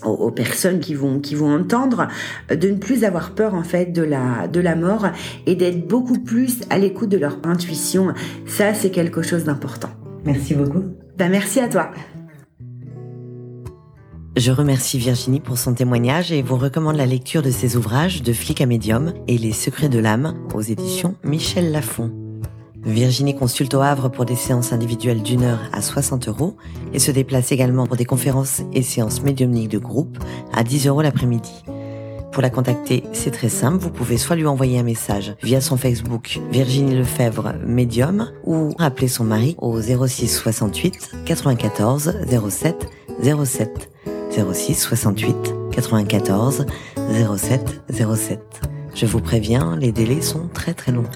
aux, 0.05 0.31
personnes 0.31 0.81
qui 0.81 0.95
vont 0.95 1.21
qui 1.21 1.35
vont 1.35 1.55
entendre 1.55 2.09
de 2.49 2.69
ne 2.69 2.77
plus 2.77 3.05
avoir 3.05 3.35
peur 3.35 3.55
en 3.55 3.63
fait 3.63 3.87
de 3.87 4.03
la 4.03 4.49
de 4.49 4.61
la 4.61 4.77
mort 4.77 5.07
et 5.47 5.55
d'être 5.55 5.87
beaucoup 5.87 6.19
plus 6.19 6.61
à 6.71 6.79
l'écoute 6.79 7.09
de 7.09 7.19
leur 7.19 7.39
intuition. 7.45 8.15
Ça 8.47 8.75
c'est 8.75 8.91
quelque 8.91 9.23
chose 9.23 9.45
d'important. 9.45 9.91
Merci 10.25 10.55
beaucoup. 10.55 10.85
Ben 11.17 11.31
merci 11.31 11.61
à 11.61 11.69
toi. 11.69 11.91
Je 14.37 14.53
remercie 14.53 14.97
Virginie 14.97 15.41
pour 15.41 15.59
son 15.59 15.75
témoignage 15.75 16.31
et 16.31 16.41
vous 16.41 16.57
recommande 16.57 16.97
la 16.97 17.07
lecture 17.07 17.43
de 17.43 17.51
ses 17.51 17.77
ouvrages 17.77 18.23
de 18.23 18.33
Flic 18.33 18.61
à 18.61 18.67
médium 18.67 19.13
et 19.27 19.37
Les 19.37 19.53
secrets 19.53 19.89
de 19.89 19.99
l'âme 19.99 20.35
aux 20.55 20.63
éditions 20.63 21.17
Michel 21.25 21.73
Lafon. 21.73 22.20
Virginie 22.85 23.37
consulte 23.37 23.75
au 23.75 23.81
Havre 23.81 24.09
pour 24.09 24.25
des 24.25 24.37
séances 24.37 24.73
individuelles 24.73 25.23
d'une 25.23 25.43
heure 25.43 25.61
à 25.73 25.83
60 25.83 26.29
euros 26.29 26.57
et 26.93 26.99
se 26.99 27.11
déplace 27.11 27.53
également 27.53 27.87
pour 27.87 27.97
des 27.97 28.05
conférences 28.05 28.63
et 28.73 28.83
séances 28.83 29.23
médiumniques 29.23 29.69
de 29.69 29.79
groupe 29.79 30.19
à 30.53 30.65
10 30.65 30.87
euros 30.87 31.03
l'après-midi. 31.03 31.63
Pour 32.33 32.43
la 32.43 32.51
contacter, 32.51 33.03
c'est 33.13 33.33
très 33.33 33.49
simple. 33.49 33.79
Vous 33.79 33.91
pouvez 33.91 34.17
soit 34.17 34.37
lui 34.37 34.47
envoyer 34.47 34.79
un 34.79 34.85
message 34.85 35.35
via 35.43 35.61
son 35.61 35.77
Facebook 35.77 36.41
Virginie 36.51 36.95
Lefebvre 36.95 37.55
Médium 37.67 38.31
ou 38.45 38.73
appeler 38.79 39.09
son 39.09 39.25
mari 39.25 39.57
au 39.59 39.81
06 39.81 40.29
68 40.29 41.11
94 41.27 42.15
07 42.29 42.87
07 43.23 43.91
06 44.53 44.75
68 44.75 45.55
94 45.73 46.67
07 47.37 47.83
07. 47.91 48.61
Je 48.95 49.07
vous 49.07 49.21
préviens, 49.21 49.77
les 49.77 49.93
délais 49.93 50.21
sont 50.21 50.49
très 50.53 50.75
très 50.75 50.93
longs. 50.93 51.11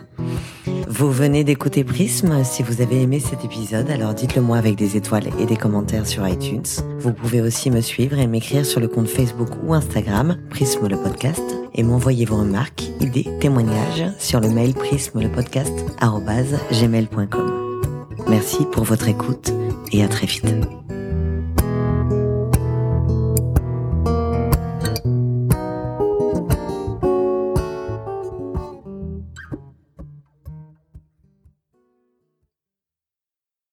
Vous 0.88 1.10
venez 1.10 1.44
d'écouter 1.44 1.82
Prisme. 1.84 2.44
Si 2.44 2.62
vous 2.62 2.80
avez 2.80 3.02
aimé 3.02 3.20
cet 3.20 3.44
épisode, 3.44 3.90
alors 3.90 4.14
dites-le 4.14 4.42
moi 4.42 4.58
avec 4.58 4.76
des 4.76 4.96
étoiles 4.96 5.28
et 5.40 5.46
des 5.46 5.56
commentaires 5.56 6.06
sur 6.06 6.26
iTunes. 6.26 6.62
Vous 6.98 7.12
pouvez 7.12 7.40
aussi 7.40 7.70
me 7.70 7.80
suivre 7.80 8.18
et 8.18 8.26
m'écrire 8.26 8.64
sur 8.64 8.80
le 8.80 8.88
compte 8.88 9.08
Facebook 9.08 9.48
ou 9.64 9.74
Instagram, 9.74 10.36
Prisme 10.50 10.86
le 10.86 10.96
podcast, 10.96 11.42
et 11.74 11.82
m'envoyer 11.82 12.24
vos 12.24 12.36
remarques, 12.36 12.84
idées, 13.00 13.26
témoignages 13.40 14.04
sur 14.18 14.40
le 14.40 14.48
mail 14.50 14.74
prisme 14.74 15.20
le 15.20 15.28
podcast 15.28 15.72
gmail.com. 16.70 17.80
Merci 18.28 18.64
pour 18.70 18.84
votre 18.84 19.08
écoute 19.08 19.52
et 19.92 20.02
à 20.02 20.08
très 20.08 20.26
vite. 20.26 20.54